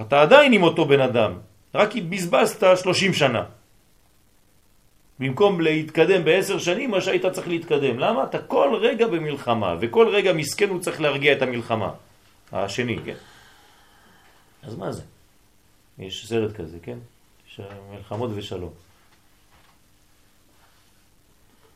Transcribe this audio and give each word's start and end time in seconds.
אתה 0.00 0.22
עדיין 0.22 0.52
עם 0.52 0.62
אותו 0.62 0.84
בן 0.84 1.00
אדם, 1.00 1.32
רק 1.74 1.90
בזבזת 1.96 2.76
30 2.76 3.12
שנה. 3.12 3.44
במקום 5.18 5.60
להתקדם 5.60 6.24
בעשר 6.24 6.58
שנים, 6.58 6.90
מה 6.90 7.00
שהיית 7.00 7.26
צריך 7.26 7.48
להתקדם. 7.48 7.98
למה? 7.98 8.24
אתה 8.24 8.42
כל 8.42 8.78
רגע 8.82 9.06
במלחמה, 9.06 9.76
וכל 9.80 10.08
רגע 10.08 10.32
מסכן 10.32 10.68
הוא 10.68 10.80
צריך 10.80 11.00
להרגיע 11.00 11.32
את 11.32 11.42
המלחמה. 11.42 11.90
השני, 12.52 12.98
כן? 13.04 13.14
אז 14.62 14.74
מה 14.74 14.92
זה? 14.92 15.02
יש 15.98 16.26
סרט 16.26 16.52
כזה, 16.56 16.78
כן? 16.82 16.98
יש 17.48 17.60
מלחמות 17.90 18.30
ושלום. 18.34 18.72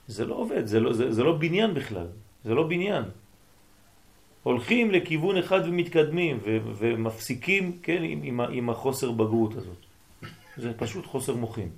זה 0.09 0.27
לא 0.27 0.35
עובד, 0.35 0.67
זה 0.67 0.81
לא, 0.81 0.93
זה, 0.93 1.13
זה 1.13 1.23
לא 1.23 1.33
בניין 1.37 1.75
בכלל, 1.75 2.07
זה 2.45 2.55
לא 2.55 2.63
בניין. 2.63 3.05
הולכים 4.43 4.91
לכיוון 4.91 5.37
אחד 5.37 5.61
ומתקדמים 5.65 6.39
ו, 6.45 6.59
ומפסיקים, 6.79 7.79
כן, 7.83 8.03
עם, 8.03 8.21
עם, 8.23 8.41
עם 8.41 8.71
החוסר 8.71 9.11
בגרות 9.11 9.55
הזאת. 9.55 9.77
זה 10.57 10.73
פשוט 10.77 11.07
חוסר 11.07 11.35
מוחים. 11.35 11.69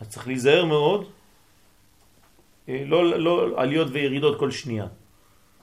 אז 0.00 0.08
צריך 0.08 0.26
להיזהר 0.26 0.64
מאוד, 0.64 1.10
אה, 2.68 2.82
לא, 2.86 3.18
לא 3.18 3.52
עליות 3.56 3.88
וירידות 3.92 4.38
כל 4.38 4.50
שנייה. 4.50 4.86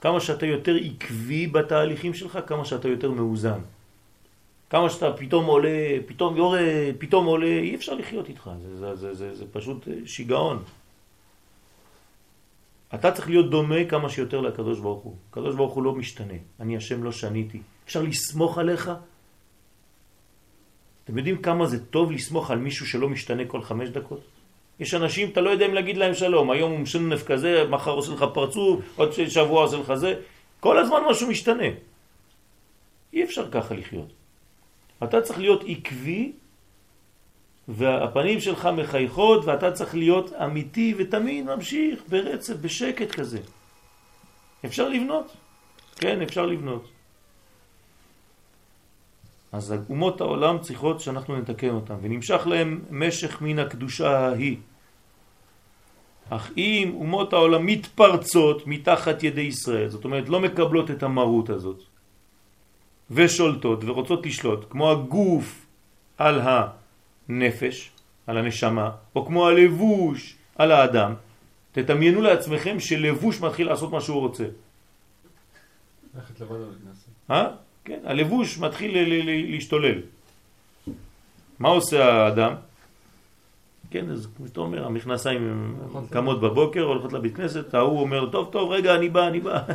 כמה 0.02 0.20
שאתה 0.20 0.45
יותר 0.45 0.76
עקבי 0.76 1.48
בתהליכים 1.48 2.14
שלך, 2.14 2.39
כמה 2.48 2.66
שאתה 2.66 2.88
יותר 2.88 3.12
מאוזן. 3.12 3.59
כמה 4.70 4.89
שאתה 4.89 5.14
פתאום 5.14 5.45
עולה, 5.45 5.98
פתאום 6.05 6.38
יורד, 6.38 6.95
פתאום 7.00 7.26
עולה, 7.26 7.45
אי 7.45 7.76
אפשר 7.76 7.94
לחיות 7.94 8.30
איתך, 8.30 8.50
זה, 8.62 8.78
זה, 8.78 8.95
זה, 8.95 9.14
זה, 9.14 9.36
זה 9.36 9.45
פשוט 9.52 9.88
אה, 9.88 9.94
שיגעון. 10.05 10.64
אתה 12.95 13.12
צריך 13.12 13.30
להיות 13.30 13.50
דומה 13.50 13.86
כמה 13.90 14.09
שיותר 14.09 14.41
לקדוש 14.41 14.80
ברוך 14.80 15.04
הוא. 15.04 15.16
הקדוש 15.30 15.55
ברוך 15.55 15.73
הוא 15.73 15.84
לא 15.84 15.94
משתנה, 15.94 16.34
אני 16.59 16.77
השם 16.77 17.04
לא 17.04 17.12
שניתי. 17.12 17.62
אפשר 17.86 18.02
לסמוך 18.02 18.58
עליך? 18.58 18.91
אתם 21.03 21.17
יודעים 21.17 21.42
כמה 21.42 21.66
זה 21.66 21.86
טוב 21.86 22.12
לסמוך 22.12 22.52
על 22.52 22.59
מישהו 22.59 22.88
שלא 22.88 23.09
משתנה 23.09 23.45
כל 23.45 23.62
חמש 23.62 23.89
דקות? 23.89 24.22
יש 24.80 24.94
אנשים, 24.94 25.30
אתה 25.30 25.42
לא 25.42 25.50
יודע 25.50 25.66
אם 25.66 25.73
להגיד 25.73 25.97
להם 25.97 26.14
שלום, 26.14 26.52
היום 26.52 26.72
הוא 26.72 26.80
משנף 26.80 27.23
כזה, 27.23 27.64
מחר 27.69 27.92
עושה 27.92 28.12
לך 28.12 28.25
פרצוף, 28.34 28.80
עוד 28.95 29.12
שבוע 29.12 29.64
עושה 29.64 29.78
לך 29.78 29.94
זה, 29.94 30.14
כל 30.59 30.78
הזמן 30.78 30.97
משהו 31.09 31.30
משתנה. 31.30 31.69
אי 33.14 33.23
אפשר 33.23 33.52
ככה 33.52 33.75
לחיות. 33.75 34.08
אתה 35.03 35.22
צריך 35.22 35.39
להיות 35.39 35.64
עקבי, 35.67 36.31
והפנים 37.67 38.40
שלך 38.40 38.66
מחייכות, 38.66 39.45
ואתה 39.45 39.72
צריך 39.72 39.95
להיות 39.95 40.34
אמיתי 40.34 40.95
ותמיד 40.98 41.45
ממשיך 41.45 42.00
ברצף, 42.09 42.53
בשקט 42.62 43.12
כזה. 43.12 43.40
אפשר 44.66 44.90
לבנות, 44.90 45.36
כן, 45.95 46.22
אפשר 46.22 46.45
לבנות. 46.45 46.88
אז 49.52 49.76
אומות 49.90 50.22
העולם 50.22 50.59
צריכות 50.59 51.00
שאנחנו 51.00 51.38
נתקן 51.38 51.70
אותם, 51.70 51.95
ונמשך 52.02 52.48
להם 52.48 52.81
משך 52.90 53.42
מן 53.42 53.59
הקדושה 53.59 54.20
ההיא. 54.20 54.58
אך 56.30 56.52
אם 56.58 56.92
אומות 56.96 57.34
העולם 57.34 57.66
מתפרצות 57.66 58.68
מתחת 58.68 59.23
ידי 59.23 59.42
ישראל, 59.42 59.90
זאת 59.90 60.03
אומרת 60.03 60.30
לא 60.30 60.40
מקבלות 60.40 60.92
את 60.92 61.03
המרות 61.03 61.50
הזאת, 61.50 61.84
ושולטות 63.12 63.84
ורוצות 63.84 64.25
לשלוט, 64.25 64.66
כמו 64.70 64.92
הגוף 64.92 65.66
על 66.18 66.42
הנפש, 67.32 67.90
על 68.28 68.38
הנשמה, 68.38 68.92
או 69.16 69.26
כמו 69.26 69.48
הלבוש 69.48 70.36
על 70.56 70.72
האדם, 70.72 71.14
תתמיינו 71.72 72.22
לעצמכם 72.22 72.80
שלבוש 72.80 73.42
מתחיל 73.42 73.68
לעשות 73.68 73.92
מה 73.92 74.02
שהוא 74.02 74.20
רוצה. 74.20 74.46
אה? 77.32 77.48
כן, 77.86 78.00
הלבוש 78.06 78.58
מתחיל 78.58 78.92
להשתולל. 79.52 80.02
מה 81.59 81.70
עושה 81.70 82.06
האדם? 82.06 82.54
כן, 83.92 84.09
אז 84.09 84.28
כמו 84.38 84.48
שאתה 84.48 84.59
אומר, 84.59 84.86
המכנסיים 84.86 85.75
קמות 86.09 86.41
בבוקר, 86.41 86.81
הולכות 86.81 87.14
לבית 87.14 87.36
כנסת, 87.36 87.74
ההוא 87.74 88.02
אומר, 88.02 88.30
טוב, 88.30 88.50
טוב, 88.52 88.72
רגע, 88.72 88.96
אני 88.96 89.09
בא, 89.09 89.28
אני 89.28 89.40
בא. 89.40 89.64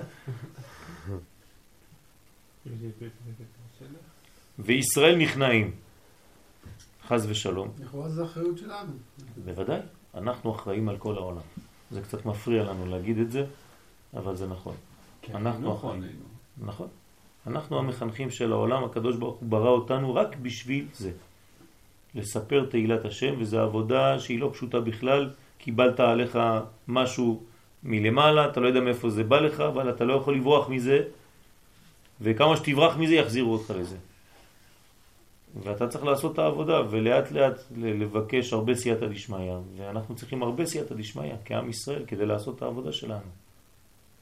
וישראל 4.58 5.16
נכנעים, 5.16 5.70
חז 7.08 7.26
ושלום. 7.30 7.68
לכאורה 7.80 8.08
זה 8.08 8.24
אחריות 8.24 8.58
שלנו. 8.58 8.92
בוודאי, 9.44 9.80
אנחנו 10.14 10.54
אחראים 10.54 10.88
על 10.88 10.96
כל 10.98 11.14
העולם. 11.14 11.42
זה 11.90 12.00
קצת 12.00 12.26
מפריע 12.26 12.64
לנו 12.64 12.86
להגיד 12.86 13.18
את 13.18 13.30
זה, 13.30 13.44
אבל 14.16 14.36
זה 14.36 14.46
נכון. 14.46 14.74
כן, 15.22 15.36
אנחנו 15.36 15.74
אחראים. 15.74 16.02
נכון. 16.58 16.88
אנחנו 17.46 17.78
המחנכים 17.78 18.30
של 18.30 18.52
העולם, 18.52 18.84
הקדוש 18.84 19.16
ברוך 19.16 19.36
הוא 19.36 19.48
ברא 19.48 19.68
אותנו 19.68 20.14
רק 20.14 20.36
בשביל 20.36 20.86
זה. 20.94 21.10
לספר 22.14 22.66
תהילת 22.70 23.04
השם, 23.04 23.34
וזו 23.38 23.60
עבודה 23.60 24.18
שהיא 24.20 24.40
לא 24.40 24.50
פשוטה 24.52 24.80
בכלל. 24.80 25.30
קיבלת 25.58 26.00
עליך 26.00 26.38
משהו 26.88 27.42
מלמעלה, 27.82 28.48
אתה 28.48 28.60
לא 28.60 28.66
יודע 28.68 28.80
מאיפה 28.80 29.10
זה 29.10 29.24
בא 29.24 29.40
לך, 29.40 29.60
אבל 29.60 29.90
אתה 29.90 30.04
לא 30.04 30.14
יכול 30.14 30.36
לברוח 30.36 30.68
מזה, 30.68 31.02
וכמה 32.20 32.56
שתברח 32.56 32.96
מזה 32.96 33.14
יחזירו 33.14 33.52
אותך 33.52 33.70
לזה. 33.78 33.96
ואתה 35.62 35.88
צריך 35.88 36.04
לעשות 36.04 36.32
את 36.32 36.38
העבודה, 36.38 36.80
ולאט 36.90 37.30
לאט 37.30 37.60
לבקש 37.76 38.52
הרבה 38.52 38.74
סייעתא 38.74 39.06
דשמיא, 39.06 39.52
ואנחנו 39.76 40.16
צריכים 40.16 40.42
הרבה 40.42 40.66
סייעתא 40.66 40.94
דשמיא 40.94 41.32
כעם 41.44 41.70
ישראל 41.70 42.04
כדי 42.06 42.26
לעשות 42.26 42.56
את 42.56 42.62
העבודה 42.62 42.92
שלנו. 42.92 43.26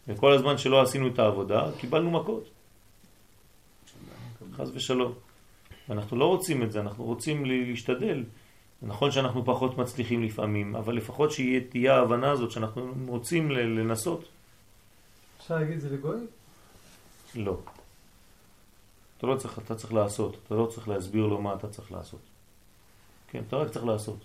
וכל 0.09 0.33
הזמן 0.33 0.59
שלא 0.59 0.83
עשינו 0.83 1.09
את 1.09 1.19
העבודה, 1.19 1.67
קיבלנו 1.79 2.11
מכות. 2.11 2.51
חז 4.57 4.71
ושלום. 4.75 5.13
ואנחנו 5.89 6.17
לא 6.17 6.25
רוצים 6.25 6.63
את 6.63 6.73
זה, 6.73 6.81
אנחנו 6.81 7.05
רוצים 7.05 7.45
להשתדל. 7.45 8.25
נכון 8.83 9.11
שאנחנו 9.11 9.45
פחות 9.45 9.79
מצליחים 9.79 10.23
לפעמים, 10.23 10.77
אבל 10.77 10.97
לפחות 10.97 11.31
שתהיה 11.31 11.95
ההבנה 11.95 12.31
הזאת 12.31 12.51
שאנחנו 12.51 12.95
רוצים 13.07 13.51
לנסות. 13.51 14.29
אפשר 15.41 15.57
להגיד 15.57 15.75
את 15.75 15.81
זה 15.81 15.91
לגוי? 15.91 16.17
לא. 17.35 17.57
אתה 19.25 19.33
לא 19.33 19.37
צריך, 19.37 19.59
אתה 19.59 19.75
צריך 19.75 19.93
לעשות, 19.93 20.37
אתה 20.47 20.55
לא 20.55 20.67
צריך 20.67 20.89
להסביר 20.89 21.27
לו 21.27 21.41
מה 21.41 21.55
אתה 21.55 21.69
צריך 21.69 21.93
לעשות. 21.93 22.21
כן, 23.29 23.43
אתה 23.49 23.57
רק 23.57 23.71
צריך 23.71 23.85
לעשות. 23.85 24.25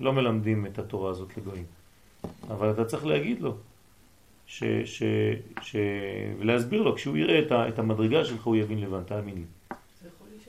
לא 0.00 0.12
מלמדים 0.12 0.66
את 0.66 0.78
התורה 0.78 1.10
הזאת 1.10 1.36
לגויים. 1.36 1.64
אבל 2.50 2.70
אתה 2.70 2.84
צריך 2.84 3.06
להגיד 3.06 3.40
לו, 3.40 3.56
ש, 4.46 4.64
ש, 4.84 5.02
ש, 5.62 5.76
ולהסביר 6.38 6.82
לו, 6.82 6.94
כשהוא 6.96 7.16
יראה 7.16 7.38
את, 7.38 7.52
ה, 7.52 7.68
את 7.68 7.78
המדרגה 7.78 8.24
שלך 8.24 8.44
הוא 8.44 8.56
יבין 8.56 8.80
לבן, 8.80 9.02
תאמין 9.04 9.34
לי. 9.34 9.76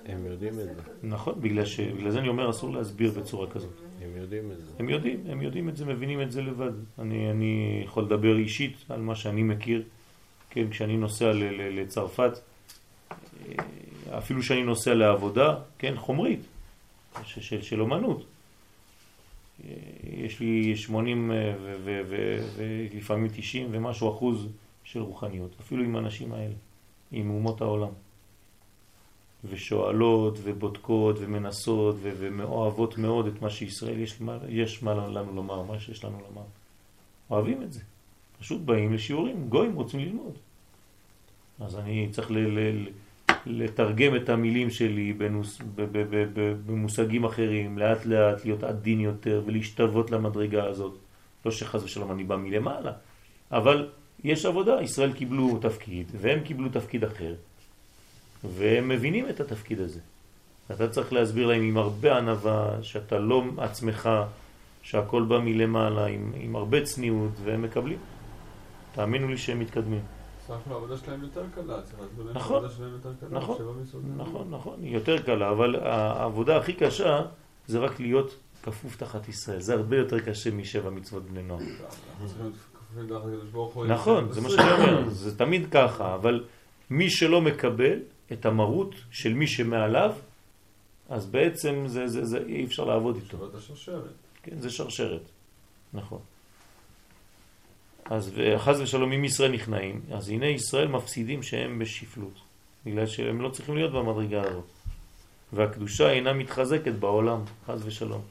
הם 0.06 0.25
יודעים 0.25 0.53
את 0.59 0.66
זה. 0.66 0.81
נכון, 1.03 1.42
בגלל, 1.42 1.66
ש, 1.66 1.80
בגלל 1.80 2.12
זה 2.12 2.19
אני 2.19 2.30
אומר 2.30 2.50
אסור 2.50 2.72
להסביר 2.72 3.12
בצורה 3.12 3.48
כזאת. 3.48 3.69
הם 4.02 4.09
יודעים 4.18 4.52
את 4.52 4.58
זה. 4.58 4.72
הם 4.80 4.90
יודעים, 4.90 5.24
הם 5.30 5.42
יודעים 5.42 5.69
את 5.69 5.78
זה, 5.78 5.86
מבינים 5.86 6.22
את 6.22 6.31
זה 6.31 6.42
לבד. 6.42 6.72
אני, 7.00 7.31
אני 7.31 7.81
יכול 7.86 8.03
לדבר 8.03 8.38
אישית 8.38 8.78
על 8.90 9.02
מה 9.02 9.16
שאני 9.16 9.44
מכיר. 9.44 9.84
כן, 10.51 10.69
כשאני 10.69 10.97
נוסע 10.97 11.31
לצרפת, 11.72 12.31
אה, 13.12 13.56
אפילו 14.17 14.44
שאני 14.44 14.63
נוסע 14.63 14.94
לעבודה, 14.94 15.56
כן, 15.78 15.94
חומרית, 15.97 16.39
של, 17.23 17.41
של, 17.41 17.62
של 17.62 17.81
אומנות. 17.81 18.23
אה, 19.63 19.73
יש 20.03 20.39
לי 20.39 20.78
80 20.78 21.31
אה, 21.31 21.53
ולפעמים 22.57 23.28
90 23.34 23.67
ומשהו 23.72 24.09
אחוז 24.09 24.47
של 24.84 25.01
רוחניות, 25.01 25.51
אפילו 25.62 25.84
עם 25.84 25.95
האנשים 25.95 26.34
האלה, 26.34 26.56
עם 27.12 27.29
אומות 27.29 27.62
העולם. 27.62 27.91
ושואלות 29.45 30.38
ובודקות 30.44 31.16
ומנסות 31.19 31.95
ומאוהבות 32.01 32.97
מאוד 32.97 33.28
את 33.28 33.41
מה 33.41 33.50
שישראל 33.50 34.00
יש, 34.00 34.19
יש 34.50 34.83
מה 34.83 34.94
לנו 34.94 35.33
לומר, 35.33 35.62
מה 35.62 35.79
שיש 35.79 36.03
לנו 36.03 36.22
לומר. 36.29 36.44
אוהבים 37.29 37.63
את 37.63 37.73
זה. 37.73 37.79
פשוט 38.41 38.62
באים 38.62 38.94
לשיעורים, 38.94 39.46
גויים 39.50 39.75
רוצים 39.75 40.00
ללמוד. 40.00 40.34
אז 41.59 41.75
אני 41.75 42.07
צריך 42.12 42.31
ל, 42.31 42.38
ל, 42.38 42.88
לתרגם 43.45 44.15
את 44.15 44.30
המילים 44.30 44.69
שלי 44.69 45.13
בנוס, 45.13 45.62
ב, 45.75 45.81
ב, 45.81 45.98
ב, 45.98 46.25
ב, 46.33 46.54
במושגים 46.65 47.24
אחרים, 47.24 47.77
לאט 47.77 48.06
לאט 48.06 48.45
להיות 48.45 48.63
עדין 48.63 49.00
יותר 49.00 49.42
ולהשתוות 49.45 50.12
למדרגה 50.12 50.65
הזאת. 50.65 50.98
לא 51.45 51.51
שחז 51.51 51.83
ושלום 51.83 52.12
אני 52.12 52.24
בא 52.24 52.36
מלמעלה, 52.36 52.92
אבל 53.51 53.89
יש 54.24 54.45
עבודה, 54.45 54.81
ישראל 54.81 55.13
קיבלו 55.13 55.57
תפקיד 55.62 56.12
והם 56.15 56.39
קיבלו 56.39 56.69
תפקיד 56.69 57.04
אחר, 57.04 57.33
והם 58.44 58.89
מבינים 58.89 59.30
את 59.30 59.39
התפקיד 59.39 59.80
הזה. 59.80 60.00
אתה 60.71 60.88
צריך 60.88 61.13
להסביר 61.13 61.48
להם 61.48 61.62
עם 61.62 61.77
הרבה 61.77 62.18
ענבה, 62.18 62.69
שאתה 62.81 63.19
לא 63.19 63.44
עצמך, 63.57 64.10
שהכל 64.83 65.24
בא 65.24 65.39
מלמעלה, 65.39 66.06
עם, 66.06 66.31
עם 66.36 66.56
הרבה 66.56 66.81
צניעות, 66.86 67.31
והם 67.44 67.62
מקבלים. 67.62 67.98
תאמינו 68.91 69.27
לי 69.27 69.38
שהם 69.38 69.59
מתקדמים. 69.59 70.01
העבודה 70.69 70.97
שלהם 70.97 71.23
יותר 71.23 71.43
קלה, 71.55 71.79
נכון. 72.33 72.65
נכון. 73.31 73.57
נכון, 74.17 74.51
נכון, 74.51 74.79
היא 74.81 74.93
יותר 74.93 75.21
קלה, 75.21 75.49
אבל 75.49 75.75
העבודה 75.75 76.57
הכי 76.57 76.73
קשה 76.73 77.21
זה 77.67 77.79
רק 77.79 77.99
להיות 77.99 78.35
כפוף 78.63 78.95
תחת 78.95 79.29
ישראל. 79.29 79.59
זה 79.59 79.73
הרבה 79.73 79.97
יותר 79.97 80.19
קשה 80.19 80.51
משבע 80.51 80.89
מצוות 80.89 81.23
בני 81.23 81.43
נוער. 81.43 81.61
נכון, 83.88 84.31
זה 84.31 84.41
מה 84.41 84.49
שאני 84.49 84.71
אומר, 84.71 85.09
זה 85.09 85.38
תמיד 85.38 85.67
ככה, 85.71 86.15
אבל 86.15 86.43
מי 86.89 87.09
שלא 87.09 87.41
מקבל 87.41 87.99
את 88.31 88.45
המרות 88.45 88.95
של 89.11 89.33
מי 89.33 89.47
שמעליו, 89.47 90.13
אז 91.09 91.25
בעצם 91.25 91.83
זה, 91.88 92.07
זה, 92.07 92.25
זה, 92.25 92.38
אי 92.47 92.65
אפשר 92.65 92.85
לעבוד 92.85 93.15
איתו. 93.15 93.38
שבת 93.38 93.55
השרשרת. 93.55 94.13
כן, 94.43 94.59
זה 94.59 94.69
שרשרת, 94.69 95.21
נכון. 95.93 96.19
אז 98.06 98.33
חס 98.57 98.77
ושלום 98.80 99.12
אם 99.12 99.24
ישראל 99.24 99.51
נכנעים, 99.51 100.01
אז 100.12 100.30
הנה 100.30 100.45
ישראל 100.45 100.88
מפסידים 100.88 101.44
שהם 101.44 101.80
בשפלות, 101.80 102.39
בגלל 102.86 103.07
שהם 103.07 103.42
לא 103.42 103.50
צריכים 103.50 103.75
להיות 103.75 103.92
במדרגה 103.92 104.42
הזאת. 104.42 104.65
והקדושה 105.53 106.09
אינה 106.09 106.33
מתחזקת 106.33 106.94
בעולם, 106.94 107.42
חס 107.68 107.80
ושלום. 107.86 108.21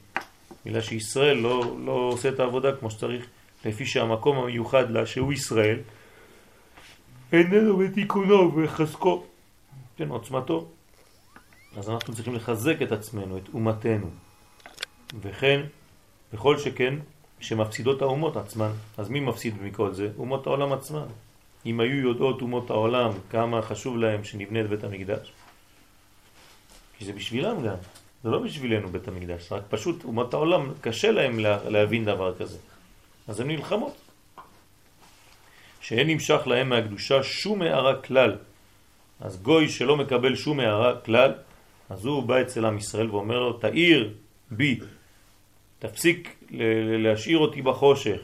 בגלל 0.65 0.81
שישראל 0.81 1.37
לא, 1.37 1.77
לא 1.85 1.91
עושה 1.91 2.29
את 2.29 2.39
העבודה 2.39 2.75
כמו 2.75 2.91
שצריך, 2.91 3.25
לפי 3.65 3.85
שהמקום 3.85 4.37
המיוחד 4.37 4.91
לה, 4.91 5.05
שהוא 5.05 5.33
ישראל, 5.33 5.79
איננו 7.33 7.77
בתיקונו 7.77 8.55
וחזקו, 8.55 9.23
כן, 9.97 10.09
עוצמתו. 10.09 10.67
אז 11.77 11.89
אנחנו 11.89 12.13
צריכים 12.13 12.35
לחזק 12.35 12.81
את 12.81 12.91
עצמנו, 12.91 13.37
את 13.37 13.49
אומתנו. 13.53 14.09
וכן, 15.21 15.61
בכל 16.33 16.57
שכן, 16.57 16.95
שמפסידות 17.41 18.01
האומות 18.01 18.37
עצמן. 18.37 18.71
אז 18.97 19.09
מי 19.09 19.19
מפסיד 19.19 19.55
מכל 19.61 19.93
זה? 19.93 20.09
אומות 20.17 20.47
העולם 20.47 20.73
עצמן. 20.73 21.05
אם 21.65 21.79
היו 21.79 22.07
יודעות 22.07 22.41
אומות 22.41 22.69
העולם 22.69 23.11
כמה 23.29 23.61
חשוב 23.61 23.97
להם 23.97 24.23
שנבנה 24.23 24.61
את 24.61 24.69
בית 24.69 24.83
המקדש, 24.83 25.31
כי 26.97 27.05
זה 27.05 27.13
בשבילם 27.13 27.65
גם, 27.65 27.75
זה 28.23 28.29
לא 28.29 28.39
בשבילנו 28.39 28.87
בית 28.87 29.07
המקדש, 29.07 29.51
רק 29.51 29.63
פשוט 29.69 30.03
אומות 30.03 30.33
העולם 30.33 30.71
קשה 30.81 31.11
להם 31.11 31.39
לה, 31.39 31.69
להבין 31.69 32.05
דבר 32.05 32.35
כזה. 32.35 32.57
אז 33.27 33.39
הן 33.39 33.47
נלחמות. 33.47 33.95
שאין 35.81 36.07
נמשך 36.07 36.41
להם 36.45 36.69
מהקדושה 36.69 37.23
שום 37.23 37.61
הערה 37.61 37.95
כלל. 37.95 38.35
אז 39.19 39.41
גוי 39.41 39.69
שלא 39.69 39.97
מקבל 39.97 40.35
שום 40.35 40.59
הערה 40.59 40.99
כלל, 40.99 41.33
אז 41.89 42.05
הוא 42.05 42.23
בא 42.23 42.41
אצל 42.41 42.65
עם 42.65 42.77
ישראל 42.77 43.11
ואומר 43.11 43.39
לו, 43.39 43.53
תאיר 43.53 44.13
בי, 44.51 44.79
תפסיק 45.81 46.45
להשאיר 47.03 47.37
אותי 47.37 47.61
בחושך. 47.61 48.21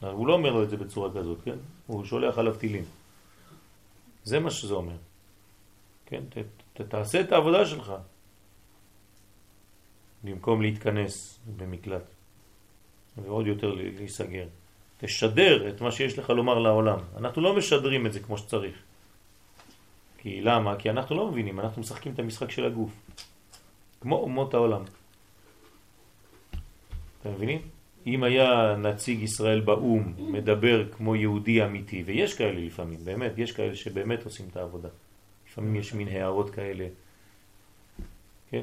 הוא 0.00 0.26
לא 0.26 0.32
אומר 0.32 0.52
לו 0.52 0.62
את 0.62 0.70
זה 0.70 0.76
בצורה 0.76 1.10
כזאת, 1.10 1.38
כן? 1.44 1.58
הוא 1.86 2.04
שולח 2.04 2.38
עליו 2.38 2.56
טילים. 2.56 2.84
זה 4.24 4.40
מה 4.40 4.50
שזה 4.50 4.74
אומר. 4.74 4.96
כן? 6.06 6.22
ת, 6.28 6.38
ת, 6.74 6.80
תעשה 6.80 7.20
את 7.20 7.32
העבודה 7.32 7.66
שלך. 7.66 7.92
במקום 10.24 10.62
להתכנס 10.62 11.38
במקלט 11.56 12.02
ועוד 13.16 13.46
יותר 13.46 13.74
להיסגר. 13.74 14.46
תשדר 14.98 15.68
את 15.68 15.80
מה 15.80 15.92
שיש 15.92 16.18
לך 16.18 16.30
לומר 16.30 16.58
לעולם. 16.58 16.98
אנחנו 17.16 17.42
לא 17.42 17.56
משדרים 17.56 18.06
את 18.06 18.12
זה 18.12 18.20
כמו 18.20 18.38
שצריך. 18.38 18.76
כי 20.18 20.40
למה? 20.40 20.76
כי 20.76 20.90
אנחנו 20.90 21.16
לא 21.16 21.30
מבינים, 21.30 21.60
אנחנו 21.60 21.82
משחקים 21.82 22.12
את 22.12 22.18
המשחק 22.18 22.50
של 22.50 22.64
הגוף. 22.64 22.90
כמו 24.00 24.16
אומות 24.16 24.54
העולם. 24.54 24.82
אתם 27.24 27.32
מבינים? 27.32 27.60
אם 28.06 28.22
היה 28.22 28.76
נציג 28.76 29.22
ישראל 29.22 29.60
באו"ם 29.60 30.14
מדבר 30.18 30.92
כמו 30.92 31.16
יהודי 31.16 31.64
אמיתי, 31.64 32.02
ויש 32.06 32.34
כאלה 32.34 32.60
לפעמים, 32.60 33.04
באמת, 33.04 33.38
יש 33.38 33.52
כאלה 33.52 33.74
שבאמת 33.74 34.24
עושים 34.24 34.46
את 34.50 34.56
העבודה. 34.56 34.88
לפעמים 35.48 35.76
יש 35.76 35.94
מין 35.94 36.08
הערות 36.08 36.50
כאלה, 36.50 36.86
כן? 38.50 38.62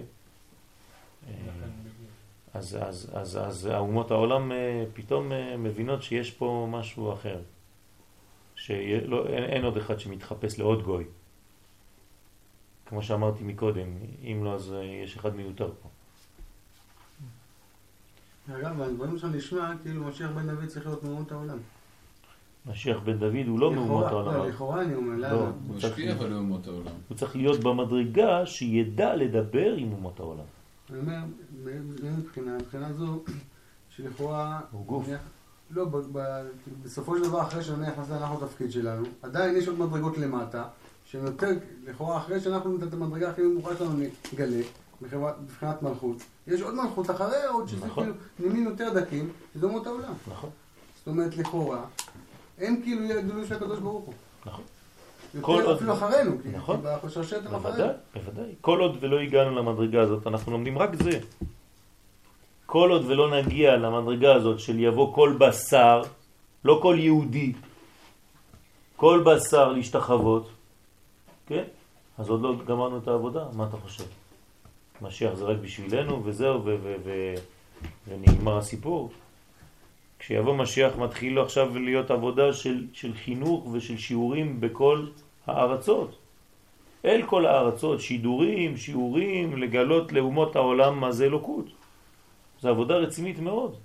אז, 2.54 2.78
אז, 2.82 3.12
אז, 3.14 3.38
אז 3.38 3.66
האומות 3.66 4.12
העולם 4.12 4.52
אה, 4.52 4.84
פתאום 4.94 5.32
אה, 5.32 5.58
מבינות 5.58 6.04
שיש 6.04 6.32
פה 6.32 6.68
משהו 6.70 7.14
אחר, 7.14 7.40
שאין 8.56 9.66
עוד 9.66 9.78
אחד 9.78 10.00
שמתחפש 10.00 10.60
לעוד 10.60 10.84
גוי. 10.84 11.04
כמו 12.86 13.04
שאמרתי 13.04 13.44
מקודם, 13.44 13.88
אם 14.24 14.44
לא 14.44 14.54
אז 14.54 14.74
אה, 14.74 14.84
יש 14.84 15.18
אחד 15.18 15.36
מיותר 15.36 15.72
פה. 15.82 15.90
אגב, 18.60 18.82
נשמע 19.36 19.72
כאילו 19.84 20.04
משיח 20.04 20.32
בן 20.36 20.48
דוד 20.48 20.66
צריך 20.68 20.86
להיות 20.86 21.04
מאומות 21.04 21.32
העולם. 21.32 21.58
משיח 22.66 22.98
בן 23.06 23.18
דוד 23.18 23.48
הוא 23.48 23.60
לא 23.60 23.72
מאומות 23.72 24.06
העולם. 24.06 24.34
לא, 24.34 24.48
לכאורה 24.50 24.82
אני 24.82 24.96
אומר, 24.96 25.16
למה? 25.18 25.52
הוא 25.68 25.76
משפיע 25.76 26.14
אבל 26.14 26.30
לאומות 26.30 26.68
העולם. 26.68 26.94
הוא 27.08 27.18
צריך 27.18 27.36
להיות 27.36 27.60
במדרגה 27.60 28.46
שידע 28.46 29.16
לדבר 29.16 29.74
עם 29.74 29.92
אומות 29.92 30.20
העולם. 30.20 30.44
אני 30.90 31.00
אומר, 31.00 31.18
מבחינה, 32.20 32.58
מבחינה 32.58 32.94
זו, 32.94 33.24
שלכאורה... 33.96 34.60
הוא 34.72 34.86
גוף. 34.86 35.08
לא, 35.72 35.86
בסופו 36.84 37.18
של 37.18 37.24
דבר, 37.24 37.42
אחרי 37.42 37.64
שנניח 37.64 37.98
נעשה 37.98 38.18
אנחנו 38.18 38.48
תפקיד 38.48 38.72
שלנו, 38.72 39.06
עדיין 39.22 39.56
יש 39.58 39.68
עוד 39.68 39.80
מדרגות 39.80 40.18
למטה, 40.18 40.64
שהן 41.06 41.26
יותר, 41.26 41.48
לכאורה, 41.86 42.18
אחרי 42.18 42.40
שאנחנו 42.40 42.76
את 42.88 42.94
המדרגה 42.94 43.30
הכי 43.30 43.42
נמוכה 43.42 43.76
שלנו 43.78 44.04
נגלה, 44.34 44.62
מבחינת 45.02 45.82
מלכות, 45.82 46.18
יש 46.48 46.62
עוד 46.62 46.74
מלכות 46.76 47.10
אחריה, 47.12 47.50
עוד 47.50 47.68
שזה 47.68 47.86
נכון. 47.86 48.04
כאילו 48.04 48.16
נימים 48.40 48.64
יותר 48.70 48.90
דקים, 48.94 49.30
שזה 49.56 49.66
אומות 49.66 49.88
העולם. 49.88 50.14
נכון, 50.32 50.50
זאת 50.98 51.08
אומרת, 51.08 51.38
לכאורה, 51.38 51.82
אין 52.58 52.82
כאילו 52.84 53.04
יהיה 53.04 53.22
גדולו 53.22 53.46
של 53.48 53.54
הקדוש 53.56 53.80
ברוך 53.80 54.06
הוא. 54.06 54.14
נכון. 54.46 54.64
כל 55.42 55.62
עוד- 55.66 55.76
אפילו 55.76 55.94
אחרינו, 55.94 56.32
כי 56.44 56.50
נכון. 56.50 56.82
כי 57.02 57.08
בשרשרת 57.08 57.46
הם 57.46 57.52
בוודאי, 57.52 57.72
אחרינו. 57.74 57.94
בוודאי. 58.16 58.56
כל 58.62 58.80
עוד 58.80 58.98
ולא 59.00 59.20
הגענו 59.20 59.56
למדרגה 59.56 60.02
הזאת, 60.02 60.28
אנחנו 60.28 60.52
לומדים 60.52 60.78
רק 60.78 60.96
זה. 61.04 61.20
כל 62.66 62.92
עוד 62.92 63.06
ולא 63.06 63.42
נגיע 63.42 63.76
למדרגה 63.78 64.36
הזאת 64.36 64.60
של 64.60 64.80
יבוא 64.80 65.16
כל 65.16 65.36
בשר, 65.40 66.02
לא 66.66 66.80
כל 66.82 66.96
יהודי, 67.00 67.54
כל 68.96 69.24
בשר 69.26 69.72
להשתחוות, 69.72 70.50
כן? 71.48 71.64
אז 72.18 72.30
עוד 72.30 72.42
לא 72.42 72.56
גמרנו 72.66 72.98
את 72.98 73.08
העבודה, 73.08 73.46
מה 73.54 73.68
אתה 73.70 73.78
חושב? 73.78 74.04
משיח 75.02 75.34
זה 75.34 75.46
רק 75.46 75.58
בשבילנו 75.58 76.22
וזהו, 76.26 76.64
ונגמר 78.08 78.58
הסיפור. 78.58 79.12
כשיבוא 80.20 80.56
משיח 80.56 80.96
מתחיל 80.96 81.40
עכשיו 81.40 81.78
להיות 81.78 82.12
עבודה 82.12 82.54
של, 82.54 82.86
של 82.94 83.14
חינוך 83.14 83.68
ושל 83.74 83.98
שיעורים 83.98 84.62
בכל 84.62 85.08
הארצות. 85.48 86.18
אל 87.06 87.22
כל 87.26 87.46
הארצות, 87.46 88.02
שידורים, 88.02 88.78
שיעורים, 88.78 89.58
לגלות 89.58 90.12
לאומות 90.12 90.56
העולם 90.56 91.00
מה 91.00 91.12
זה 91.12 91.26
אלוקות. 91.26 91.66
זו 92.62 92.70
עבודה 92.70 92.96
רצינית 92.96 93.40
מאוד. 93.40 93.76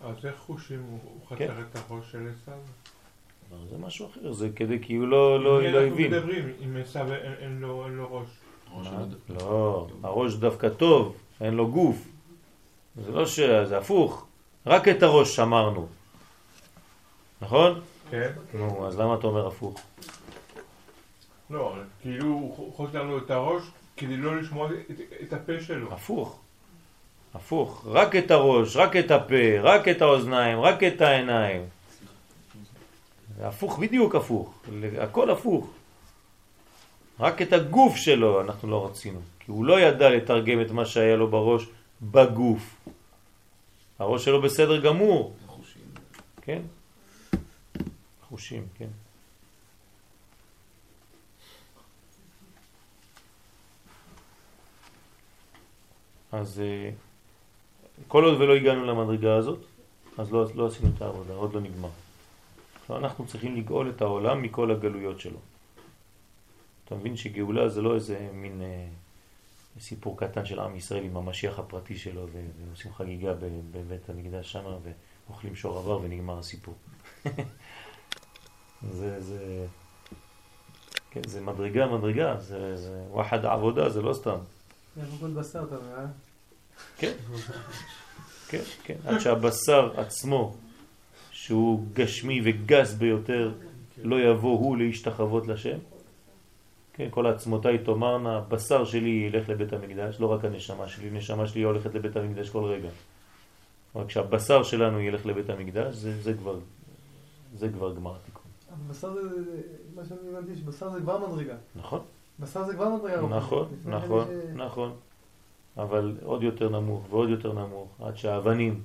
אז 0.00 0.14
איך 0.24 0.36
חושים? 0.36 0.82
הוא 0.90 0.98
הוא 1.04 1.36
כן. 1.36 1.48
חתך 1.48 1.66
את 1.72 1.90
הראש 1.90 2.12
של 2.12 2.18
עשיו? 2.18 2.58
אבל 3.50 3.68
זה 3.70 3.78
משהו 3.78 4.06
אחר, 4.06 4.32
זה 4.32 4.48
כדי 4.56 4.78
כי 4.82 4.94
הוא 4.94 5.08
לא, 5.08 5.44
לא, 5.44 5.62
לא 5.62 5.68
אנחנו 5.68 5.80
הבין. 5.80 6.10
מדברים, 6.12 6.48
עם 6.60 6.76
עשיו 6.76 7.12
אין 7.14 7.58
לו 7.60 7.86
ראש. 8.10 8.28
לא, 9.28 9.86
הראש 10.02 10.34
דווקא 10.34 10.68
טוב, 10.68 11.16
אין 11.40 11.54
לו 11.54 11.68
גוף. 11.70 11.96
זה 13.04 13.10
לא 13.10 13.26
ש... 13.26 13.40
זה 13.40 13.78
הפוך. 13.78 14.24
רק 14.66 14.88
את 14.88 15.02
הראש 15.02 15.36
שמרנו. 15.36 15.86
נכון? 17.40 17.80
כן? 18.10 18.30
נו, 18.54 18.86
אז 18.86 18.98
למה 18.98 19.14
אתה 19.14 19.26
אומר 19.26 19.46
הפוך? 19.46 19.80
לא, 21.50 21.74
כאילו 22.02 22.26
הוא 22.26 22.72
חותך 22.76 22.94
לנו 22.94 23.18
את 23.18 23.30
הראש 23.30 23.62
כדי 23.96 24.16
לא 24.16 24.36
לשמוע 24.36 24.68
את- 24.90 25.00
את 25.22 25.32
הפה 25.32 25.52
שלו. 25.60 25.92
הפוך. 25.92 26.38
הפוך. 27.34 27.86
רק 27.90 28.16
את 28.16 28.30
הראש, 28.30 28.76
רק 28.76 28.96
את 28.96 29.10
הפה, 29.10 29.60
רק 29.62 29.88
את 29.88 30.02
האוזניים, 30.02 30.60
רק 30.60 30.82
את 30.84 31.00
העיניים. 31.00 31.62
הפוך, 33.42 33.78
בדיוק 33.78 34.14
הפוך. 34.14 34.54
הכל 35.00 35.30
הפוך. 35.30 35.66
רק 37.20 37.42
את 37.42 37.52
הגוף 37.52 37.96
שלו 37.96 38.40
אנחנו 38.40 38.70
לא 38.70 38.86
רצינו. 38.86 39.20
כי 39.40 39.50
הוא 39.50 39.64
לא 39.64 39.80
ידע 39.80 40.10
לתרגם 40.10 40.60
את 40.60 40.70
מה 40.70 40.84
שהיה 40.84 41.16
לו 41.16 41.28
בראש 41.28 41.66
בגוף. 42.02 42.76
הראש 43.98 44.24
שלו 44.24 44.42
בסדר 44.42 44.80
גמור. 44.80 45.36
כן? 46.42 46.62
חושים, 48.28 48.66
כן. 48.78 48.88
אז 56.32 56.60
אה, 56.60 56.90
כל 58.08 58.24
עוד 58.24 58.40
ולא 58.40 58.54
הגענו 58.54 58.84
למדרגה 58.84 59.36
הזאת, 59.36 59.58
אז 60.18 60.32
לא, 60.32 60.46
לא 60.54 60.66
עשינו 60.66 60.90
את 60.96 61.02
העבודה, 61.02 61.34
עוד 61.34 61.54
לא 61.54 61.60
נגמר. 61.60 61.88
אנחנו 62.90 63.26
צריכים 63.26 63.56
לגאול 63.56 63.90
את 63.90 64.02
העולם 64.02 64.42
מכל 64.42 64.70
הגלויות 64.70 65.20
שלו. 65.20 65.38
אתה 66.86 66.94
מבין 66.94 67.16
שגאולה 67.16 67.68
זה 67.68 67.82
לא 67.82 67.94
איזה 67.94 68.28
מין 68.32 68.62
אה, 68.62 68.86
סיפור 69.80 70.18
קטן 70.18 70.44
של 70.44 70.60
עם 70.60 70.76
ישראל 70.76 71.04
עם 71.04 71.16
המשיח 71.16 71.58
הפרטי 71.58 71.98
שלו 71.98 72.26
ועושים 72.68 72.94
חגיגה 72.94 73.32
בבית 73.70 74.10
המקדש 74.10 74.52
שם 74.52 74.64
ואוכלים 75.28 75.56
שור 75.56 75.78
עבר 75.78 76.00
ונגמר 76.02 76.38
הסיפור. 76.38 76.74
זה, 78.92 79.20
זה, 79.20 79.66
כן, 81.10 81.20
זה 81.26 81.40
מדרגה, 81.40 81.86
מדרגה, 81.86 82.40
זה, 82.40 82.76
זה 82.76 83.04
וואחד 83.10 83.44
עבודה, 83.44 83.90
זה 83.90 84.02
לא 84.02 84.14
סתם. 84.14 84.38
אה? 85.94 86.06
כן, 86.98 87.12
כן, 88.48 88.62
כן, 88.84 88.96
עד 89.04 89.18
שהבשר 89.18 90.00
עצמו, 90.00 90.56
שהוא 91.30 91.86
גשמי 91.92 92.40
וגס 92.44 92.92
ביותר, 92.92 93.54
לא 94.02 94.20
יבוא 94.20 94.58
הוא 94.58 94.76
להשתחוות 94.76 95.46
לשם, 95.46 95.78
כן, 96.96 97.08
כל 97.10 97.26
עצמותיי 97.26 97.78
תאמרנה, 97.78 98.40
בשר 98.40 98.84
שלי 98.84 99.10
ילך 99.10 99.48
לבית 99.48 99.72
המקדש, 99.72 100.20
לא 100.20 100.26
רק 100.26 100.44
הנשמה 100.44 100.88
שלי, 100.88 101.10
נשמה 101.10 101.46
שלי 101.46 101.62
הולכת 101.62 101.94
לבית 101.94 102.16
המקדש 102.16 102.50
כל 102.50 102.64
רגע. 102.64 102.88
רק 103.96 104.06
כשהבשר 104.06 104.62
שלנו 104.62 105.00
ילך 105.00 105.26
לבית 105.26 105.50
המקדש, 105.50 105.94
זה, 105.94 106.22
זה 106.22 106.34
כבר, 106.34 106.58
זה 107.54 107.68
כבר 107.68 107.94
גמר 107.94 108.16
התיקון. 108.16 108.42
בשר 108.90 109.12
זה, 109.14 109.20
מה 109.94 110.02
שאני 110.04 110.18
הבנתי, 110.28 110.56
שבשר 110.56 110.90
זה 110.90 111.00
כבר 111.00 111.28
מדרגה. 111.28 111.54
נכון? 111.76 112.00
בשר 112.40 112.64
זה 112.64 112.74
כבר 112.74 112.88
מדרגה. 112.88 113.20
רוחנית. 113.20 113.36
נכון, 113.36 113.68
נכון, 113.84 114.28
אה, 114.28 114.52
נכון. 114.54 114.92
אבל 115.76 116.16
עוד 116.24 116.42
יותר 116.42 116.68
נמוך 116.68 117.06
ועוד 117.10 117.28
יותר 117.28 117.52
נמוך, 117.52 117.88
עד 118.02 118.16
שהאבנים, 118.16 118.82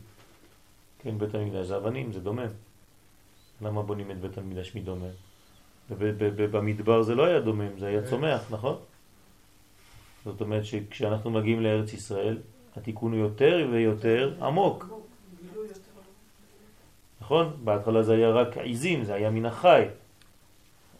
כן, 0.99 1.17
בית 1.17 1.35
המקדש 1.35 1.67
זה 1.67 1.77
אבנים, 1.77 2.13
זה 2.13 2.19
דומם. 2.19 2.47
למה 3.61 3.81
בונים 3.81 4.11
את 4.11 4.21
בית 4.21 4.37
המקדש 4.37 4.75
מדומם? 4.75 5.30
במדבר 6.51 7.01
זה 7.01 7.15
לא 7.15 7.25
היה 7.25 7.39
דומם, 7.39 7.79
זה 7.79 7.87
היה 7.87 8.09
צומח, 8.09 8.41
נכון? 8.51 8.75
זאת 10.25 10.41
אומרת 10.41 10.65
שכשאנחנו 10.65 11.31
מגיעים 11.31 11.61
לארץ 11.61 11.93
ישראל, 11.93 12.37
התיקון 12.75 13.11
הוא 13.11 13.19
יותר 13.19 13.67
ויותר 13.71 14.33
עמוק, 14.41 14.85
נכון? 17.21 17.53
בהתחלה 17.63 18.03
זה 18.03 18.13
היה 18.13 18.29
רק 18.29 18.57
עיזים, 18.57 19.03
זה 19.03 19.13
היה 19.13 19.29
מן 19.29 19.45
החי, 19.45 19.85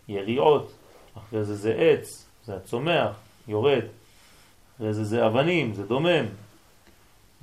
יריעות, 0.07 0.71
אחרי 1.17 1.43
זה 1.43 1.55
זה 1.55 1.73
עץ, 1.73 2.27
זה 2.45 2.55
הצומח, 2.55 3.15
יורד, 3.47 3.83
אחרי 4.75 4.93
זה 4.93 5.03
זה 5.03 5.27
אבנים, 5.27 5.73
זה 5.73 5.85
דומם. 5.85 6.25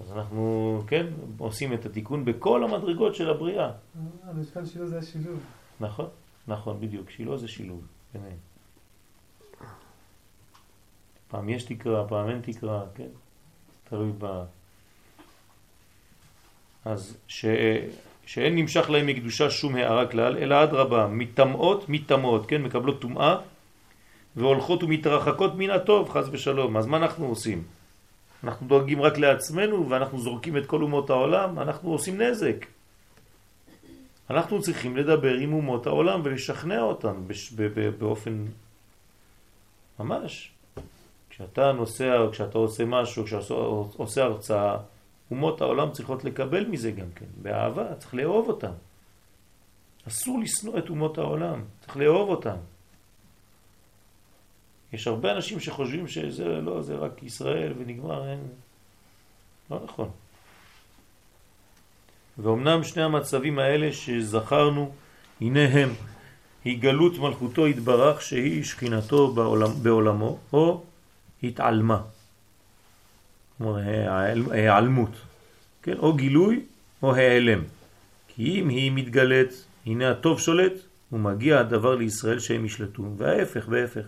אז 0.00 0.12
אנחנו, 0.12 0.82
כן, 0.86 1.06
עושים 1.38 1.72
את 1.72 1.86
התיקון 1.86 2.24
בכל 2.24 2.64
המדרגות 2.64 3.14
של 3.14 3.30
הבריאה. 3.30 3.64
אה, 3.64 3.70
המשכן 4.30 4.66
שלו 4.66 4.88
זה 4.88 4.98
השילוב. 4.98 5.38
נכון, 5.80 6.06
נכון, 6.48 6.80
בדיוק. 6.80 7.10
שילה 7.10 7.36
זה 7.36 7.48
שילוב 7.48 7.80
ביניהם. 8.14 8.36
פעם 11.28 11.48
יש 11.48 11.62
תקרה, 11.64 12.08
פעם 12.08 12.30
אין 12.30 12.40
תקרה, 12.40 12.84
כן? 12.94 13.08
תלוי 13.88 14.12
ב... 14.18 14.44
אז 16.84 17.16
ש... 17.28 17.44
שאין 18.26 18.56
נמשך 18.56 18.90
להם 18.90 19.06
מקדושה 19.06 19.50
שום 19.50 19.76
הערה 19.76 20.06
כלל, 20.06 20.36
אלא 20.36 20.64
אדרבה, 20.64 21.06
מטמאות, 21.06 21.88
מטמאות, 21.88 22.46
כן? 22.46 22.62
מקבלות 22.62 23.00
טומאה, 23.00 23.36
והולכות 24.36 24.82
ומתרחקות 24.82 25.54
מן 25.54 25.70
הטוב, 25.70 26.08
חס 26.10 26.26
ושלום. 26.30 26.76
אז 26.76 26.86
מה 26.86 26.96
אנחנו 26.96 27.26
עושים? 27.26 27.62
אנחנו 28.44 28.66
דואגים 28.66 29.02
רק 29.02 29.18
לעצמנו 29.18 29.90
ואנחנו 29.90 30.20
זורקים 30.20 30.56
את 30.56 30.66
כל 30.66 30.82
אומות 30.82 31.10
העולם, 31.10 31.58
אנחנו 31.58 31.92
עושים 31.92 32.22
נזק. 32.22 32.77
אנחנו 34.30 34.62
צריכים 34.62 34.96
לדבר 34.96 35.34
עם 35.34 35.52
אומות 35.52 35.86
העולם 35.86 36.20
ולשכנע 36.24 36.80
אותם 36.82 37.28
בש... 37.28 37.52
ב... 37.52 37.62
ב... 37.62 37.88
באופן 37.98 38.46
ממש. 39.98 40.52
כשאתה 41.30 41.72
נוסע, 41.72 42.26
כשאתה 42.32 42.58
עושה 42.58 42.84
משהו, 42.84 43.24
כשאתה 43.24 43.54
עושה 43.96 44.22
הרצאה, 44.22 44.76
אומות 45.30 45.60
העולם 45.60 45.92
צריכות 45.92 46.24
לקבל 46.24 46.66
מזה 46.66 46.90
גם 46.90 47.10
כן, 47.14 47.26
באהבה, 47.42 47.94
צריך 47.94 48.14
לאהוב 48.14 48.48
אותם. 48.48 48.72
אסור 50.08 50.40
לשנוא 50.40 50.78
את 50.78 50.88
אומות 50.88 51.18
העולם, 51.18 51.64
צריך 51.80 51.96
לאהוב 51.96 52.28
אותם. 52.28 52.56
יש 54.92 55.06
הרבה 55.06 55.32
אנשים 55.32 55.60
שחושבים 55.60 56.08
שזה 56.08 56.44
לא, 56.44 56.82
זה 56.82 56.96
רק 56.96 57.22
ישראל 57.22 57.72
ונגמר, 57.78 58.30
אין... 58.30 58.48
לא 59.70 59.80
נכון. 59.84 60.10
ואומנם 62.38 62.84
שני 62.84 63.02
המצבים 63.02 63.58
האלה 63.58 63.92
שזכרנו, 63.92 64.92
הנה 65.40 65.68
הם, 65.68 65.88
היא 66.64 66.78
גלות 66.78 67.18
מלכותו 67.18 67.66
התברך 67.66 68.22
שהיא 68.22 68.64
שכינתו 68.64 69.32
בעולם, 69.32 69.70
בעולמו, 69.82 70.38
או 70.52 70.82
התעלמה. 71.42 72.02
כלומר, 73.58 73.78
העלמות, 74.52 75.10
כן? 75.82 75.96
או 75.98 76.12
גילוי 76.12 76.60
או 77.02 77.14
העלם. 77.14 77.60
כי 78.28 78.60
אם 78.60 78.68
היא 78.68 78.92
מתגלת, 78.94 79.64
הנה 79.86 80.10
הטוב 80.10 80.40
שולט, 80.40 80.72
ומגיע 81.12 81.60
הדבר 81.60 81.94
לישראל 81.94 82.38
שהם 82.38 82.64
ישלטו, 82.64 83.02
וההפך, 83.16 83.66
וההפך. 83.68 84.06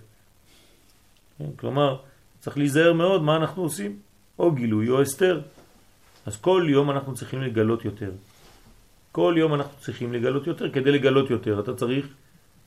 כן? 1.39 1.51
כלומר, 1.57 1.97
צריך 2.41 2.59
להיזהר 2.59 2.93
מאוד 2.93 3.23
מה 3.23 3.37
אנחנו 3.37 3.63
עושים, 3.63 3.99
או 4.39 4.53
גילוי 4.53 4.89
או 4.89 5.03
הסתר. 5.03 5.41
אז 6.27 6.37
כל 6.37 6.67
יום 6.69 6.91
אנחנו 6.91 7.15
צריכים 7.15 7.43
לגלות 7.43 7.85
יותר. 7.85 8.11
כל 9.13 9.35
יום 9.37 9.55
אנחנו 9.55 9.79
צריכים 9.81 10.13
לגלות 10.13 10.47
יותר. 10.47 10.71
כדי 10.71 10.93
לגלות 10.93 11.31
יותר 11.31 11.61
אתה 11.61 11.75
צריך 11.75 12.07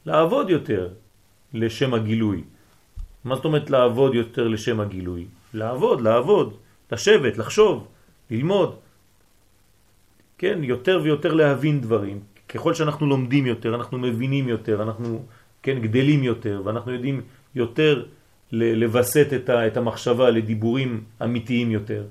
לעבוד 0.06 0.50
יותר 0.50 0.90
לשם 1.54 1.94
הגילוי. 1.94 2.44
מה 3.24 3.36
זאת 3.36 3.46
אומרת 3.46 3.70
לעבוד 3.70 4.16
יותר 4.16 4.48
לשם 4.48 4.80
הגילוי? 4.80 5.26
לעבוד, 5.54 6.02
לעבוד, 6.02 6.58
לשבת, 6.92 7.38
לחשוב, 7.38 7.88
ללמוד. 8.32 8.76
כן, 10.38 10.64
יותר 10.64 11.00
ויותר 11.04 11.34
להבין 11.34 11.82
דברים. 11.82 12.20
ככל 12.50 12.74
שאנחנו 12.74 13.06
לומדים 13.08 13.46
יותר, 13.46 13.76
אנחנו 13.76 13.98
מבינים 13.98 14.48
יותר, 14.48 14.84
אנחנו 14.84 15.24
כן, 15.64 15.80
גדלים 15.80 16.24
יותר, 16.24 16.62
ואנחנו 16.66 16.92
יודעים 16.92 17.22
יותר 17.56 18.06
לבסט 18.52 19.34
את, 19.34 19.78
המחשבה 19.78 20.30
לדיבורים 20.30 21.04
אמיתיים 21.24 21.72
יותר. 21.72 22.04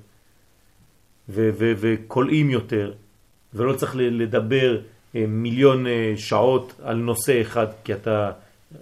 וקולעים 1.29 2.49
יותר, 2.49 2.93
ולא 3.53 3.73
צריך 3.73 3.95
לדבר 3.95 4.79
אה, 5.15 5.25
מיליון 5.27 5.87
אה, 5.87 6.13
שעות 6.15 6.73
על 6.83 6.95
נושא 6.95 7.41
אחד, 7.41 7.67
כי 7.83 7.93
אתה 7.93 8.31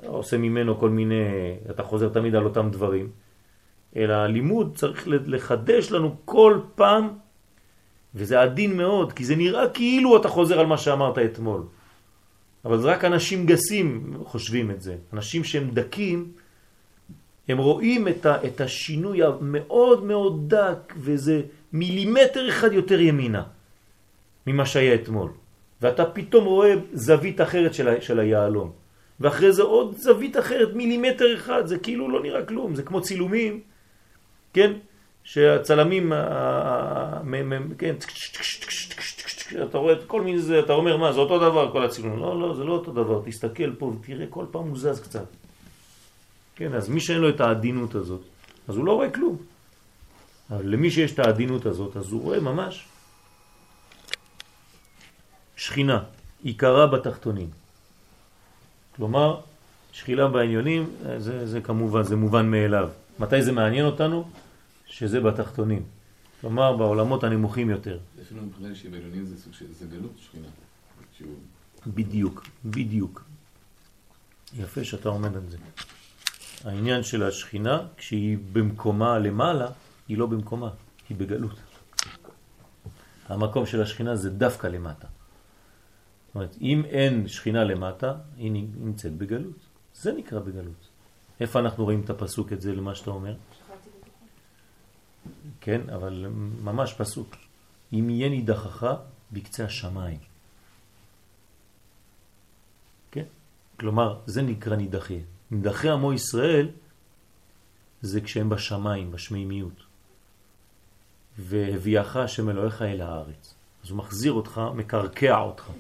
עושה 0.06 0.38
ממנו 0.38 0.80
כל 0.80 0.90
מיני, 0.90 1.16
אתה 1.70 1.84
חוזר 1.84 2.10
תמיד 2.10 2.36
על 2.36 2.44
אותם 2.44 2.70
דברים, 2.72 3.10
אלא 3.96 4.14
הלימוד 4.14 4.72
צריך 4.76 5.08
לחדש 5.08 5.92
לנו 5.92 6.16
כל 6.26 6.60
פעם, 6.76 7.10
וזה 8.16 8.42
עדין 8.42 8.78
מאוד, 8.78 9.14
כי 9.14 9.26
זה 9.26 9.36
נראה 9.36 9.70
כאילו 9.70 10.18
אתה 10.18 10.28
חוזר 10.28 10.60
על 10.60 10.66
מה 10.66 10.78
שאמרת 10.78 11.18
אתמול. 11.18 11.62
אבל 12.66 12.82
זה 12.82 12.88
רק 12.88 13.06
אנשים 13.06 13.46
גסים 13.46 14.14
חושבים 14.26 14.72
את 14.72 14.82
זה. 14.82 14.96
אנשים 15.14 15.44
שהם 15.44 15.70
דקים, 15.74 16.32
הם 17.48 17.58
רואים 17.58 18.08
את, 18.08 18.62
השינוי 18.62 19.24
המאוד 19.24 20.04
מאוד 20.04 20.54
דק, 20.56 20.94
וזה 20.98 21.42
מילימטר 21.74 22.50
אחד 22.50 22.74
יותר 22.74 23.00
ימינה 23.00 23.44
ממה 24.48 24.66
שהיה 24.66 24.96
אתמול. 24.96 25.32
ואתה 25.82 26.06
פתאום 26.06 26.46
רואה 26.46 26.74
זווית 26.94 27.42
אחרת 27.42 27.74
של, 27.74 27.88
ה, 27.88 28.02
של 28.02 28.20
היעלום. 28.20 28.72
ואחרי 29.20 29.54
זה 29.54 29.64
עוד 29.64 29.98
זווית 29.98 30.38
אחרת, 30.38 30.74
מילימטר 30.74 31.36
אחד, 31.36 31.66
זה 31.66 31.80
כאילו 31.80 32.12
לא 32.12 32.24
נראה 32.24 32.46
כלום, 32.46 32.76
זה 32.76 32.84
כמו 32.84 33.02
צילומים, 33.02 33.60
כן? 34.54 34.74
שהצלמים, 35.24 36.14
כן, 39.50 39.64
אתה 39.64 39.78
רואה 39.78 39.94
את 39.94 40.04
כל 40.08 40.22
מיני 40.22 40.40
זה, 40.40 40.60
אתה 40.60 40.74
אומר 40.74 40.98
מה, 40.98 41.14
זה 41.14 41.20
אותו 41.20 41.40
דבר 41.40 41.72
כל 41.72 41.86
הצילום. 41.86 42.20
לא, 42.20 42.42
לא, 42.42 42.56
זה 42.56 42.64
לא 42.64 42.74
אותו 42.74 42.92
דבר, 42.92 43.22
תסתכל 43.26 43.76
פה 43.76 43.86
ותראה, 43.86 44.26
כל 44.30 44.46
פעם 44.52 44.68
הוא 44.68 44.78
זז 44.78 45.00
קצת. 45.00 45.26
כן, 46.56 46.74
אז 46.74 46.90
מי 46.90 47.00
שאין 47.00 47.18
לו 47.18 47.30
את 47.30 47.42
העדינות 47.42 47.96
הזאת, 47.96 48.22
אז 48.68 48.76
הוא 48.76 48.86
לא 48.86 48.94
רואה 48.94 49.10
כלום. 49.10 49.38
אבל 50.52 50.66
למי 50.66 50.92
שיש 50.92 51.12
את 51.12 51.20
העדינות 51.20 51.66
הזאת, 51.66 51.98
אז 51.98 52.12
הוא 52.12 52.22
רואה 52.22 52.40
ממש 52.40 52.86
שכינה, 55.56 56.04
עיקרה 56.44 56.88
בתחתונים. 56.88 57.50
כלומר, 58.96 59.40
שחילה 59.92 60.28
בעניונים, 60.28 60.90
זה, 61.18 61.48
זה 61.48 61.62
כמובן, 61.62 62.04
זה 62.04 62.16
מובן 62.16 62.52
מאליו. 62.52 62.90
מתי 63.20 63.44
זה 63.44 63.52
מעניין 63.52 63.86
אותנו? 63.86 64.30
שזה 64.86 65.20
בתחתונים. 65.20 65.84
כלומר, 66.42 66.78
בעולמות 66.78 67.24
הנמוכים 67.24 67.70
יותר. 67.70 68.00
אפילו 68.22 68.42
מבחינה 68.42 68.76
שבעליונים 68.76 69.26
זה 69.26 69.42
סוג 69.42 69.54
של, 69.54 69.66
זה 69.80 69.86
גלות 69.86 70.12
שכינה. 70.18 70.48
בדיוק, 71.88 72.46
בדיוק. 72.66 73.24
יפה 74.58 74.84
שאתה 74.84 75.10
עומד 75.10 75.36
על 75.36 75.42
זה. 75.50 75.58
העניין 76.66 77.04
של 77.04 77.24
השכינה, 77.24 77.80
כשהיא 77.98 78.38
במקומה 78.54 79.20
למעלה, 79.20 79.68
היא 80.12 80.18
לא 80.18 80.26
במקומה, 80.26 80.70
היא 81.10 81.18
בגלות. 81.18 81.60
המקום 83.28 83.66
של 83.66 83.82
השכינה 83.82 84.16
זה 84.16 84.30
דווקא 84.30 84.68
למטה. 84.68 85.08
זאת 85.08 86.36
אומרת, 86.36 86.58
אם 86.62 86.86
אין 86.86 87.28
שכינה 87.28 87.64
למטה, 87.64 88.14
היא 88.38 88.52
נמצאת 88.52 89.14
בגלות. 89.16 89.56
זה 89.94 90.12
נקרא 90.12 90.40
בגלות. 90.40 90.88
איפה 91.40 91.60
אנחנו 91.60 91.84
רואים 91.84 92.02
את 92.02 92.10
הפסוק 92.10 92.54
את 92.54 92.62
זה 92.62 92.76
למה 92.76 92.96
שאתה 92.96 93.10
אומר? 93.12 93.36
כן, 95.62 95.90
אבל 95.90 96.26
ממש 96.64 96.94
פסוק. 96.94 97.36
אם 97.94 98.10
יהיה 98.10 98.30
נידחך 98.30 98.96
בקצה 99.32 99.66
השמיים. 99.66 100.20
כן? 103.12 103.26
כלומר, 103.80 104.20
זה 104.26 104.42
נקרא 104.42 104.76
נידחי. 104.76 105.20
נידחי 105.52 105.90
עמו 105.90 106.14
ישראל 106.14 106.70
זה 108.02 108.22
כשהם 108.22 108.50
בשמיים, 108.50 109.12
בשמימיות. 109.12 109.91
והביאך 111.40 112.16
השם 112.16 112.50
אלוהיך 112.50 112.82
אל 112.82 113.02
הארץ. 113.02 113.56
אז 113.84 113.90
הוא 113.90 113.98
מחזיר 113.98 114.34
אותך, 114.34 114.62
מקרקע 114.76 115.40
אותך. 115.40 115.72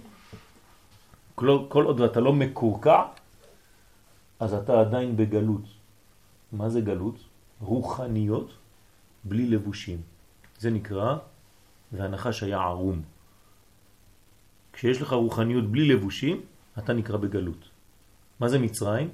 כל, 1.35 1.65
כל 1.69 1.83
עוד 1.83 2.01
אתה 2.01 2.19
לא 2.19 2.33
מקורקע, 2.33 3.03
אז 4.39 4.53
אתה 4.53 4.79
עדיין 4.79 5.17
בגלות. 5.17 5.65
מה 6.51 6.69
זה 6.69 6.81
גלות? 6.81 7.15
רוחניות 7.59 8.53
בלי 9.23 9.47
לבושים. 9.47 10.01
זה 10.59 10.69
נקרא, 10.69 11.17
והנחש 11.91 12.43
היה 12.43 12.59
ערום. 12.59 13.01
כשיש 14.73 15.01
לך 15.01 15.13
רוחניות 15.13 15.71
בלי 15.71 15.87
לבושים, 15.87 16.41
אתה 16.77 16.93
נקרא 16.93 17.17
בגלות. 17.17 17.69
מה 18.39 18.49
זה 18.49 18.59
מצרים? 18.59 19.09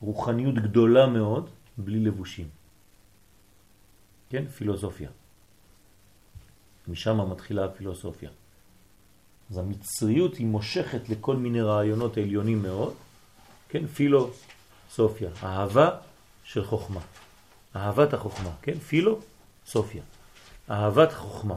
רוחניות 0.00 0.54
גדולה 0.54 1.06
מאוד 1.06 1.50
בלי 1.78 2.00
לבושים. 2.00 2.48
כן? 4.30 4.46
פילוסופיה. 4.46 5.10
משם 6.88 7.30
מתחילה 7.30 7.64
הפילוסופיה. 7.64 8.30
אז 9.50 9.58
המצריות 9.58 10.34
היא 10.34 10.46
מושכת 10.46 11.08
לכל 11.08 11.36
מיני 11.36 11.60
רעיונות 11.60 12.16
עליונים 12.16 12.62
מאוד, 12.62 12.94
כן? 13.68 13.86
פילוסופיה, 13.86 15.30
אהבה 15.42 15.90
של 16.44 16.64
חוכמה. 16.64 17.00
אהבת 17.76 18.14
החוכמה, 18.14 18.50
כן? 18.62 18.78
פילוסופיה. 18.78 20.02
אהבת 20.70 21.12
החוכמה. 21.12 21.56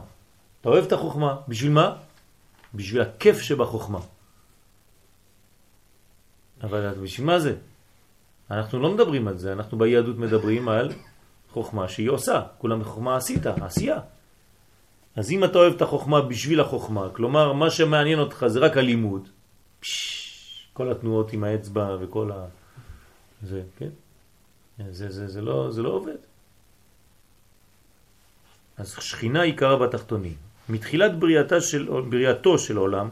אתה 0.60 0.68
אוהב 0.68 0.84
את 0.84 0.92
החוכמה, 0.92 1.36
בשביל 1.48 1.72
מה? 1.72 1.96
בשביל 2.74 3.00
הכיף 3.00 3.40
שבחוכמה. 3.40 4.00
אבל 6.62 6.94
בשביל 7.02 7.26
מה 7.26 7.38
זה? 7.38 7.56
אנחנו 8.50 8.80
לא 8.80 8.90
מדברים 8.94 9.28
על 9.28 9.38
זה, 9.38 9.52
אנחנו 9.52 9.78
ביהדות 9.78 10.16
מדברים 10.16 10.68
על 10.68 10.92
חוכמה 11.52 11.88
שהיא 11.88 12.10
עושה, 12.10 12.42
כולם 12.58 12.84
חוכמה 12.84 13.16
עשית, 13.16 13.46
עשייה. 13.46 13.98
אז 15.16 15.30
אם 15.30 15.44
אתה 15.44 15.58
אוהב 15.58 15.74
את 15.74 15.82
החוכמה 15.82 16.20
בשביל 16.20 16.60
החוכמה, 16.60 17.08
כלומר 17.12 17.52
מה 17.52 17.70
שמעניין 17.70 18.18
אותך 18.18 18.44
זה 18.46 18.58
רק 18.58 18.76
הלימוד, 18.76 19.28
כל 20.72 20.90
התנועות 20.90 21.32
עם 21.32 21.44
האצבע 21.44 21.96
וכל 22.00 22.32
ה... 22.32 22.46
זה, 23.42 23.62
כן? 23.76 23.92
זה, 24.90 25.10
זה, 25.10 25.28
זה, 25.28 25.40
לא, 25.40 25.70
זה 25.70 25.82
לא 25.82 25.88
עובד. 25.88 26.20
אז 28.76 28.96
שכינה 29.00 29.40
היא 29.40 29.56
קרה 29.56 29.76
בתחתונים. 29.76 30.36
מתחילת 30.68 31.18
בריאתה 31.18 31.60
של, 31.60 31.88
בריאתו 32.08 32.58
של 32.58 32.76
עולם, 32.76 33.08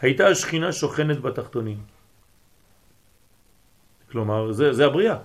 הייתה 0.00 0.26
השכינה 0.26 0.72
שוכנת 0.72 1.20
בתחתונים. 1.20 1.80
כלומר, 4.10 4.52
זה, 4.52 4.72
זה 4.72 4.86
הבריאה. 4.86 5.18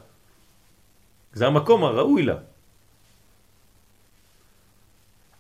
זה 1.34 1.48
המקום 1.48 1.84
הראוי 1.84 2.24
לה. 2.24 2.51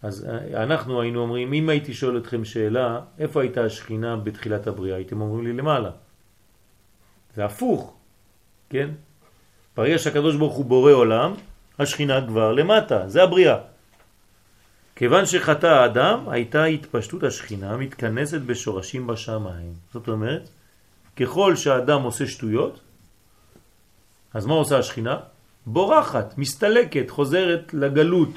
אז 0.03 0.27
אה, 0.29 0.63
אנחנו 0.63 1.01
היינו 1.01 1.19
אומרים, 1.19 1.53
אם 1.53 1.69
הייתי 1.69 1.93
שואל 1.93 2.17
אתכם 2.17 2.45
שאלה, 2.45 2.99
איפה 3.19 3.41
הייתה 3.41 3.63
השכינה 3.63 4.17
בתחילת 4.17 4.67
הבריאה? 4.67 4.95
הייתם 4.95 5.21
אומרים 5.21 5.45
לי 5.45 5.53
למעלה. 5.53 5.89
זה 7.35 7.45
הפוך, 7.45 7.93
כן? 8.69 8.89
ברגע 9.77 9.97
שהקדוש 9.97 10.35
ברוך 10.35 10.55
הוא 10.55 10.65
בורא 10.65 10.91
עולם, 10.91 11.33
השכינה 11.79 12.27
כבר 12.27 12.51
למטה, 12.51 13.07
זה 13.07 13.23
הבריאה. 13.23 13.57
כיוון 14.95 15.25
שחטא 15.25 15.67
האדם, 15.67 16.29
הייתה 16.29 16.63
התפשטות 16.63 17.23
השכינה 17.23 17.77
מתכנסת 17.77 18.41
בשורשים 18.41 19.07
בשמיים. 19.07 19.73
זאת 19.93 20.07
אומרת, 20.07 20.49
ככל 21.15 21.55
שהאדם 21.55 22.01
עושה 22.01 22.27
שטויות, 22.27 22.79
אז 24.33 24.45
מה 24.45 24.53
עושה 24.53 24.77
השכינה? 24.77 25.17
בורחת, 25.65 26.37
מסתלקת, 26.37 27.09
חוזרת 27.09 27.73
לגלות, 27.73 28.29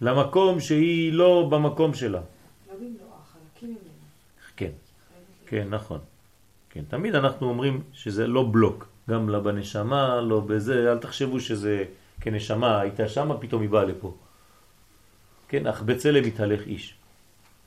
למקום 0.00 0.60
שהיא 0.60 1.12
לא 1.12 1.48
במקום 1.50 1.94
שלה. 1.94 2.20
כן, 4.56 4.70
כן, 5.46 5.66
נכון. 5.70 6.00
כן, 6.70 6.84
תמיד 6.88 7.14
אנחנו 7.14 7.48
אומרים 7.48 7.82
שזה 7.92 8.26
לא 8.26 8.48
בלוק, 8.52 8.86
גם 9.10 9.28
לא 9.28 9.40
בנשמה, 9.40 10.20
לא 10.20 10.40
בזה, 10.40 10.92
אל 10.92 10.98
תחשבו 10.98 11.40
שזה 11.40 11.84
כנשמה, 12.20 12.80
הייתה 12.80 13.08
שמה, 13.08 13.38
פתאום 13.38 13.62
היא 13.62 13.70
באה 13.70 13.84
לפה. 13.84 14.14
כן, 15.48 15.66
אך 15.66 15.82
בצלם 15.82 16.24
מתהלך 16.24 16.66
איש. 16.66 16.94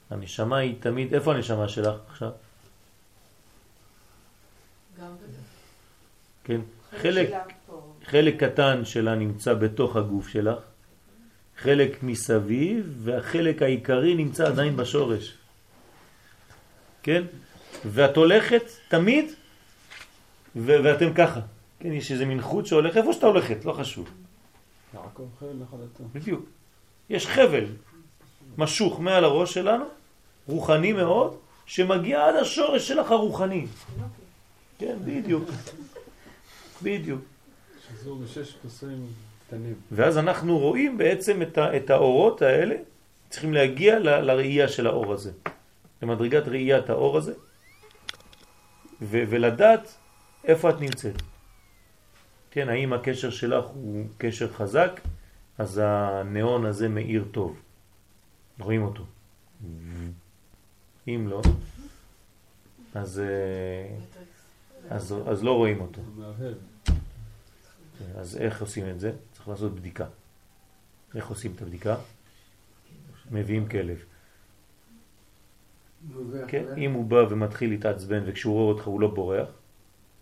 הנשמה 0.10 0.58
היא 0.58 0.76
תמיד, 0.80 1.14
איפה 1.14 1.34
הנשמה 1.34 1.68
שלך 1.68 1.96
עכשיו? 2.10 2.32
גם 5.02 5.12
כן, 6.44 6.62
חלק, 7.02 7.30
חלק 8.06 8.44
קטן 8.44 8.86
שלה 8.86 9.16
נמצא 9.16 9.54
בתוך 9.54 9.96
הגוף 9.96 10.28
שלך, 10.28 10.60
חלק 11.62 12.04
מסביב, 12.04 12.94
והחלק 13.04 13.62
העיקרי 13.62 14.16
נמצא 14.16 14.48
עדיין 14.48 14.78
בשורש. 14.78 15.38
כן? 17.04 17.24
ואת 17.86 18.18
הולכת 18.18 18.64
תמיד, 18.88 19.26
ואתם 20.56 21.14
ככה. 21.14 21.40
כן, 21.80 21.94
יש 21.94 22.12
איזה 22.12 22.26
מין 22.26 22.42
חוט 22.42 22.66
שהולך 22.66 22.98
איפה 22.98 23.14
שאתה 23.14 23.26
הולכת, 23.26 23.66
לא 23.66 23.74
חשוב. 23.74 24.10
בדיוק. 26.14 26.46
יש 27.10 27.28
חבל 27.28 27.66
משוך 28.58 29.00
מעל 29.00 29.24
הראש 29.24 29.54
שלנו, 29.54 29.86
רוחני 30.48 30.94
מאוד, 30.94 31.38
שמגיע 31.66 32.28
עד 32.28 32.36
השורש 32.36 32.88
שלך 32.88 33.12
הרוחני. 33.12 33.66
כן, 34.80 34.98
בדיוק. 35.06 35.50
בדיוק. 36.84 37.22
שזור 37.88 38.20
בשש 38.20 38.56
פסים 38.66 39.08
קטנים. 39.50 39.76
ואז 39.92 40.18
אנחנו 40.18 40.60
רואים 40.60 40.98
בעצם 40.98 41.42
את, 41.42 41.58
ה, 41.58 41.78
את 41.78 41.90
האורות 41.90 42.42
האלה, 42.42 42.76
צריכים 43.30 43.54
להגיע 43.54 44.00
ל, 44.00 44.10
לראייה 44.10 44.68
של 44.68 44.88
האור 44.88 45.14
הזה, 45.14 45.32
למדרגת 46.02 46.48
ראיית 46.48 46.90
האור 46.90 47.18
הזה, 47.18 47.34
ו, 49.02 49.24
ולדעת 49.30 49.96
איפה 50.44 50.70
את 50.70 50.80
נמצאת. 50.80 51.22
כן, 52.52 52.70
האם 52.70 52.94
הקשר 52.94 53.30
שלך 53.30 53.66
הוא 53.66 54.06
קשר 54.18 54.54
חזק, 54.54 55.02
אז 55.58 55.82
הנאון 55.84 56.66
הזה 56.66 56.90
מאיר 56.90 57.26
טוב. 57.32 57.62
רואים 58.60 58.84
אותו. 58.84 59.04
אם 61.08 61.28
לא, 61.30 61.42
אז, 62.96 63.20
אה, 63.20 63.96
אז, 64.90 65.16
אז 65.28 65.44
לא 65.44 65.52
רואים 65.56 65.82
אותו. 65.82 66.02
אז 68.16 68.38
איך 68.38 68.62
עושים 68.62 68.90
את 68.90 69.00
זה? 69.00 69.12
צריך 69.40 69.50
לעשות 69.50 69.76
בדיקה. 69.76 70.06
איך 71.16 71.28
עושים 71.28 71.54
את 71.56 71.62
הבדיקה? 71.62 71.96
מביאים 73.32 73.70
כלב. 73.70 74.04
כן, 76.48 76.66
אם 76.78 76.92
הוא 76.92 77.06
בא 77.06 77.16
ומתחיל 77.16 77.70
להתעצבן 77.70 78.24
וכשהוא 78.26 78.54
רואה 78.54 78.74
אותך 78.74 78.88
הוא 78.88 79.02
לא 79.02 79.08
בורח, 79.08 79.50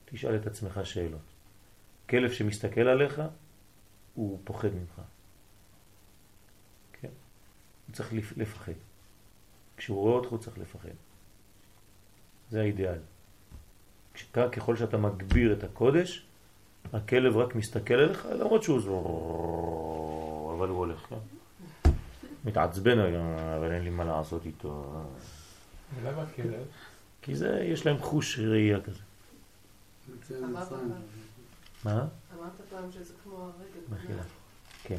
תשאל 0.06 0.36
את 0.36 0.48
עצמך 0.48 0.80
שאלות. 0.84 1.22
כלב 2.10 2.32
שמסתכל 2.32 2.82
עליך, 2.82 3.22
הוא 4.14 4.40
פוחד 4.44 4.68
ממך. 4.74 5.02
כן? 6.94 7.10
הוא 7.88 7.94
צריך 7.96 8.14
לפחד. 8.38 8.72
כשהוא 9.78 9.98
רואה 9.98 10.16
אותך 10.16 10.30
הוא 10.30 10.40
צריך 10.40 10.58
לפחד. 10.58 10.90
זה 12.50 12.62
האידיאל. 12.62 13.00
ככל 14.34 14.76
שאתה 14.76 14.98
מגביר 14.98 15.54
את 15.54 15.64
הקודש, 15.64 16.27
הכלב 16.94 17.38
רק 17.38 17.56
מסתכל 17.56 17.94
עליך, 17.94 18.28
למרות 18.40 18.64
שהוא 18.64 18.80
זו... 18.80 18.98
אבל 20.58 20.70
הוא 20.70 20.78
הולך, 20.78 21.00
כן? 21.00 21.16
מתעצבן, 22.46 23.00
אבל 23.00 23.72
אין 23.72 23.84
לי 23.84 23.90
מה 23.90 24.04
לעשות 24.04 24.46
איתו. 24.46 25.04
ולמה 26.02 26.24
כלב? 26.36 26.64
כי 27.22 27.36
זה, 27.36 27.64
יש 27.64 27.86
להם 27.86 27.98
חוש 27.98 28.40
ראייה 28.40 28.82
כזה. 28.82 29.00
מה? 31.84 31.92
אמרת 31.94 32.52
פעם 32.70 32.92
שזה 32.92 33.14
כמו 33.24 33.36
הרגל. 33.38 34.18
כן. 34.84 34.98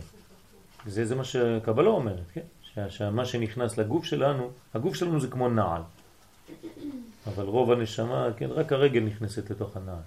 זה, 0.87 1.05
זה 1.05 1.15
מה 1.15 1.25
שקבלה 1.25 1.91
אומרת, 1.91 2.25
כן? 2.33 2.41
שמה 2.89 3.25
שנכנס 3.25 3.79
לגוף 3.79 4.05
שלנו, 4.05 4.51
הגוף 4.75 4.95
שלנו 4.95 5.21
זה 5.21 5.29
כמו 5.29 5.49
נעל. 5.49 5.83
אבל 7.27 7.45
רוב 7.45 7.73
הנשמה, 7.73 8.29
כן, 8.37 8.51
רק 8.51 8.73
הרגל 8.73 9.01
נכנסת 9.01 9.51
לתוך 9.51 9.77
הנעל. 9.77 10.03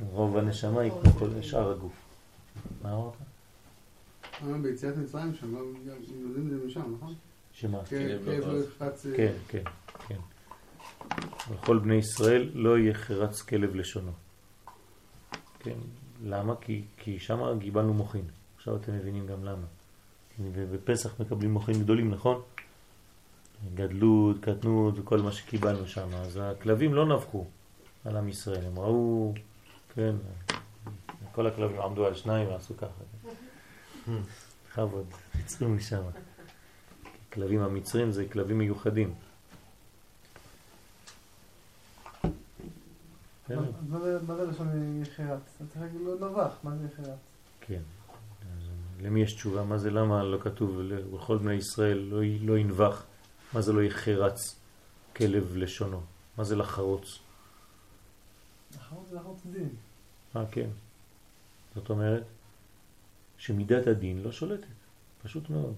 רוב 0.00 0.36
הנשמה 0.36 0.80
היא 0.80 0.92
כמו 1.02 1.12
כל 1.12 1.42
שאר 1.42 1.70
הגוף. 1.70 1.92
מה 2.82 2.92
אמרת? 2.92 4.62
ביציאת 4.62 4.96
מצרים 4.96 5.34
שם, 5.34 5.54
יודעים 5.54 6.46
את 6.46 6.50
זה 6.50 6.66
משם, 6.66 6.94
נכון? 6.96 7.14
שמה? 7.52 7.84
כאב 7.84 8.28
לא 8.28 8.64
יחפץ... 8.64 9.06
כן, 9.16 9.32
כן, 9.48 9.62
כן. 10.08 10.18
בכל 11.52 11.78
בני 11.78 11.94
ישראל 11.94 12.50
לא 12.54 12.78
יהיה 12.78 12.94
חרץ 12.94 13.42
כלב 13.42 13.74
לשונו. 13.74 14.12
כן, 15.58 15.76
למה? 16.24 16.54
כי, 16.60 16.82
כי 16.96 17.18
שם 17.18 17.58
גיבלנו 17.58 17.94
מוחין. 17.94 18.24
עכשיו 18.56 18.76
אתם 18.76 18.96
מבינים 18.96 19.26
גם 19.26 19.44
למה. 19.44 19.66
ובפסח 20.40 21.20
מקבלים 21.20 21.52
מוחין 21.52 21.82
גדולים, 21.82 22.10
נכון? 22.10 22.42
גדלות, 23.74 24.36
קטנות 24.40 24.98
וכל 24.98 25.18
מה 25.18 25.32
שקיבלנו 25.32 25.86
שם. 25.86 26.08
אז 26.14 26.38
הכלבים 26.42 26.94
לא 26.94 27.06
נבחו 27.06 27.46
על 28.04 28.16
עם 28.16 28.28
ישראל, 28.28 28.66
הם 28.66 28.78
ראו, 28.78 29.34
כן, 29.94 30.16
כל 31.32 31.46
הכלבים 31.46 31.80
עמדו 31.80 32.06
על 32.06 32.14
שניים 32.14 32.48
ועשו 32.48 32.76
ככה. 32.76 32.88
בכבוד, 34.70 35.06
יצאו 35.40 35.68
משם. 35.68 36.02
כלבים 37.32 37.60
המצרים 37.60 38.12
זה 38.12 38.24
כלבים 38.32 38.58
מיוחדים. 38.58 39.14
מה- 43.50 43.56
מה 43.88 44.00
זה- 44.00 44.18
מה 44.26 44.34
זה 44.36 44.44
לשון? 44.46 44.68
אתה 45.26 45.36
צריך 45.68 45.80
להגיד 45.80 46.00
לו 46.00 46.14
נבח, 46.30 46.56
מה 46.62 46.76
זה 46.76 46.84
יחרץ? 46.92 47.18
כן. 47.60 47.80
למי 49.00 49.22
יש 49.22 49.34
תשובה? 49.34 49.62
מה 49.64 49.78
זה 49.78 49.90
למה 49.90 50.24
לא 50.24 50.38
כתוב 50.40 50.78
לכל 50.80 51.38
בני 51.38 51.54
ישראל 51.54 51.98
לא, 51.98 52.20
לא 52.40 52.58
ינבח? 52.58 53.04
מה 53.52 53.60
זה 53.60 53.72
לא 53.72 53.82
יחרץ 53.82 54.56
כלב 55.16 55.56
לשונו? 55.56 56.00
מה 56.38 56.44
זה 56.44 56.56
לחרוץ? 56.56 57.18
אחרון 58.78 59.04
זה 59.10 59.20
אחרון 59.20 59.36
דין. 59.52 59.68
אה, 60.36 60.46
כן. 60.50 60.68
זאת 61.74 61.90
אומרת 61.90 62.22
שמידת 63.38 63.86
הדין 63.86 64.22
לא 64.22 64.32
שולטת. 64.32 64.66
פשוט 65.22 65.50
מאוד. 65.50 65.74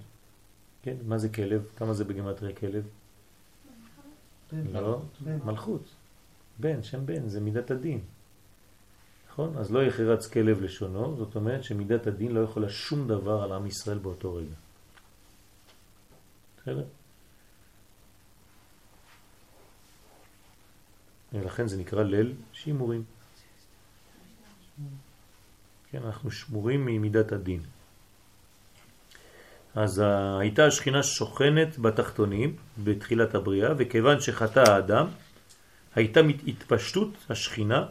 כן, 0.83 0.97
מה 1.07 1.19
זה 1.19 1.29
כלב? 1.29 1.63
כמה 1.77 1.95
זה 1.95 2.05
בגימטריה 2.05 2.57
כלב? 2.57 2.85
לא. 4.53 5.03
מלכות. 5.45 5.83
בן, 6.59 6.83
שם 6.83 7.07
בן, 7.07 7.29
זה 7.29 7.41
מידת 7.41 7.71
הדין. 7.71 8.01
נכון? 9.31 9.57
אז 9.59 9.73
לא 9.73 9.85
יחרץ 9.85 10.27
כלב 10.27 10.61
לשונו, 10.61 11.17
זאת 11.17 11.37
אומרת 11.37 11.65
שמידת 11.65 12.07
הדין 12.07 12.33
לא 12.33 12.41
יכולה 12.41 12.69
שום 12.69 13.09
דבר 13.09 13.43
על 13.43 13.53
עם 13.53 13.67
ישראל 13.67 13.99
באותו 13.99 14.35
רגע. 14.35 14.55
בסדר? 16.63 16.85
ולכן 21.33 21.69
זה 21.69 21.77
נקרא 21.77 22.03
ליל 22.03 22.35
שימורים. 22.53 23.05
כן, 25.91 25.99
אנחנו 26.05 26.31
שמורים 26.31 26.85
ממידת 26.87 27.33
הדין. 27.33 27.61
אז 29.75 30.03
הייתה 30.41 30.67
השכינה 30.67 31.03
שוכנת 31.03 31.79
בתחתונים 31.79 32.57
בתחילת 32.85 33.35
הבריאה, 33.35 33.71
וכיוון 33.79 34.21
שחטא 34.21 34.61
האדם, 34.69 35.07
הייתה 35.95 36.21
התפשטות 36.47 37.11
השכינה, 37.31 37.87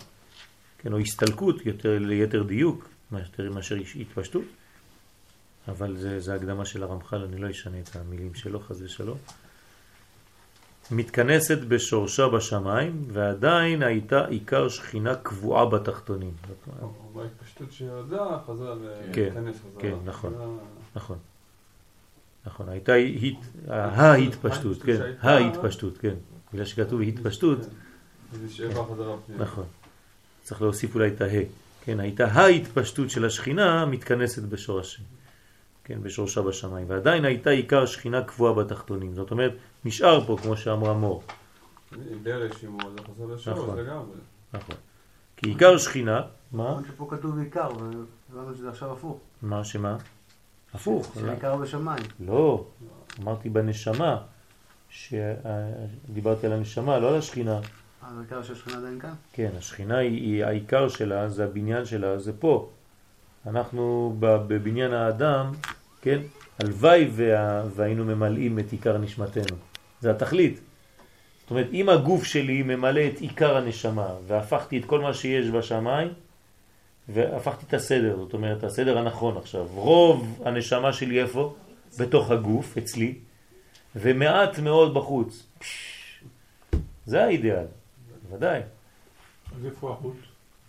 כן, 0.78 0.94
או 0.94 0.98
הסתלקות 0.98 1.66
יותר, 1.66 2.00
ליתר 2.00 2.44
דיוק, 2.44 2.90
מאשר, 3.12 3.52
מאשר 3.54 3.76
התפשטות, 4.00 4.44
אבל 5.68 5.98
זה, 5.98 6.20
זה 6.20 6.34
הקדמה 6.34 6.66
של 6.66 6.84
הרמח"ל, 6.84 7.24
אני 7.24 7.38
לא 7.38 7.52
אשנה 7.52 7.80
את 7.80 7.96
המילים 7.96 8.36
שלו, 8.36 8.60
חז 8.60 8.82
ושלום. 8.82 9.18
מתכנסת 10.92 11.58
בשורשה 11.58 12.28
בשמיים, 12.28 13.04
ועדיין 13.08 13.84
הייתה 13.84 14.26
עיקר 14.26 14.70
שכינה 14.70 15.16
קבועה 15.16 15.66
בתחתונים. 15.66 16.32
בהתפשטות 17.14 17.72
שירדה, 17.72 18.38
חזרה 18.48 18.76
כן, 19.14 19.22
להיכנס 19.22 19.56
חזרה. 19.56 19.82
כן, 19.82 19.94
נכון. 20.06 20.60
נכון. 20.96 21.18
נכון, 22.46 22.70
הייתה 22.70 22.94
הת... 22.94 23.70
ההתפשטות, 23.70 24.82
כן, 24.82 25.12
ההתפשטות, 25.22 25.98
כן. 25.98 26.14
בגלל 26.54 26.66
שכתוב 26.66 27.02
התפשטות, 27.02 27.60
שאיבה 28.50 28.84
חזרה 28.94 29.16
פנימה. 29.26 29.44
נכון. 29.44 29.66
צריך 30.44 30.62
להוסיף 30.62 30.96
אולי 30.96 31.08
את 31.08 31.22
הה. 31.22 31.42
כן, 31.84 32.00
הייתה 32.00 32.26
ההתפשטות 32.26 33.10
של 33.10 33.26
השכינה 33.26 33.86
מתכנסת 33.86 34.44
בשורש. 34.44 35.02
כן, 35.84 36.04
בשורשה 36.04 36.42
בשמיים. 36.42 36.90
ועדיין 36.90 37.26
הייתה 37.26 37.50
עיקר 37.50 37.86
שכינה 37.86 38.24
קבועה 38.24 38.54
בתחתונים. 38.54 39.16
זאת 39.16 39.32
אומרת, 39.32 39.52
נשאר 39.86 40.26
פה, 40.26 40.38
כמו 40.42 40.58
שאמרה 40.58 40.94
מור. 40.94 41.24
דרש 42.24 42.58
שימור, 42.60 42.82
זה 42.92 42.98
חזר 43.04 43.26
לשורש 43.34 43.58
נכון. 43.58 43.78
לגמרי. 43.80 44.18
נכון. 44.54 44.76
כי 45.38 45.50
עיקר 45.50 45.78
שכינה, 45.78 46.22
מה? 46.52 46.72
נכון 46.72 46.84
שפה 46.88 47.08
כתוב 47.10 47.40
עיקר, 47.40 47.70
והבנו 48.34 48.56
שזה 48.56 48.70
עכשיו 48.70 48.92
הפוך. 48.92 49.20
מה, 49.42 49.64
שמה? 49.64 49.98
הפוך. 50.74 51.12
שעיקר 51.20 51.56
בשמיים. 51.56 52.04
לא, 52.20 52.66
אמרתי 53.22 53.50
בנשמה, 53.50 54.18
שדיברתי 54.90 56.48
על 56.48 56.54
הנשמה, 56.54 57.00
לא 57.00 57.10
על 57.10 57.16
השכינה. 57.16 57.56
אה, 57.56 57.60
העיקר 58.18 58.44
שהשכינה 58.44 58.78
עדיין 58.78 59.00
כאן? 59.00 59.14
כן, 59.34 59.50
השכינה 59.58 59.98
היא, 59.98 60.22
היא 60.22 60.46
העיקר 60.46 60.90
שלה, 60.90 61.30
זה 61.30 61.44
הבניין 61.44 61.86
שלה, 61.86 62.20
זה 62.20 62.34
פה. 62.40 62.70
אנחנו 63.48 64.16
בבניין 64.20 64.94
האדם, 64.94 65.52
כן, 66.02 66.22
הלוואי 66.60 67.10
וה, 67.12 67.64
והיינו 67.76 68.06
ממלאים 68.06 68.60
את 68.60 68.72
עיקר 68.72 68.98
נשמתנו. 68.98 69.58
זה 70.06 70.12
התכלית. 70.12 70.60
זאת 71.42 71.52
אומרת, 71.52 71.68
אם 71.74 71.90
הגוף 71.90 72.24
שלי 72.24 72.64
ממלא 72.64 73.02
את 73.14 73.20
עיקר 73.20 73.58
הנשמה, 73.58 74.16
והפכתי 74.28 74.78
את 74.78 74.86
כל 74.86 75.02
מה 75.02 75.14
שיש 75.14 75.48
בשמיים, 75.48 76.14
והפכתי 77.10 77.66
את 77.66 77.74
הסדר, 77.74 78.18
זאת 78.18 78.34
אומרת, 78.34 78.64
הסדר 78.64 78.98
הנכון 78.98 79.38
עכשיו. 79.38 79.68
רוב 79.74 80.42
הנשמה 80.46 80.94
שלי 80.94 81.22
איפה? 81.22 81.56
בתוך 82.00 82.32
הגוף, 82.32 82.78
אצלי, 82.78 83.16
ומעט 83.96 84.60
מאוד 84.60 84.94
בחוץ. 84.94 85.44
פש, 85.60 86.24
זה 87.06 87.24
האידאל, 87.24 87.66
ודאי. 88.32 88.62
אז 89.56 89.66
איפה 89.66 89.92
החוט? 89.92 90.18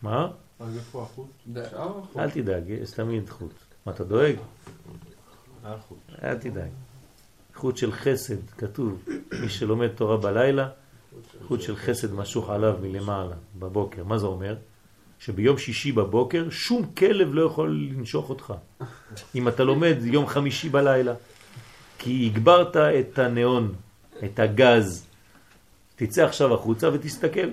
מה? 0.02 0.28
אז 0.60 0.76
איפה 0.76 1.02
החוט. 1.02 1.30
אל 2.18 2.30
תדאג, 2.30 2.64
יש 2.68 2.90
תמיד 2.90 3.30
חוט. 3.30 3.54
מה, 3.86 3.92
אתה 3.92 4.04
דואג? 4.04 4.36
אל 6.24 6.38
תדאג. 6.38 6.70
חוט 7.56 7.76
של 7.76 7.92
חסד, 7.92 8.50
כתוב. 8.58 9.04
מי 9.40 9.48
שלומד 9.48 9.88
תורה 9.88 10.16
בלילה, 10.16 10.68
חוט 11.48 11.60
של 11.60 11.76
חסד 11.76 12.14
משוך 12.14 12.50
עליו 12.50 12.74
מלמעלה, 12.82 13.34
בבוקר. 13.58 14.04
מה 14.04 14.18
זה 14.18 14.26
אומר? 14.26 14.56
שביום 15.18 15.58
שישי 15.58 15.92
בבוקר 15.92 16.50
שום 16.50 16.86
כלב 16.96 17.34
לא 17.34 17.42
יכול 17.42 17.90
לנשוך 17.96 18.30
אותך. 18.30 18.54
אם 19.34 19.48
אתה 19.48 19.64
לומד 19.64 19.96
יום 20.02 20.26
חמישי 20.26 20.68
בלילה. 20.68 21.14
כי 21.98 22.30
הגברת 22.32 22.76
את 22.76 23.18
הנאון, 23.18 23.74
את 24.24 24.38
הגז. 24.38 25.06
תצא 25.96 26.24
עכשיו 26.24 26.54
החוצה 26.54 26.88
ותסתכל. 26.92 27.48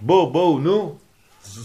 בוא, 0.00 0.32
בואו, 0.32 0.58
נו. 0.58 0.98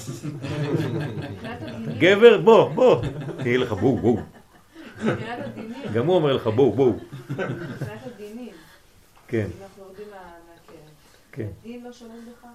גבר, 2.01 2.41
בוא, 2.41 2.69
בוא. 2.69 3.01
תהיה 3.43 3.57
לך 3.57 3.71
בואו, 3.71 3.97
בואו. 3.97 4.19
גם 5.93 6.05
הוא 6.05 6.15
אומר 6.15 6.33
לך 6.33 6.47
בואו, 6.47 6.73
בואו. 6.73 6.93
מבחינת 7.29 7.99
הדינים, 8.15 8.53
כן, 9.27 9.47
אנחנו 9.61 9.83
יורדים 9.83 10.07
מהקרן, 10.09 10.93
כן, 11.31 11.49
דין 11.63 11.83
לא 11.83 11.93
שולט 11.93 12.11
בך? 12.11 12.47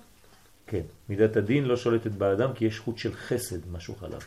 כן. 0.66 0.82
מידת 1.08 1.36
הדין 1.36 1.64
לא 1.64 1.76
שולטת 1.76 2.10
באדם 2.10 2.52
כי 2.54 2.64
יש 2.64 2.78
חוט 2.78 2.98
של 2.98 3.14
חסד 3.14 3.72
משוך 3.72 4.02
עליו. 4.02 4.20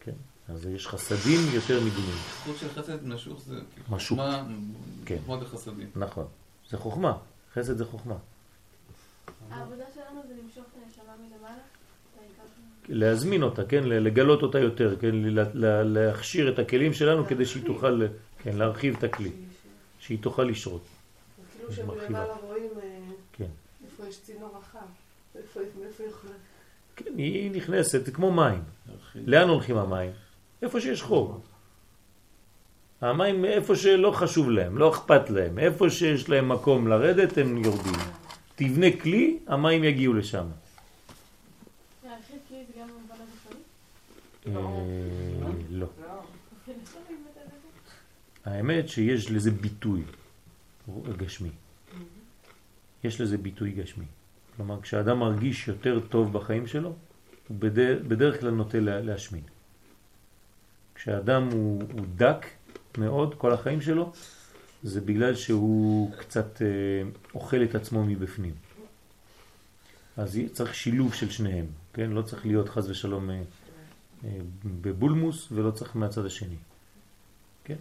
כן, 0.00 0.12
אז 0.48 0.66
יש 0.66 0.86
חסדים 0.86 1.40
יותר 1.54 1.80
מדינים. 1.80 2.16
חוט 2.44 2.56
של 2.56 2.68
חסד 2.68 3.06
משוך 3.06 3.40
זה 3.40 3.54
כאילו 3.74 3.96
משוך. 3.96 4.18
חוכמה, 4.18 4.46
כן. 5.04 5.16
חוכמה 5.26 5.42
וחסדים. 5.42 5.90
נכון. 5.96 6.26
זה 6.70 6.78
חוכמה. 6.78 7.16
חסד 7.54 7.76
זה 7.76 7.84
חוכמה. 7.84 8.14
העבודה 9.50 9.84
שלנו 9.94 10.20
זה 10.28 10.34
למשוך 10.42 10.64
את 10.64 10.82
הנשמה 10.86 11.12
מלמעלה? 11.20 11.54
העיקר 12.20 12.42
שלנו. 12.54 12.73
להזמין 12.88 13.42
אותה, 13.42 13.64
כן, 13.64 13.84
לגלות 13.84 14.42
אותה 14.42 14.58
יותר, 14.58 14.96
כן, 15.00 15.14
להכשיר 15.84 16.52
את 16.52 16.58
הכלים 16.58 16.92
שלנו 16.92 17.26
כדי 17.26 17.46
שהיא 17.46 17.64
תוכל, 17.64 18.02
כן, 18.42 18.56
להרחיב 18.56 18.96
את 18.98 19.04
הכלי, 19.04 19.30
שהיא 20.00 20.18
תוכל 20.20 20.42
לשרות. 20.42 20.84
כאילו. 21.58 21.72
שמלמעלה 21.72 22.34
רואים 22.42 22.70
אה, 22.82 22.88
כן. 23.32 23.44
איפה 23.84 24.08
יש 24.08 24.20
צינור 24.22 24.58
רחב, 24.58 24.86
איפה 25.36 25.60
איפה 25.86 26.04
יכולה. 26.04 26.34
כן, 26.96 27.12
היא 27.16 27.50
נכנסת, 27.50 28.14
כמו 28.14 28.32
מים. 28.32 28.62
לאן 29.14 29.48
הולכים 29.48 29.76
המים? 29.76 30.10
איפה 30.62 30.80
שיש 30.80 31.02
חור. 31.02 31.40
המים 33.00 33.44
איפה 33.44 33.76
שלא 33.76 34.10
חשוב 34.10 34.50
להם, 34.50 34.78
לא 34.78 34.90
אכפת 34.90 35.30
להם. 35.30 35.58
איפה 35.58 35.90
שיש 35.90 36.28
להם 36.28 36.48
מקום 36.48 36.88
לרדת 36.88 37.38
הם 37.38 37.64
יורדים. 37.64 38.00
תבנה 38.56 38.86
כלי, 39.02 39.38
המים 39.46 39.84
יגיעו 39.84 40.14
לשם. 40.14 40.46
להרחיב 42.04 42.36
כלי 42.48 42.64
זה 42.66 42.80
גם 42.80 42.88
במובן 42.88 43.14
הגופני? 43.14 43.60
אה, 43.60 44.33
לא. 44.46 44.82
באמת 46.66 47.26
הדבר. 47.36 47.56
האמת 48.44 48.88
שיש 48.88 49.30
לזה 49.30 49.50
ביטוי 49.50 50.02
גשמי. 51.16 51.50
יש 53.04 53.20
לזה 53.20 53.38
ביטוי 53.38 53.70
גשמי. 53.70 54.04
כלומר, 54.56 54.80
כשאדם 54.80 55.18
מרגיש 55.18 55.68
יותר 55.68 56.00
טוב 56.08 56.32
בחיים 56.32 56.66
שלו, 56.66 56.94
הוא 57.48 57.56
בדרך, 57.60 58.02
בדרך 58.08 58.40
כלל 58.40 58.50
נוטה 58.50 58.80
לה- 58.80 59.00
להשמין. 59.00 59.42
כשאדם 60.94 61.48
הוא, 61.52 61.82
הוא 61.92 62.06
דק 62.16 62.46
מאוד 62.98 63.34
כל 63.34 63.52
החיים 63.52 63.80
שלו, 63.80 64.12
זה 64.82 65.00
בגלל 65.00 65.34
שהוא 65.34 66.12
קצת 66.18 66.62
אה, 66.62 66.66
אוכל 67.34 67.62
את 67.64 67.74
עצמו 67.74 68.04
מבפנים. 68.04 68.54
אז 70.16 70.38
צריך 70.52 70.74
שילוב 70.74 71.14
של 71.14 71.30
שניהם, 71.30 71.66
כן? 71.92 72.10
לא 72.10 72.22
צריך 72.22 72.46
להיות 72.46 72.68
חז 72.68 72.90
ושלום 72.90 73.30
אה, 73.30 73.34
אה, 73.36 73.42
בבולמוס 74.64 75.48
ולא 75.52 75.70
צריך 75.70 75.96
מהצד 75.96 76.26
השני. 76.26 76.56
כן? 77.64 77.76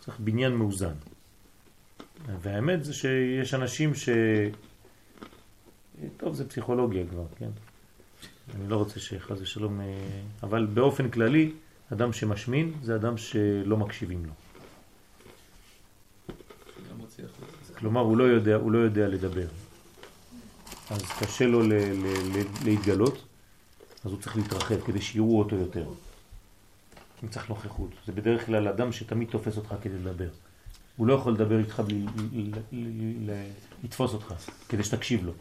צריך 0.00 0.20
בניין 0.20 0.52
מאוזן. 0.56 0.94
והאמת 2.42 2.84
זה 2.84 2.94
שיש 2.94 3.54
אנשים 3.54 3.94
ש... 3.94 4.08
טוב, 6.16 6.34
זה 6.34 6.48
פסיכולוגיה 6.48 7.06
כבר, 7.06 7.24
כן? 7.38 7.50
אני 8.54 8.68
לא 8.68 8.76
רוצה 8.76 9.00
שחז 9.00 9.42
ושלום... 9.42 9.80
אה, 9.80 9.86
אבל 10.42 10.66
באופן 10.66 11.10
כללי, 11.10 11.52
אדם 11.92 12.12
שמשמין 12.12 12.72
זה 12.82 12.94
אדם 12.96 13.16
שלא 13.16 13.76
מקשיבים 13.76 14.24
לו. 14.26 14.32
כלומר, 17.78 18.00
הוא 18.00 18.16
לא 18.16 18.24
יודע, 18.24 18.54
הוא 18.56 18.72
לא 18.72 18.78
יודע 18.78 19.08
לדבר. 19.08 19.46
אז 20.90 21.02
קשה 21.20 21.46
לו 21.46 21.62
ל- 21.62 21.72
ל- 21.72 22.38
ל- 22.38 22.64
להתגלות, 22.64 23.24
אז 24.06 24.12
הוא 24.12 24.20
צריך 24.20 24.36
להתרחב 24.36 24.80
כדי 24.80 25.00
שיראו 25.00 25.38
אותו 25.38 25.56
יותר. 25.56 25.84
הוא 27.20 27.30
צריך 27.30 27.48
נוכחות. 27.48 27.90
זה 28.06 28.12
בדרך 28.12 28.46
כלל 28.46 28.68
אדם 28.68 28.92
שתמיד 28.92 29.28
תופס 29.28 29.56
אותך 29.56 29.74
כדי 29.82 29.98
לדבר. 29.98 30.28
הוא 30.96 31.06
לא 31.06 31.14
יכול 31.14 31.32
לדבר 31.32 31.58
איתך 31.58 31.82
בלי 31.86 32.04
לתפוס 33.84 34.14
אותך, 34.14 34.34
כדי 34.68 34.84
שתקשיב 34.84 35.24
לו. 35.24 35.32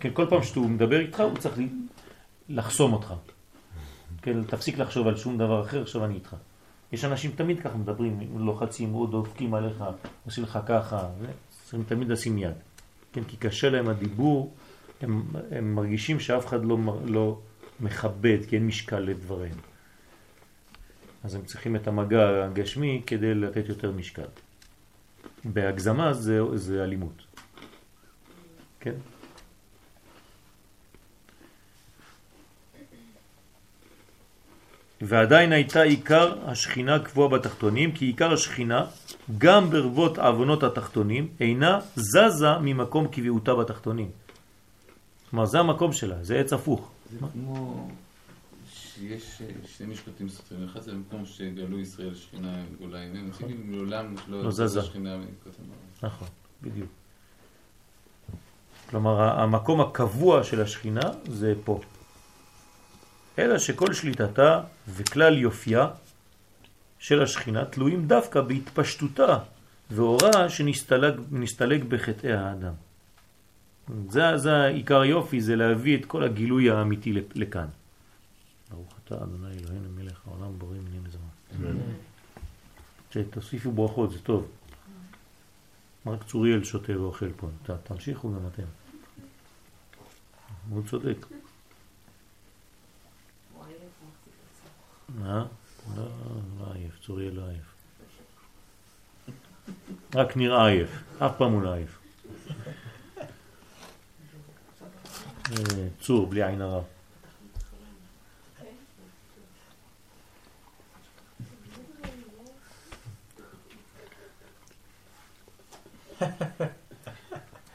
כן, 0.00 0.10
כל 0.12 0.26
פעם 0.30 0.42
שהוא 0.42 0.70
מדבר 0.70 1.00
איתך 1.00 1.20
הוא 1.20 1.38
צריך 1.38 1.58
לחסום 2.48 2.92
אותך. 2.92 3.14
כן, 4.22 4.44
תפסיק 4.44 4.78
לחשוב 4.78 5.06
על 5.06 5.16
שום 5.16 5.38
דבר 5.38 5.64
אחר, 5.64 5.82
עכשיו 5.82 6.04
אני 6.04 6.14
איתך. 6.14 6.36
יש 6.92 7.04
אנשים 7.04 7.30
תמיד 7.30 7.60
ככה 7.60 7.76
מדברים, 7.76 8.20
לוחצים 8.36 8.94
או 8.94 9.06
דופקים 9.06 9.54
עליך, 9.54 9.84
עושים 10.24 10.44
לך 10.44 10.58
ככה, 10.66 11.08
צריכים 11.62 11.84
תמיד 11.88 12.08
לשים 12.08 12.38
יד. 12.38 12.54
כן, 13.12 13.24
כי 13.24 13.36
קשה 13.36 13.70
להם 13.70 13.88
הדיבור, 13.88 14.54
הם, 15.00 15.22
הם 15.50 15.74
מרגישים 15.74 16.20
שאף 16.20 16.46
אחד 16.46 16.64
לא, 16.64 16.78
לא 17.04 17.38
מכבד, 17.80 18.38
כי 18.48 18.56
אין 18.56 18.66
משקל 18.66 18.98
לדבריהם. 18.98 19.56
אז 21.24 21.34
הם 21.34 21.44
צריכים 21.44 21.76
את 21.76 21.88
המגע 21.88 22.44
הגשמי 22.44 23.02
כדי 23.06 23.34
לתת 23.34 23.68
יותר 23.68 23.90
משקל. 23.92 24.28
בהגזמה 25.44 26.12
זה, 26.12 26.40
זה 26.54 26.84
אלימות. 26.84 27.22
כן? 28.80 28.94
ועדיין 35.00 35.52
הייתה 35.52 35.82
עיקר 35.82 36.34
השכינה 36.44 36.98
קבועה 36.98 37.28
בתחתונים, 37.28 37.92
כי 37.92 38.04
עיקר 38.04 38.32
השכינה, 38.32 38.84
גם 39.38 39.70
ברבות 39.70 40.18
עוונות 40.18 40.62
התחתונים, 40.62 41.28
אינה 41.40 41.78
זזה 41.96 42.58
ממקום 42.60 43.08
קביעותה 43.08 43.54
בתחתונים. 43.54 44.10
כלומר, 45.30 45.46
זה 45.46 45.58
המקום 45.58 45.92
שלה, 45.92 46.16
זה 46.24 46.38
עץ 46.38 46.52
הפוך. 46.52 46.90
זה 47.10 47.18
כמו 47.32 47.88
שיש 48.72 49.42
אה, 49.42 49.46
שני 49.66 49.86
משפטים 49.86 50.28
סותרים. 50.28 50.64
אחד 50.64 50.80
זה 50.80 50.92
במקום 50.92 51.26
שגלו 51.26 51.78
ישראל 51.78 52.14
שכינה 52.14 52.64
גאולה 52.78 53.00
עיניהם. 53.00 53.28
מצד 53.28 53.46
לעולם 53.70 54.14
לא 54.28 54.44
לא 54.44 54.50
זזה. 54.50 54.80
נכון, 56.02 56.28
בדיוק. 56.62 56.88
כלומר, 58.90 59.40
המקום 59.40 59.80
הקבוע 59.80 60.44
של 60.44 60.62
השכינה 60.62 61.10
זה 61.26 61.54
פה. 61.64 61.80
אלא 63.38 63.58
שכל 63.58 63.92
שליטתה 63.92 64.60
וכלל 64.88 65.38
יופייה 65.38 65.88
של 66.98 67.22
השכינה 67.22 67.64
תלויים 67.64 68.06
דווקא 68.06 68.40
בהתפשטותה 68.40 69.38
ואורה 69.90 70.48
שנסתלג 70.48 71.84
בחטאי 71.88 72.32
האדם. 72.32 72.72
זה, 74.08 74.36
זה 74.36 74.64
עיקר 74.64 75.00
היופי, 75.00 75.40
זה 75.40 75.56
להביא 75.56 75.96
את 75.96 76.04
כל 76.04 76.22
הגילוי 76.22 76.70
האמיתי 76.70 77.12
לכאן. 77.34 77.66
ברוך 78.70 78.94
אתה 79.04 79.14
אדוני 79.14 79.58
אלוהינו 79.58 79.88
מלך 79.96 80.20
העולם 80.26 80.58
בריא 80.58 80.80
מיני 80.80 80.98
מזמן. 80.98 81.76
תוסיפו 83.30 83.72
ברכות, 83.72 84.12
זה 84.12 84.18
טוב. 84.18 84.48
רק 86.06 86.24
צוריאל 86.24 86.64
שותה 86.64 87.00
ואוכל 87.00 87.32
פה. 87.36 87.48
ת, 87.66 87.70
תמשיכו 87.70 88.32
גם 88.32 88.46
אתם. 88.46 88.62
הוא 90.70 90.82
צודק. 90.90 91.26
מה? 95.08 95.46
לא, 95.96 96.04
לא 96.60 96.72
עייף, 96.74 97.00
צוריאל 97.02 97.32
לא 97.34 97.42
עייף. 97.48 97.74
רק 100.14 100.36
נראה 100.36 100.66
עייף, 100.66 100.90
אף 101.18 101.32
פעם 101.38 101.52
הוא 101.52 101.62
לא 101.62 101.72
עייף. 101.72 101.99
צור, 106.00 106.26
בלי 106.26 106.44
עין 106.44 106.60
הרע. 106.60 106.82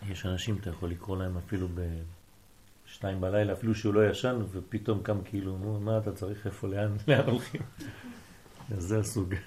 יש 0.09 0.25
אנשים, 0.25 0.57
אתה 0.57 0.69
יכול 0.69 0.89
לקרוא 0.89 1.17
להם 1.17 1.38
אפילו 1.38 1.67
בשתיים 2.85 3.21
בלילה, 3.21 3.53
אפילו 3.53 3.75
שהוא 3.75 3.93
לא 3.93 4.09
ישן, 4.09 4.41
ופתאום 4.51 5.03
קם 5.03 5.23
כאילו, 5.25 5.57
נו, 5.57 5.79
מה 5.79 5.97
אתה 5.97 6.11
צריך, 6.11 6.45
איפה, 6.45 6.67
לאן, 6.67 6.97
לאן 7.07 7.29
הולכים? 7.29 7.61
זה 8.77 8.99
הסוג. 8.99 9.33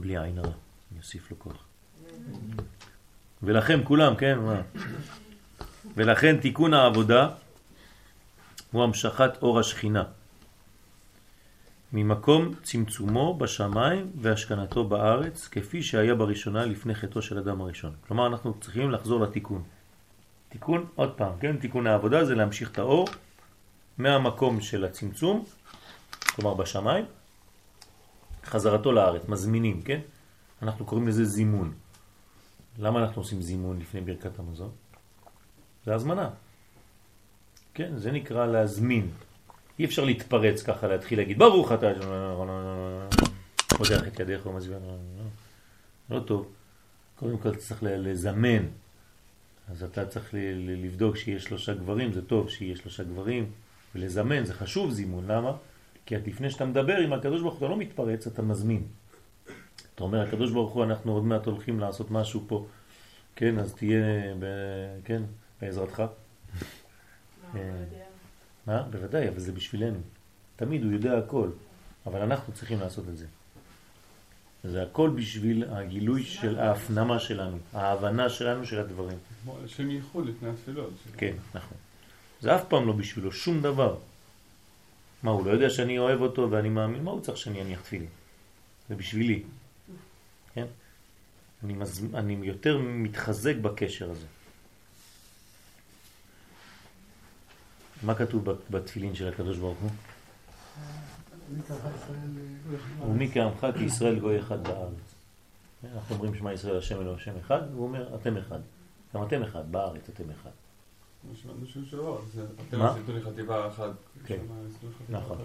בלי 0.00 0.18
עין 0.18 0.38
הרע, 0.38 0.52
אני 0.92 0.98
אוסיף 0.98 1.30
לו 1.30 1.38
כוח. 1.38 1.71
ולכם 3.42 3.80
כולם, 3.84 4.16
כן, 4.16 4.38
מה? 4.38 4.60
ולכן 5.96 6.36
תיקון 6.36 6.74
העבודה 6.74 7.28
הוא 8.72 8.84
המשכת 8.84 9.42
אור 9.42 9.58
השכינה. 9.60 10.04
ממקום 11.92 12.54
צמצומו 12.62 13.38
בשמיים 13.38 14.10
והשכנתו 14.20 14.84
בארץ, 14.84 15.48
כפי 15.48 15.82
שהיה 15.82 16.14
בראשונה 16.14 16.64
לפני 16.64 16.94
חטאו 16.94 17.22
של 17.22 17.38
אדם 17.38 17.60
הראשון. 17.60 17.92
כלומר, 18.08 18.26
אנחנו 18.26 18.54
צריכים 18.60 18.90
לחזור 18.90 19.20
לתיקון. 19.20 19.62
תיקון, 20.48 20.86
עוד 20.94 21.12
פעם, 21.16 21.32
כן? 21.40 21.56
תיקון 21.56 21.86
העבודה 21.86 22.24
זה 22.24 22.34
להמשיך 22.34 22.70
את 22.70 22.78
האור 22.78 23.08
מהמקום 23.98 24.60
של 24.60 24.84
הצמצום, 24.84 25.44
כלומר 26.34 26.54
בשמיים, 26.54 27.04
חזרתו 28.44 28.92
לארץ, 28.92 29.28
מזמינים, 29.28 29.82
כן? 29.82 30.00
אנחנו 30.62 30.84
קוראים 30.84 31.08
לזה 31.08 31.24
זימון. 31.24 31.72
למה 32.78 33.00
אנחנו 33.00 33.22
עושים 33.22 33.42
זימון 33.42 33.78
לפני 33.78 34.00
ברכת 34.00 34.38
המזון? 34.38 34.70
זה 35.86 35.94
הזמנה. 35.94 36.30
כן, 37.74 37.96
זה 37.96 38.12
נקרא 38.12 38.46
להזמין. 38.46 39.10
אי 39.78 39.84
אפשר 39.84 40.04
להתפרץ 40.04 40.62
ככה, 40.62 40.86
להתחיל 40.86 41.18
להגיד 41.18 41.38
ברוך 41.38 41.72
אתה, 41.72 41.86
פותח 43.68 44.06
את 44.08 44.20
ידיך 44.20 44.46
ומזמין, 44.46 44.78
לא 46.10 46.20
טוב. 46.20 46.52
קודם 47.16 47.38
כל 47.38 47.54
צריך 47.54 47.82
לזמן. 47.82 48.66
אז 49.68 49.82
אתה 49.82 50.06
צריך 50.06 50.34
לבדוק 50.56 51.16
שיש 51.16 51.44
שלושה 51.44 51.74
גברים, 51.74 52.12
זה 52.12 52.26
טוב 52.26 52.50
שיש 52.50 52.78
שלושה 52.78 53.04
גברים, 53.04 53.50
ולזמן, 53.94 54.44
זה 54.44 54.54
חשוב 54.54 54.90
זימון, 54.90 55.26
למה? 55.26 55.52
כי 56.06 56.16
לפני 56.16 56.50
שאתה 56.50 56.64
מדבר 56.64 56.96
עם 56.96 57.12
הקדוש 57.12 57.42
ברוך 57.42 57.54
הוא, 57.54 57.58
אתה 57.58 57.68
לא 57.68 57.76
מתפרץ, 57.76 58.26
אתה 58.26 58.42
מזמין. 58.42 58.82
אתה 59.94 60.04
אומר, 60.04 60.20
הקדוש 60.20 60.50
ברוך 60.50 60.72
הוא, 60.72 60.84
אנחנו 60.84 61.12
עוד 61.12 61.24
מעט 61.24 61.46
הולכים 61.46 61.80
לעשות 61.80 62.10
משהו 62.10 62.44
פה, 62.48 62.66
כן, 63.36 63.58
אז 63.58 63.74
תהיה, 63.74 64.34
ב... 64.38 64.44
כן, 65.04 65.22
בעזרתך. 65.60 66.02
מה? 68.66 68.82
בוודאי, 68.82 69.28
אבל 69.28 69.38
זה 69.38 69.52
בשבילנו. 69.52 69.98
תמיד 70.56 70.84
הוא 70.84 70.92
יודע 70.92 71.18
הכל, 71.18 71.48
אבל 72.06 72.20
אנחנו 72.20 72.52
צריכים 72.52 72.80
לעשות 72.80 73.08
את 73.08 73.16
זה. 73.16 73.26
זה 74.64 74.82
הכל 74.82 75.10
בשביל 75.10 75.64
הגילוי 75.70 76.22
של 76.22 76.58
ההפנמה 76.58 77.18
שלנו, 77.18 77.58
ההבנה 77.72 78.28
שלנו 78.28 78.66
של 78.66 78.78
הדברים. 78.78 79.18
כמו 79.44 79.56
לשם 79.64 79.90
ייחוד 79.90 80.26
לפני 80.26 80.48
התפילות. 80.48 80.90
כן, 81.16 81.34
נכון. 81.54 81.78
זה 82.40 82.56
אף 82.56 82.64
פעם 82.68 82.86
לא 82.86 82.92
בשבילו, 82.92 83.32
שום 83.32 83.62
דבר. 83.62 83.96
מה, 85.22 85.30
הוא 85.30 85.46
לא 85.46 85.50
יודע 85.50 85.70
שאני 85.70 85.98
אוהב 85.98 86.20
אותו 86.20 86.50
ואני 86.50 86.68
מאמין? 86.68 87.02
מה 87.02 87.10
הוא 87.10 87.20
צריך 87.20 87.38
שאני 87.38 87.62
אניח 87.62 87.80
תפילין? 87.80 88.08
זה 88.88 88.94
בשבילי. 88.94 89.42
כן? 90.54 90.66
אני, 91.64 91.72
מז... 91.72 92.04
אני 92.14 92.38
יותר 92.42 92.78
מתחזק 92.78 93.56
בקשר 93.56 94.10
הזה. 94.10 94.26
מה 98.02 98.14
כתוב 98.14 98.44
בתפילין 98.70 99.14
של 99.14 99.28
הקדוש 99.28 99.58
ברוך 99.58 99.78
הוא? 99.78 99.90
ומי 103.06 103.30
כעמך 103.32 103.66
כי 103.78 103.84
ישראל 103.84 104.18
גוי 104.18 104.40
אחד 104.40 104.64
בארץ. 104.64 105.14
אנחנו 105.94 106.14
אומרים 106.14 106.34
שמע 106.34 106.52
ישראל 106.52 106.78
השם 106.78 107.00
אלוהים 107.00 107.16
השם 107.16 107.36
אחד, 107.40 107.60
והוא 107.72 107.84
אומר 107.84 108.14
אתם 108.14 108.36
אחד. 108.36 108.58
גם 109.14 109.22
אתם 109.22 109.42
אחד, 109.42 109.72
בארץ 109.72 110.08
אתם 110.08 110.30
אחד. 110.30 110.50
משהו 111.62 111.86
שלא, 111.86 112.22
אתם 112.68 112.78
מה? 112.78 112.90
עשיתם 112.90 113.12
לי 113.14 113.22
חטיבה 113.22 113.68
אחת. 113.68 113.90
כן. 114.26 114.38
נכון. 115.08 115.38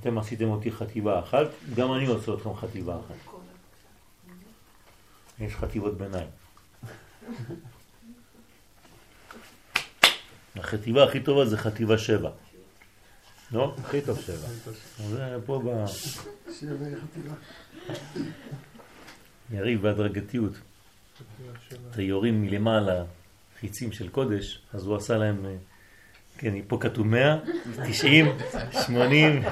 אתם 0.00 0.18
עשיתם 0.18 0.48
אותי 0.48 0.72
חטיבה 0.72 1.18
אחת, 1.18 1.46
גם 1.74 1.92
אני 1.92 2.06
עושה 2.06 2.34
אתכם 2.34 2.54
חטיבה 2.54 2.96
אחת. 3.00 3.14
יש 5.38 5.54
חטיבות 5.54 5.98
ביניים. 5.98 6.28
החטיבה 10.56 11.04
הכי 11.04 11.20
טובה 11.20 11.46
זה 11.46 11.58
חטיבה 11.58 11.98
שבע. 11.98 12.30
לא? 13.52 13.74
הכי 13.78 14.00
טוב 14.00 14.20
שבע. 14.20 14.48
זה 15.08 15.36
פה 15.46 15.62
ב... 15.64 15.86
שבע 16.60 16.86
חטיבה. 17.02 17.34
יריב 19.50 19.82
בהדרגתיות. 19.82 20.52
אתה 21.90 22.02
יורים 22.02 22.42
מלמעלה 22.42 23.04
חיצים 23.60 23.92
של 23.92 24.08
קודש, 24.08 24.62
אז 24.72 24.86
הוא 24.86 24.96
עשה 24.96 25.16
להם, 25.16 25.46
אה, 25.46 25.56
כן, 26.42 26.54
פה 26.66 26.78
כתוב 26.80 27.06
100, 27.06 27.38
90, 27.88 28.26
80. 28.86 29.42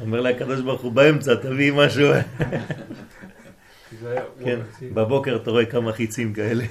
אומר 0.00 0.20
לה 0.20 0.30
הקדוש 0.30 0.60
ברוך 0.60 0.82
הוא 0.82 0.92
באמצע, 0.92 1.34
תביא 1.34 1.72
משהו. 1.72 2.08
כן, 4.44 4.58
בבוקר 4.94 5.36
אתה 5.42 5.50
רואה 5.50 5.66
כמה 5.66 5.92
חיצים 5.92 6.34
כאלה, 6.34 6.64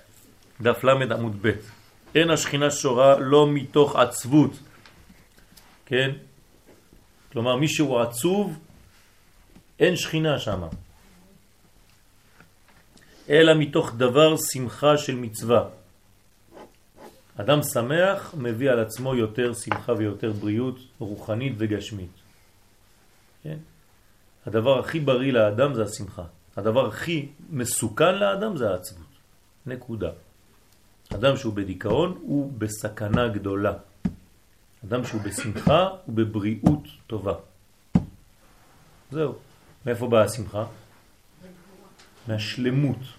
דף 0.62 0.84
ל 0.84 1.14
עמוד 1.14 1.38
ב', 1.42 1.52
אין 2.16 2.30
השכינה 2.30 2.72
שורה 2.72 3.20
לא 3.20 3.48
מתוך 3.54 3.96
עצבות, 3.96 4.52
כן? 5.86 6.12
כלומר 7.32 7.56
מי 7.56 7.68
שהוא 7.68 8.00
עצוב, 8.00 8.60
אין 9.80 9.96
שכינה 9.96 10.40
שם, 10.40 10.62
אלא 13.30 13.54
מתוך 13.54 13.94
דבר 13.98 14.36
שמחה 14.38 14.98
של 14.98 15.16
מצווה. 15.16 15.70
אדם 17.38 17.60
שמח 17.64 18.34
מביא 18.38 18.72
על 18.72 18.80
עצמו 18.80 19.16
יותר 19.16 19.54
שמחה 19.54 19.94
ויותר 19.94 20.32
בריאות 20.32 20.80
רוחנית 21.00 21.54
וגשמית. 21.58 22.16
כן? 23.44 23.58
הדבר 24.46 24.80
הכי 24.80 25.00
בריא 25.00 25.32
לאדם 25.34 25.74
זה 25.74 25.84
השמחה. 25.84 26.24
הדבר 26.58 26.88
הכי 26.88 27.30
מסוכן 27.50 28.16
לאדם 28.16 28.58
זה 28.58 28.70
העצבות. 28.70 29.14
נקודה. 29.66 30.12
אדם 31.14 31.38
שהוא 31.38 31.54
בדיכאון 31.54 32.18
הוא 32.22 32.52
בסכנה 32.58 33.28
גדולה. 33.28 33.74
אדם 34.86 35.06
שהוא 35.06 35.22
בשמחה 35.22 35.88
הוא 36.06 36.16
בבריאות 36.16 36.84
טובה. 37.08 37.34
זהו. 39.12 39.36
מאיפה 39.86 40.08
באה 40.08 40.24
השמחה? 40.24 40.66
מהשלמות. 42.28 43.17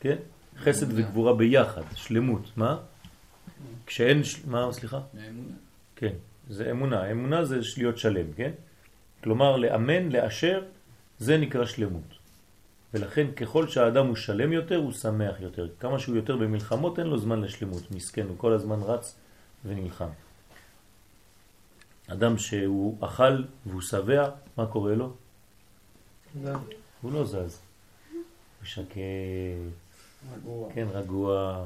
כן? 0.00 0.16
חסד 0.58 0.86
וגבורה 0.98 1.34
ביחד, 1.34 1.82
שלמות. 1.94 2.56
מה? 2.56 2.78
כשאין, 3.86 4.22
מה, 4.46 4.72
סליחה? 4.72 5.00
מהאמונה. 5.14 5.54
כן, 5.96 6.12
זה 6.48 6.70
אמונה. 6.70 7.10
אמונה 7.10 7.44
זה 7.44 7.60
להיות 7.76 7.98
שלם, 7.98 8.32
כן? 8.32 8.50
כלומר, 9.24 9.56
לאמן, 9.56 10.08
לאשר, 10.08 10.62
זה 11.18 11.38
נקרא 11.38 11.64
שלמות. 11.64 12.20
ולכן 12.94 13.32
ככל 13.32 13.68
שהאדם 13.68 14.06
הוא 14.06 14.16
שלם 14.16 14.52
יותר, 14.52 14.76
הוא 14.76 14.92
שמח 14.92 15.40
יותר. 15.40 15.68
כמה 15.80 15.98
שהוא 15.98 16.16
יותר 16.16 16.36
במלחמות, 16.36 16.98
אין 16.98 17.06
לו 17.06 17.18
זמן 17.18 17.40
לשלמות. 17.40 17.90
מסכן, 17.90 18.26
הוא 18.26 18.38
כל 18.38 18.52
הזמן 18.52 18.82
רץ 18.82 19.16
ונלחם. 19.64 20.08
אדם 22.08 22.38
שהוא 22.38 22.96
אכל 23.00 23.42
והוא 23.66 23.80
שבע, 23.80 24.30
מה 24.56 24.66
קורה 24.66 24.94
לו? 24.94 25.12
הוא 27.00 27.12
לא 27.12 27.24
זז. 27.24 27.60
הוא 28.60 28.64
שקט, 28.64 28.96
רגוע. 30.34 30.68
כן, 30.74 30.86
רגוע. 30.92 31.64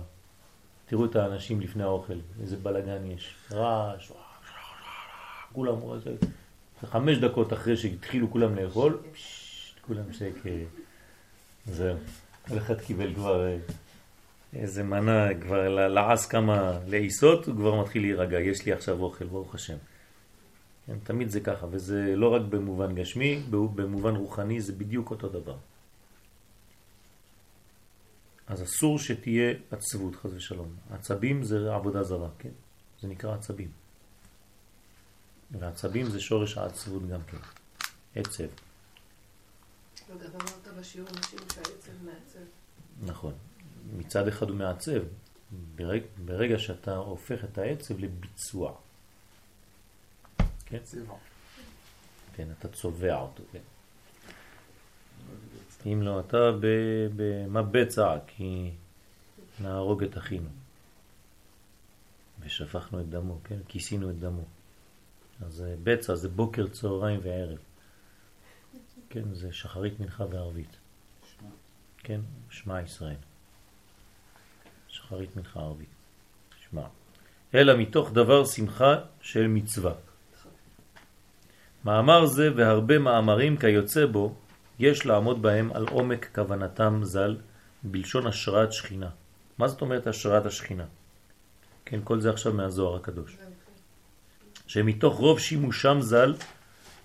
תראו 0.86 1.04
את 1.04 1.16
האנשים 1.16 1.60
לפני 1.60 1.82
האוכל, 1.82 2.18
איזה 2.40 2.56
בלגן 2.56 3.06
יש. 3.06 3.34
רעש, 3.52 4.12
כולם, 5.52 5.76
חמש 6.84 7.18
דקות 7.18 7.52
אחרי 7.52 7.76
שהתחילו 7.76 8.30
כולם 8.30 8.54
לאכול, 8.54 8.98
כולם 9.80 10.12
שקט. 10.12 10.50
זהו. 11.66 11.96
כל 12.48 12.58
אחד 12.58 12.80
קיבל 12.80 13.14
כבר 13.14 13.46
אה, 13.46 13.56
איזה 14.56 14.82
מנה, 14.82 15.28
כבר 15.40 15.88
לעס 15.88 16.26
כמה 16.26 16.78
לעיסות, 16.86 17.46
הוא 17.46 17.56
כבר 17.56 17.80
מתחיל 17.80 18.02
להירגע. 18.02 18.40
יש 18.40 18.66
לי 18.66 18.72
עכשיו 18.72 19.02
אוכל, 19.02 19.24
ברוך 19.24 19.54
השם. 19.54 19.76
כן, 20.86 20.96
תמיד 21.04 21.30
זה 21.30 21.40
ככה, 21.40 21.66
וזה 21.70 22.16
לא 22.16 22.34
רק 22.34 22.42
במובן 22.42 22.94
גשמי, 22.94 23.42
במובן 23.50 24.16
רוחני 24.16 24.60
זה 24.60 24.72
בדיוק 24.72 25.10
אותו 25.10 25.28
דבר. 25.28 25.56
אז 28.54 28.62
אסור 28.62 28.98
שתהיה 28.98 29.54
עצבות, 29.70 30.16
חס 30.16 30.30
ושלום. 30.34 30.76
עצבים 30.90 31.42
זה 31.42 31.74
עבודה 31.74 32.02
זרה, 32.02 32.28
כן? 32.38 32.48
זה 33.00 33.08
נקרא 33.08 33.34
עצבים. 33.34 33.70
ועצבים 35.50 36.10
זה 36.10 36.20
שורש 36.20 36.58
העצבות 36.58 37.08
גם 37.08 37.20
כן. 37.22 37.36
עצב, 38.14 38.44
אגב, 38.44 40.34
אמרת 40.34 40.78
בשיעור 40.78 41.08
נשים 41.10 41.38
שהעצב 41.54 41.92
מעצב. 42.04 42.44
נכון. 43.02 43.34
מצד 43.96 44.28
אחד 44.28 44.48
הוא 44.48 44.56
מעצב. 44.56 45.00
ברגע, 45.74 46.06
ברגע 46.24 46.58
שאתה 46.58 46.96
הופך 46.96 47.44
את 47.44 47.58
העצב 47.58 47.98
לביצוע. 47.98 48.74
כן? 50.66 50.78
צבע. 50.82 51.14
כן, 52.34 52.48
אתה 52.58 52.68
צובע 52.68 53.20
אותו, 53.20 53.42
כן. 53.52 53.58
אם 55.86 56.02
לא, 56.02 56.20
אתה 56.20 56.50
במה 57.16 57.62
בצע, 57.62 58.16
כי 58.26 58.70
נהרוג 59.60 60.02
את 60.02 60.18
אחינו. 60.18 60.48
ושפכנו 62.40 63.00
את 63.00 63.08
דמו, 63.08 63.38
כן? 63.44 63.58
כיסינו 63.68 64.10
את 64.10 64.18
דמו. 64.18 64.44
אז 65.46 65.64
בצע 65.82 66.14
זה 66.14 66.28
בוקר, 66.28 66.66
צהריים 66.66 67.20
וערב. 67.22 67.58
כן, 69.08 69.34
זה 69.34 69.52
שחרית 69.52 70.00
מנחה 70.00 70.24
וערבית. 70.30 70.76
כן, 71.98 72.20
שמע 72.50 72.82
ישראל. 72.82 73.16
שחרית 74.88 75.36
מנחה 75.36 75.60
ערבית. 75.60 75.88
שמע. 76.70 76.82
אלא 77.54 77.76
מתוך 77.76 78.12
דבר 78.12 78.44
שמחה 78.44 78.94
של 79.20 79.46
מצווה. 79.46 79.92
מאמר 81.84 82.26
זה 82.26 82.50
והרבה 82.56 82.98
מאמרים 82.98 83.56
כיוצא 83.56 84.06
בו, 84.06 84.34
יש 84.78 85.06
לעמוד 85.06 85.42
בהם 85.42 85.70
על 85.74 85.86
עומק 85.90 86.28
כוונתם 86.34 87.00
ז"ל, 87.02 87.36
בלשון 87.82 88.26
השראת 88.26 88.72
שכינה. 88.72 89.08
מה 89.58 89.68
זאת 89.68 89.80
אומרת 89.80 90.06
השראת 90.06 90.46
השכינה? 90.46 90.84
כן, 91.84 92.00
כל 92.04 92.20
זה 92.20 92.30
עכשיו 92.30 92.52
מהזוהר 92.52 92.96
הקדוש. 92.96 93.36
שמתוך 94.66 95.18
רוב 95.18 95.38
שימושם 95.38 95.98
ז"ל, 96.00 96.34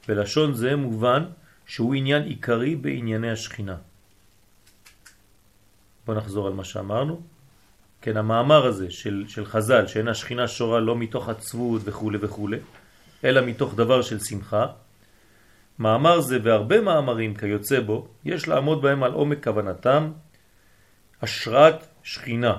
בלשון 0.08 0.54
זה 0.54 0.76
מובן 0.76 1.24
שהוא 1.66 1.96
עניין 1.96 2.24
עיקרי 2.24 2.76
בענייני 2.76 3.32
השכינה. 3.32 3.76
בואו 6.06 6.18
נחזור 6.18 6.48
על 6.48 6.54
מה 6.54 6.64
שאמרנו. 6.64 7.22
כן, 8.02 8.18
המאמר 8.18 8.66
הזה 8.66 8.92
של, 8.92 9.26
של 9.28 9.46
חז"ל, 9.46 9.88
שאין 9.88 10.08
השכינה 10.08 10.48
שורה 10.48 10.80
לא 10.80 10.96
מתוך 10.96 11.30
עצבות 11.30 11.82
וכו' 11.86 12.12
וכו', 12.22 12.50
אלא 13.24 13.42
מתוך 13.46 13.76
דבר 13.76 14.02
של 14.02 14.20
שמחה, 14.20 14.66
מאמר 15.80 16.22
זה 16.22 16.38
והרבה 16.44 16.82
מאמרים 16.82 17.36
כיוצא 17.36 17.80
בו, 17.80 18.08
יש 18.26 18.48
לעמוד 18.48 18.82
בהם 18.82 19.04
על 19.04 19.12
עומק 19.12 19.44
כוונתם, 19.44 20.12
השראת 21.22 21.88
שכינה. 22.04 22.56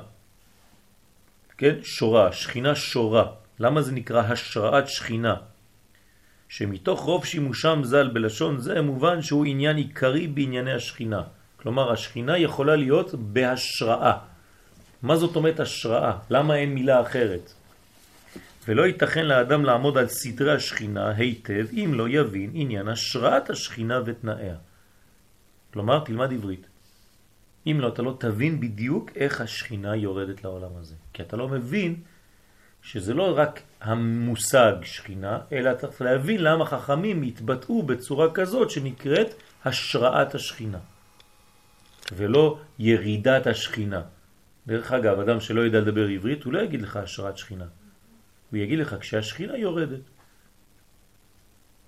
כן, 1.59 1.75
שורה, 1.83 2.33
שכינה 2.33 2.75
שורה. 2.75 3.25
למה 3.59 3.83
זה 3.83 3.93
נקרא 3.93 4.23
השראת 4.23 4.89
שכינה? 4.89 5.35
שמתוך 6.49 7.01
רוב 7.01 7.25
שימושם 7.25 7.81
ז"ל 7.85 8.09
בלשון 8.09 8.61
זה 8.61 8.81
מובן 8.81 9.23
שהוא 9.23 9.45
עניין 9.45 9.77
עיקרי 9.77 10.27
בענייני 10.27 10.73
השכינה. 10.73 11.23
כלומר, 11.57 11.93
השכינה 11.93 12.39
יכולה 12.39 12.77
להיות 12.77 13.15
בהשראה. 13.15 14.13
מה 15.03 15.17
זאת 15.17 15.37
אומרת 15.37 15.61
השראה? 15.61 16.13
למה 16.31 16.55
אין 16.55 16.75
מילה 16.75 17.01
אחרת? 17.01 17.55
ולא 18.69 18.87
ייתכן 18.87 19.27
לאדם 19.27 19.65
לעמוד 19.65 19.99
על 19.99 20.09
סדרי 20.09 20.53
השכינה 20.53 21.11
היטב 21.11 21.67
אם 21.73 21.91
לא 21.95 22.09
יבין 22.09 22.51
עניין 22.55 22.89
השראת 22.89 23.51
השכינה 23.51 24.01
ותנאיה. 24.07 24.57
כלומר, 25.73 26.05
תלמד 26.05 26.33
עברית. 26.33 26.67
אם 27.67 27.77
לא, 27.81 27.89
אתה 27.89 28.03
לא 28.03 28.17
תבין 28.21 28.61
בדיוק 28.61 29.11
איך 29.17 29.41
השכינה 29.41 29.97
יורדת 29.97 30.45
לעולם 30.45 30.77
הזה. 30.77 30.95
כי 31.13 31.23
אתה 31.23 31.37
לא 31.37 31.49
מבין 31.49 31.95
שזה 32.83 33.15
לא 33.15 33.39
רק 33.39 33.61
המושג 33.81 34.75
שכינה, 34.83 35.39
אלא 35.53 35.75
צריך 35.75 36.03
להבין 36.03 36.43
למה 36.43 36.65
חכמים 36.65 37.23
התבטאו 37.23 37.83
בצורה 37.83 38.33
כזאת 38.35 38.71
שנקראת 38.71 39.35
השראת 39.65 40.35
השכינה. 40.35 40.79
ולא 42.13 42.59
ירידת 42.79 43.47
השכינה. 43.47 44.03
דרך 44.67 44.93
אגב, 44.93 45.21
אדם 45.21 45.41
שלא 45.41 45.67
ידע 45.67 45.81
לדבר 45.81 46.07
עברית, 46.07 46.45
הוא 46.45 46.53
לא 46.53 46.59
יגיד 46.61 46.83
לך 46.83 46.97
השראת 46.97 47.39
שכינה. 47.39 47.65
הוא 48.51 48.59
יגיד 48.59 48.79
לך 48.79 48.97
כשהשכינה 49.01 49.57
יורדת, 49.57 50.01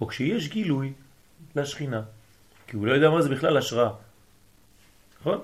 או 0.00 0.06
כשיש 0.06 0.48
גילוי 0.48 0.92
לשכינה, 1.56 2.02
כי 2.66 2.76
הוא 2.76 2.86
לא 2.86 2.92
יודע 2.92 3.10
מה 3.10 3.22
זה 3.22 3.28
בכלל 3.28 3.56
השראה. 3.56 3.90
נכון? 5.20 5.40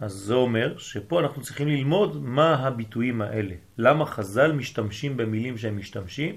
אז 0.00 0.12
זה 0.12 0.34
אומר 0.34 0.78
שפה 0.78 1.20
אנחנו 1.20 1.42
צריכים 1.42 1.68
ללמוד 1.68 2.22
מה 2.22 2.54
הביטויים 2.54 3.22
האלה. 3.22 3.54
למה 3.78 4.06
חז"ל 4.06 4.52
משתמשים 4.52 5.16
במילים 5.16 5.58
שהם 5.58 5.76
משתמשים, 5.76 6.36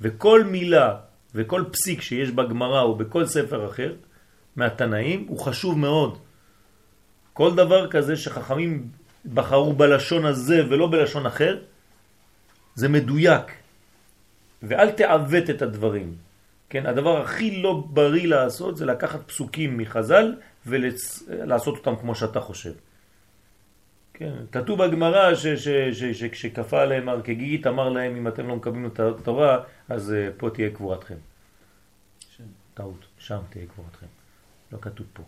וכל 0.00 0.44
מילה 0.44 0.96
וכל 1.34 1.64
פסיק 1.72 2.00
שיש 2.00 2.30
בגמרא 2.30 2.82
או 2.82 2.96
בכל 2.96 3.26
ספר 3.26 3.70
אחר 3.70 3.94
מהתנאים 4.56 5.26
הוא 5.28 5.38
חשוב 5.38 5.78
מאוד. 5.78 6.18
כל 7.32 7.54
דבר 7.54 7.90
כזה 7.90 8.16
שחכמים 8.16 8.88
בחרו 9.34 9.72
בלשון 9.72 10.24
הזה 10.24 10.66
ולא 10.70 10.86
בלשון 10.86 11.26
אחר, 11.26 11.58
זה 12.74 12.88
מדויק. 12.88 13.61
ואל 14.62 14.90
תעוות 14.90 15.50
את 15.50 15.62
הדברים. 15.62 16.16
כן, 16.68 16.86
הדבר 16.86 17.20
הכי 17.20 17.62
לא 17.62 17.84
בריא 17.90 18.26
לעשות 18.26 18.76
זה 18.76 18.86
לקחת 18.86 19.20
פסוקים 19.28 19.78
מחז"ל 19.78 20.34
ולעשות 20.66 21.76
אותם 21.76 21.96
כמו 21.96 22.14
שאתה 22.14 22.40
חושב. 22.40 22.72
כן, 24.14 24.32
כתוב 24.52 24.84
בגמרא 24.84 25.34
שכשכפה 25.92 26.82
עליהם 26.82 27.08
הר 27.08 27.22
כגיגית 27.22 27.66
אמר 27.66 27.88
להם 27.88 28.16
אם 28.16 28.28
אתם 28.28 28.48
לא 28.48 28.56
מקבלים 28.56 28.86
את 28.86 29.00
התורה 29.00 29.58
אז 29.88 30.12
אה, 30.12 30.28
פה 30.36 30.50
תהיה 30.50 30.70
קבורתכם. 30.70 31.14
שם. 32.36 32.44
טעות, 32.74 33.04
שם 33.18 33.38
תהיה 33.50 33.66
קבורתכם. 33.66 34.06
לא 34.72 34.78
כתוב 34.80 35.06
פה. 35.12 35.22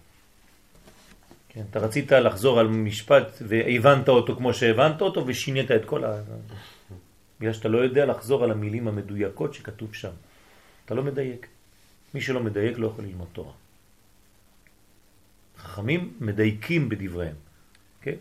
כן, 1.49 1.63
אתה 1.71 1.79
רצית 1.79 2.13
לחזור 2.13 2.61
על 2.61 2.69
משפט 2.69 3.33
והבנת 3.41 4.09
אותו 4.09 4.37
כמו 4.37 4.55
שהבנת 4.55 5.01
אותו 5.01 5.27
ושינית 5.27 5.71
את 5.71 5.85
כל 5.85 6.05
ה... 6.05 6.21
בגלל 7.41 7.53
שאתה 7.53 7.69
לא 7.69 7.79
יודע 7.79 8.07
לחזור 8.07 8.45
על 8.45 8.51
המילים 8.51 8.89
המדויקות 8.89 9.55
שכתוב 9.55 9.95
שם. 9.95 10.13
אתה 10.85 10.95
לא 10.95 11.03
מדייק. 11.03 11.47
מי 12.15 12.21
שלא 12.21 12.41
מדייק 12.41 12.79
לא 12.79 12.87
יכול 12.87 13.05
ללמוד 13.05 13.29
תורה. 13.33 13.53
חכמים 15.59 16.13
מדייקים 16.21 16.89
בדבריהם. 16.89 17.35
כן? 18.03 18.17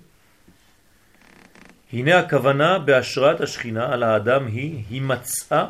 הנה 1.93 2.19
הכוונה 2.19 2.79
בהשראת 2.79 3.41
השכינה 3.41 3.93
על 3.93 4.03
האדם 4.03 4.47
היא, 4.47 4.83
היא 4.89 5.01
מצאה 5.01 5.65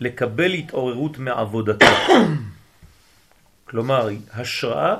לקבל 0.00 0.52
התעוררות 0.52 1.18
מעבודתו. 1.18 1.86
כלומר, 3.68 4.08
השראה 4.32 4.96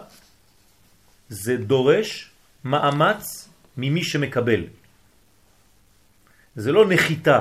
זה 1.28 1.56
דורש 1.56 2.30
מאמץ 2.64 3.48
ממי 3.76 4.04
שמקבל. 4.04 4.79
זה 6.60 6.72
לא 6.72 6.86
נחיתה. 6.86 7.40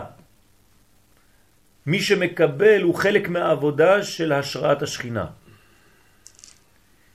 מי 1.86 2.00
שמקבל 2.02 2.82
הוא 2.82 2.96
חלק 2.96 3.30
מהעבודה 3.30 4.04
של 4.04 4.32
השראת 4.32 4.82
השכינה. 4.82 5.26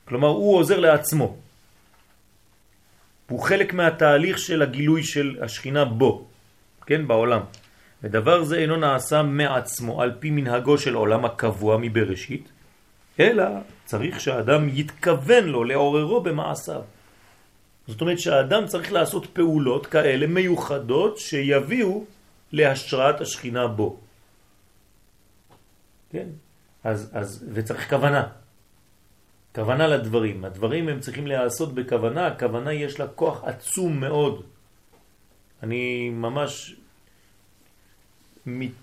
כלומר, 0.05 0.29
הוא 0.29 0.57
עוזר 0.57 0.81
לעצמו. 0.81 1.37
הוא 3.29 3.41
חלק 3.41 3.73
מהתהליך 3.73 4.39
של 4.39 4.63
הגילוי 4.63 5.03
של 5.03 5.37
השכינה 5.41 5.85
בו, 5.85 6.27
כן, 6.87 7.09
בעולם. 7.09 7.41
ודבר 8.03 8.45
זה 8.45 8.57
אינו 8.59 8.77
נעשה 8.77 9.23
מעצמו 9.23 10.03
על 10.03 10.13
פי 10.21 10.31
מנהגו 10.31 10.79
של 10.79 10.95
עולם 10.95 11.25
הקבוע 11.25 11.79
מבראשית, 11.81 12.49
אלא 13.21 13.45
צריך 13.85 14.21
שהאדם 14.21 14.69
יתכוון 14.69 15.45
לו 15.45 15.65
לעוררו 15.65 16.21
במעשיו. 16.21 16.83
זאת 17.89 18.01
אומרת 18.01 18.19
שהאדם 18.19 18.67
צריך 18.67 18.93
לעשות 18.93 19.27
פעולות 19.33 19.87
כאלה 19.87 20.27
מיוחדות 20.27 21.19
שיביאו 21.19 22.05
להשראת 22.53 23.21
השכינה 23.21 23.67
בו. 23.67 24.01
כן? 26.11 26.29
אז, 26.85 27.11
אז, 27.13 27.45
וצריך 27.53 27.91
כוונה. 27.91 28.29
כוונה 29.55 29.87
לדברים. 29.87 30.45
הדברים 30.45 30.89
הם 30.89 31.01
צריכים 31.01 31.27
להיעשות 31.27 31.75
בכוונה, 31.75 32.27
הכוונה 32.27 32.73
יש 32.73 33.01
לה 33.01 33.07
כוח 33.07 33.45
עצום 33.45 34.01
מאוד. 34.01 34.43
אני 35.63 36.11
ממש 36.11 36.77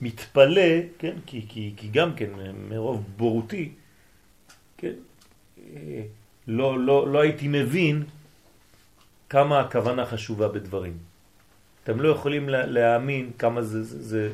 מתפלא, 0.02 0.72
כן? 1.00 1.16
כי, 1.26 1.46
כי, 1.50 1.74
כי 1.78 1.88
גם 1.88 2.14
כן 2.16 2.30
מרוב 2.70 3.04
בורותי, 3.18 3.72
כן? 4.78 4.94
לא, 6.48 6.80
לא, 6.80 7.08
לא 7.08 7.22
הייתי 7.22 7.48
מבין 7.48 8.04
כמה 9.32 9.60
הכוונה 9.60 10.06
חשובה 10.06 10.48
בדברים. 10.48 10.98
אתם 11.84 12.02
לא 12.02 12.10
יכולים 12.10 12.50
להאמין 12.50 13.32
כמה 13.40 13.62
זה, 13.62 13.84
זה, 13.84 14.04
זה, 14.04 14.32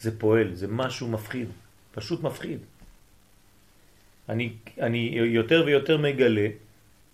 זה 0.00 0.18
פועל, 0.18 0.54
זה 0.54 0.68
משהו 0.68 1.08
מפחיד, 1.08 1.48
פשוט 1.92 2.22
מפחיד. 2.22 2.58
אני, 4.28 4.52
אני 4.80 4.98
יותר 5.14 5.62
ויותר 5.66 5.98
מגלה, 5.98 6.48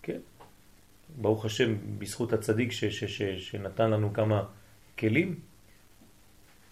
כן, 0.01 0.19
ברוך 1.21 1.45
השם, 1.45 1.75
בזכות 1.99 2.33
הצדיק 2.33 2.71
ש, 2.71 2.85
ש, 2.85 3.03
ש, 3.03 3.21
שנתן 3.23 3.89
לנו 3.89 4.13
כמה 4.13 4.43
כלים, 4.99 5.39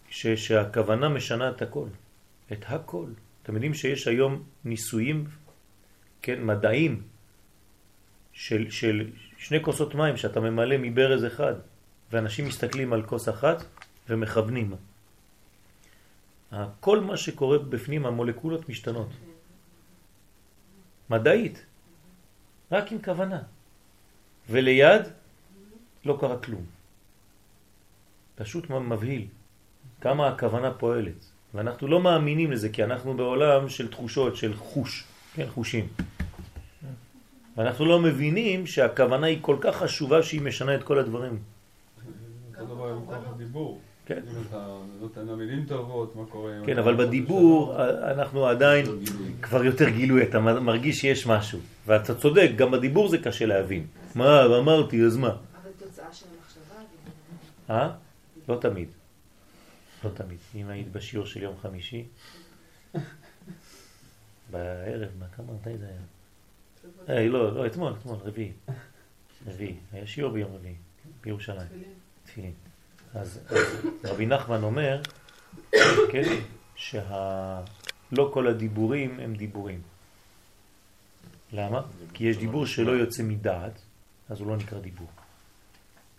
ש, 0.10 0.28
שהכוונה 0.28 1.10
משנה 1.10 1.49
את 1.49 1.62
הכל, 1.62 1.88
את 2.51 2.66
הכל. 2.68 3.07
אתם 3.43 3.53
יודעים 3.53 3.74
שיש 3.74 4.07
היום 4.07 4.43
ניסויים, 4.66 5.26
כן, 6.22 6.43
מדעים, 6.43 7.01
של, 8.34 8.70
של 8.70 9.07
שני 9.39 9.63
כוסות 9.63 9.95
מים 9.95 10.17
שאתה 10.17 10.39
ממלא 10.39 10.75
מברז 10.79 11.25
אחד, 11.25 11.53
ואנשים 12.11 12.47
מסתכלים 12.47 12.93
על 12.93 13.03
כוס 13.03 13.29
אחת 13.29 13.63
ומכוונים. 14.09 14.75
כל 16.79 16.99
מה 16.99 17.17
שקורה 17.17 17.57
בפנים, 17.57 18.05
המולקולות 18.05 18.69
משתנות. 18.69 19.09
מדעית, 21.09 21.65
רק 22.71 22.91
עם 22.91 23.01
כוונה. 23.01 23.41
וליד 24.49 25.01
לא 26.05 26.17
קרה 26.19 26.39
כלום. 26.39 26.65
פשוט 28.35 28.69
מבהיל 28.69 29.27
כמה 30.01 30.27
הכוונה 30.27 30.71
פועלת. 30.71 31.25
ואנחנו 31.53 31.87
לא 31.87 31.99
מאמינים 31.99 32.51
לזה 32.51 32.69
כי 32.69 32.83
אנחנו 32.83 33.13
בעולם 33.13 33.69
של 33.69 33.87
תחושות, 33.87 34.35
של 34.35 34.55
חוש, 34.55 35.03
כן, 35.33 35.47
חושים. 35.49 35.87
ואנחנו 37.58 37.86
לא 37.86 38.00
מבינים 38.00 38.68
שהכוונה 38.68 39.28
היא 39.28 39.38
כל 39.41 39.58
כך 39.62 39.76
חשובה 39.76 40.24
שהיא 40.24 40.41
משנה 40.41 40.76
את 40.76 40.84
כל 40.84 41.00
הדברים. 41.00 41.39
כן. 44.06 44.22
כן, 46.66 46.78
אבל 46.78 46.95
בדיבור? 47.06 47.76
אנחנו 48.12 48.47
עדיין 48.47 48.86
כבר 49.41 49.64
יותר 49.64 49.89
גילוי, 49.89 50.24
אתה 50.24 50.39
מרגיש 50.39 51.00
שיש 51.02 51.28
משהו. 51.28 51.60
ואתה 51.86 52.16
צודק, 52.16 52.50
גם 52.56 52.72
בדיבור 52.72 53.08
זה 53.10 53.18
קשה 53.18 53.45
להבין. 53.45 53.88
מה, 54.16 54.45
אמרתי, 54.45 55.04
אז 55.04 55.18
מה? 55.18 55.28
אבל 55.30 55.38
תוצאה 55.78 56.14
של 56.14 56.26
המחשבה, 56.36 56.76
אה? 57.70 57.89
לא 58.50 58.58
תמיד. 58.62 58.88
לא 60.04 60.10
תמיד. 60.10 60.38
אם 60.56 60.70
היית 60.70 60.91
בשיעור 60.91 61.26
של 61.26 61.43
יום 61.43 61.56
חמישי, 61.62 62.06
בערב, 64.52 65.10
מה 65.20 65.26
כמה, 65.38 65.45
מתי 65.62 65.78
זה 65.78 65.86
היה? 65.86 66.18
אה, 67.09 67.27
לא, 67.27 67.55
לא, 67.55 67.65
אתמול, 67.65 67.93
אתמול, 67.99 68.17
רביעי. 68.23 68.51
רביעי. 69.47 69.75
היה 69.91 70.07
שיעור 70.07 70.31
ביום 70.31 70.55
רביעי, 70.55 70.75
בירושלים. 71.21 71.67
תפילין. 72.25 72.53
אז 73.13 73.39
רבי 74.03 74.25
נחמן 74.25 74.63
אומר, 74.63 75.01
כן, 76.11 76.39
שלא 76.75 78.31
כל 78.33 78.47
הדיבורים 78.47 79.19
הם 79.19 79.35
דיבורים. 79.35 79.81
למה? 81.51 81.81
כי 82.13 82.23
יש 82.23 82.37
דיבור 82.37 82.65
שלא 82.65 82.91
יוצא 82.91 83.23
מדעת, 83.23 83.81
אז 84.29 84.39
הוא 84.39 84.47
לא 84.47 84.57
נקרא 84.57 84.79
דיבור. 84.79 85.07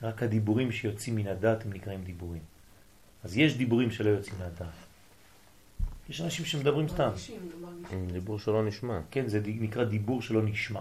רק 0.02 0.22
הדיבורים 0.22 0.72
שיוצאים 0.72 1.16
מן 1.16 1.26
הדעת 1.26 1.64
הם 1.64 1.72
נקראים 1.72 2.04
דיבורים. 2.04 2.42
אז 3.24 3.38
יש 3.38 3.56
דיבורים 3.56 3.90
שלא 3.90 4.08
יוצאים 4.08 4.34
מהדעת. 4.38 4.89
יש 6.10 6.20
אנשים 6.20 6.44
שמדברים 6.44 6.88
סתם. 6.88 7.08
מרגישים, 7.08 7.50
לא 7.60 7.68
מרגישים. 7.68 8.06
דיבור 8.06 8.38
שלא 8.38 8.64
נשמע. 8.66 9.00
כן, 9.10 9.28
זה 9.28 9.40
נקרא 9.44 9.84
דיבור 9.84 10.22
שלא 10.22 10.42
נשמע. 10.42 10.80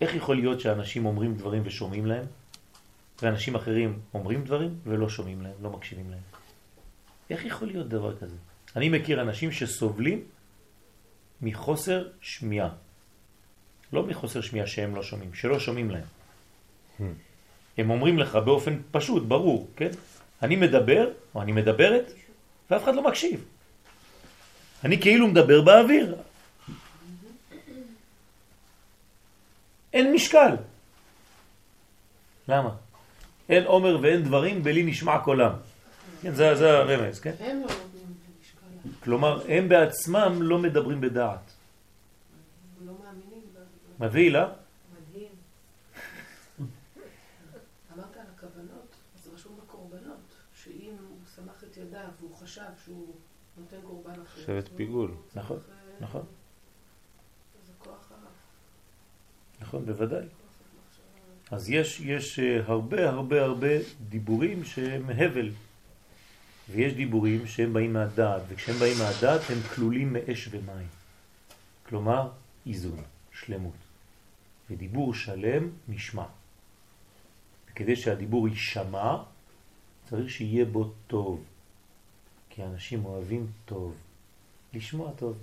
איך 0.00 0.14
יכול 0.14 0.36
להיות 0.36 0.60
שאנשים 0.60 1.06
אומרים 1.06 1.34
דברים 1.34 1.62
ושומעים 1.64 2.06
להם, 2.06 2.24
ואנשים 3.22 3.54
אחרים 3.54 3.98
אומרים 4.14 4.44
דברים 4.44 4.74
ולא 4.84 5.08
שומעים 5.08 5.42
להם, 5.42 5.52
לא 5.62 5.70
מקשיבים 5.70 6.10
להם? 6.10 6.20
איך 7.30 7.44
יכול 7.44 7.68
להיות 7.68 7.88
דבר 7.88 8.16
כזה? 8.16 8.36
אני 8.76 8.88
מכיר 8.88 9.22
אנשים 9.22 9.52
שסובלים 9.52 10.24
מחוסר 11.42 12.08
שמיעה. 12.20 12.68
לא 13.92 14.02
מחוסר 14.06 14.40
שמיעה 14.40 14.66
שהם 14.66 14.94
לא 14.94 15.02
שומעים, 15.02 15.34
שלא 15.34 15.58
שומעים 15.60 15.90
להם. 15.90 16.04
הם 17.78 17.90
אומרים 17.90 18.18
לך 18.18 18.36
באופן 18.36 18.78
פשוט, 18.90 19.22
ברור, 19.22 19.70
כן? 19.76 19.90
אני 20.42 20.56
מדבר, 20.56 21.10
או 21.34 21.42
אני 21.42 21.52
מדברת, 21.52 22.12
ואף 22.70 22.84
אחד 22.84 22.94
לא 22.94 23.02
מקשיב. 23.02 23.44
אני 24.84 25.00
כאילו 25.00 25.26
מדבר 25.28 25.62
באוויר. 25.62 26.16
אין 29.92 30.12
משקל. 30.12 30.56
למה? 32.48 32.70
אין 33.48 33.64
עומר 33.64 33.98
ואין 34.02 34.22
דברים 34.22 34.62
בלי 34.62 34.82
נשמע 34.82 35.18
קולם. 35.24 35.52
כן, 36.22 36.34
זה, 36.34 36.54
זה 36.54 36.70
הרמז, 36.78 37.20
כן? 37.20 37.32
הם 37.40 37.56
לא 37.56 37.66
נותנים 37.66 38.14
משקל, 38.40 38.90
כלומר, 39.04 39.42
הם 39.48 39.68
בעצמם 39.68 40.38
לא 40.42 40.58
מדברים 40.58 41.00
בדעת. 41.00 41.52
לא 42.86 42.92
מאמינים. 43.04 43.42
ב- 43.98 44.04
מבהיל, 44.04 44.36
אה? 44.36 44.46
מדהים. 44.92 45.28
אמרת 47.96 48.16
על 48.16 48.26
הכוונות, 48.36 48.86
אז 49.16 49.30
רשום 49.34 49.58
בקורבנות, 49.64 50.20
שאם 50.64 50.92
הוא 51.08 51.16
סמך 51.36 51.64
את 51.70 51.76
ידיו 51.76 52.00
והוא 52.20 52.30
חשב 52.52 52.62
שהוא 52.84 53.14
נותן 53.56 53.76
קורבן 53.86 54.20
אחר. 54.22 54.42
שבט 54.46 54.68
פיגול, 54.76 55.14
נכון, 55.34 55.56
אה, 55.56 55.74
נכון. 56.00 56.22
זה 57.66 57.72
כוח 57.78 58.10
הרב. 58.10 58.30
נכון, 59.60 59.86
בוודאי. 59.86 60.26
אז 61.50 61.70
יש, 61.70 62.00
יש 62.00 62.38
אה, 62.38 62.60
הרבה 62.66 63.08
הרבה 63.08 63.42
הרבה 63.42 63.68
דיבורים 64.08 64.64
שהם 64.64 65.10
הבל, 65.10 65.50
ויש 66.70 66.92
דיבורים 66.92 67.46
שהם 67.46 67.72
באים 67.72 67.92
מהדעת, 67.92 68.42
וכשהם 68.48 68.76
באים 68.76 68.98
מהדעת 68.98 69.40
הם 69.50 69.58
כלולים 69.74 70.12
מאש 70.12 70.48
ומים. 70.50 70.88
כלומר, 71.86 72.30
איזון, 72.66 73.02
שלמות. 73.32 73.76
ודיבור 74.70 75.14
שלם 75.14 75.70
נשמע. 75.88 76.26
וכדי 77.70 77.96
שהדיבור 77.96 78.48
יישמע, 78.48 79.22
צריך 80.08 80.30
שיהיה 80.30 80.64
בו 80.64 80.92
טוב. 81.06 81.44
כי 82.54 82.64
אנשים 82.64 83.04
אוהבים 83.04 83.46
טוב. 83.64 83.94
לשמוע 84.74 85.12
טוב. 85.16 85.38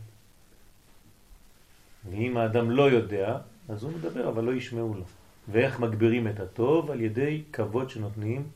ואם 2.10 2.38
האדם 2.38 2.72
לא 2.72 2.92
יודע, 2.92 3.38
אז 3.70 3.84
הוא 3.84 3.92
מדבר, 3.92 4.30
אבל 4.30 4.44
לא 4.44 4.52
ישמעו 4.52 4.94
לו. 4.94 5.04
ואיך 5.52 5.80
מגבירים 5.80 6.28
את 6.28 6.40
הטוב? 6.40 6.92
על 6.92 7.02
ידי 7.02 7.44
כבוד 7.54 7.90
שנותנים 7.90 8.48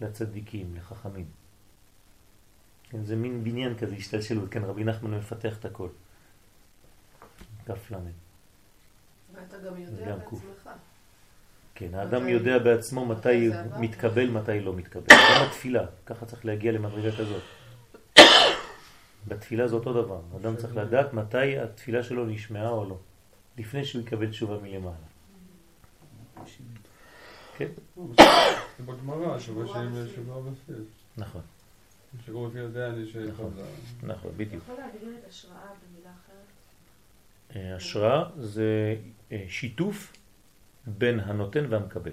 לצדיקים, 0.00 0.74
לחכמים. 0.76 1.26
כן, 2.90 3.04
זה 3.04 3.16
מין 3.16 3.44
בניין 3.44 3.78
כזה, 3.78 3.94
השתלשלות, 3.94 4.50
כן, 4.50 4.64
רבי 4.64 4.84
נחמן 4.84 5.10
מפתח 5.10 5.58
את 5.58 5.64
הכל. 5.64 5.88
כף 7.66 7.90
למד. 7.90 8.12
ואתה 9.34 9.58
גם 9.58 9.80
יודע. 9.80 10.16
בעצמך. 10.16 10.70
כן, 11.74 11.94
האדם 11.94 12.28
יודע 12.28 12.58
בעצמו 12.58 13.06
מתי? 13.06 13.50
מתקבל, 13.78 14.30
מתי 14.30 14.60
לא 14.60 14.74
מתקבל. 14.74 15.06
גם 15.10 15.46
התפילה, 15.46 15.86
ככה 16.06 16.26
צריך 16.26 16.44
להגיע 16.44 16.72
למדרגה 16.72 17.12
כזאת. 17.12 17.59
בתפילה 19.28 19.68
זה 19.68 19.74
אותו 19.74 20.02
דבר, 20.02 20.20
אדם 20.36 20.56
צריך 20.56 20.76
לדעת 20.76 21.14
מתי 21.14 21.58
התפילה 21.58 22.02
שלו 22.02 22.26
נשמעה 22.26 22.68
או 22.68 22.88
לא, 22.88 22.96
לפני 23.58 23.84
שהוא 23.84 24.02
יקבל 24.02 24.30
תשובה 24.30 24.58
מלמעלה. 24.58 24.94
כן, 27.56 27.68
זה 27.96 28.84
בגמרא, 28.84 29.38
שווה 29.38 29.66
שהם 29.66 29.92
שבוע 30.14 30.40
בסיס. 30.40 30.86
נכון, 31.16 31.42
נכון. 33.56 34.10
נכון, 34.10 34.30
בדיוק. 34.36 34.62
יכול 34.62 34.74
להגדיר 34.74 35.08
את 35.18 35.28
השראה 35.28 35.54
במילה 35.54 36.10
אחרת? 36.10 37.56
אה, 37.56 37.76
השראה 37.76 38.24
זה 38.38 38.96
אה, 39.32 39.44
שיתוף 39.48 40.12
בין 40.86 41.20
הנותן 41.20 41.66
והמקבל. 41.68 42.12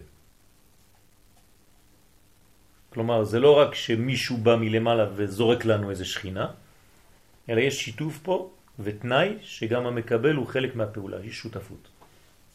כלומר, 2.90 3.24
זה 3.24 3.40
לא 3.40 3.58
רק 3.58 3.76
שמישהו 3.76 4.38
בא 4.38 4.56
מלמעלה 4.56 5.10
וזורק 5.16 5.66
לנו 5.66 5.90
איזה 5.90 6.06
שכינה, 6.06 6.52
אלא 7.50 7.62
יש 7.62 7.86
שיתוף 7.86 8.20
פה 8.24 8.52
ותנאי 8.80 9.38
שגם 9.42 9.86
המקבל 9.86 10.36
הוא 10.36 10.48
חלק 10.48 10.76
מהפעולה, 10.76 11.26
יש 11.26 11.36
שותפות. 11.36 11.88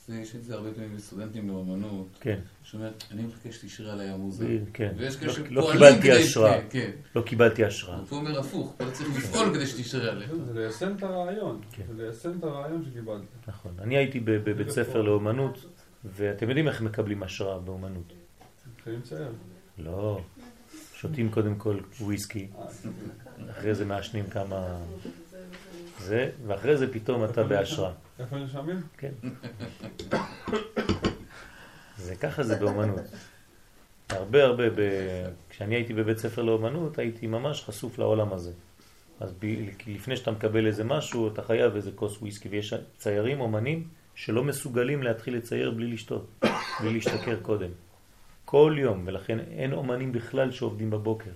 זה, 0.06 0.14
יש 0.16 0.34
את 0.36 0.44
זה 0.44 0.54
הרבה 0.54 0.72
פעמים 0.74 0.96
לסטודנטים 0.96 1.48
לאומנות, 1.48 2.06
כן, 2.20 2.38
שאומרת, 2.62 3.04
אני 3.10 3.22
מבקש 3.22 3.56
שתשאיר 3.56 3.90
עליי 3.90 4.08
המוזה. 4.08 4.58
כן. 4.72 4.92
ויש 4.96 5.16
כאלה 5.16 5.26
לא- 5.28 5.32
שפועלים 5.34 5.54
לא 5.54 5.72
קיבלתי 5.72 6.00
כדי- 6.02 6.22
השראה. 6.22 6.60
כן, 6.60 6.66
כן. 6.70 6.90
לא 7.16 7.22
קיבלתי 7.22 7.64
השראה. 7.64 7.96
הוא 8.10 8.18
אומר 8.18 8.38
הפוך, 8.40 8.74
פה 8.78 8.90
צריך 8.90 9.16
לפעול 9.18 9.54
כדי 9.54 9.66
שתשאיר 9.66 10.10
עליך. 10.10 10.30
זה 10.34 10.60
ליישם 10.60 10.92
את 10.98 11.02
הרעיון. 11.02 11.60
כן. 11.72 11.82
זה 11.96 12.02
ליישם 12.02 12.38
את 12.38 12.44
הרעיון 12.44 12.84
שקיבלת. 12.90 13.22
נכון. 13.48 13.72
אני 13.78 13.96
הייתי 13.96 14.20
ב- 14.20 14.30
בבית 14.30 14.70
ספר 14.70 15.02
לאומנות, 15.02 15.64
ואתם 16.04 16.48
יודעים 16.48 16.68
איך 16.68 16.80
מקבלים 16.80 17.22
השראה 17.22 17.58
באומנות. 17.58 18.12
מתחילים 18.76 19.00
לצייר. 19.00 19.28
לא, 19.78 20.20
שותים 20.94 21.30
קודם 21.30 21.54
כל 21.54 21.78
וויסקי, 22.00 22.46
אחרי 23.50 23.74
זה 23.74 23.84
מעשנים 23.84 24.26
כמה... 24.26 24.78
זה, 25.98 26.30
ואחרי 26.46 26.76
זה 26.76 26.92
פתאום 26.92 27.24
אתה 27.24 27.44
בהשראה. 27.44 27.92
איפה 28.18 28.36
נרשמים? 28.36 28.80
כן. 28.98 29.12
זה 31.96 32.16
ככה 32.16 32.42
זה 32.42 32.56
באומנות. 32.56 33.00
הרבה 34.10 34.44
הרבה, 34.44 34.70
ב... 34.70 34.80
כשאני 35.50 35.74
הייתי 35.74 35.94
בבית 35.94 36.18
ספר 36.18 36.42
לאומנות, 36.42 36.98
הייתי 36.98 37.26
ממש 37.26 37.64
חשוף 37.64 37.98
לעולם 37.98 38.32
הזה. 38.32 38.52
אז 39.20 39.32
ב... 39.40 39.46
לפני 39.86 40.16
שאתה 40.16 40.30
מקבל 40.30 40.66
איזה 40.66 40.84
משהו, 40.84 41.28
אתה 41.28 41.42
חייב 41.42 41.74
איזה 41.74 41.90
כוס 41.94 42.18
וויסקי, 42.18 42.48
ויש 42.48 42.74
ציירים, 42.96 43.40
אומנים, 43.40 43.88
שלא 44.14 44.44
מסוגלים 44.44 45.02
להתחיל 45.02 45.36
לצייר 45.36 45.70
בלי 45.70 45.86
לשתות, 45.86 46.26
בלי 46.80 46.94
להשתכר 46.94 47.40
קודם. 47.42 47.70
כל 48.44 48.76
יום, 48.78 49.02
ולכן 49.06 49.38
אין 49.40 49.72
אומנים 49.72 50.12
בכלל 50.12 50.50
שעובדים 50.50 50.90
בבוקר. 50.90 51.30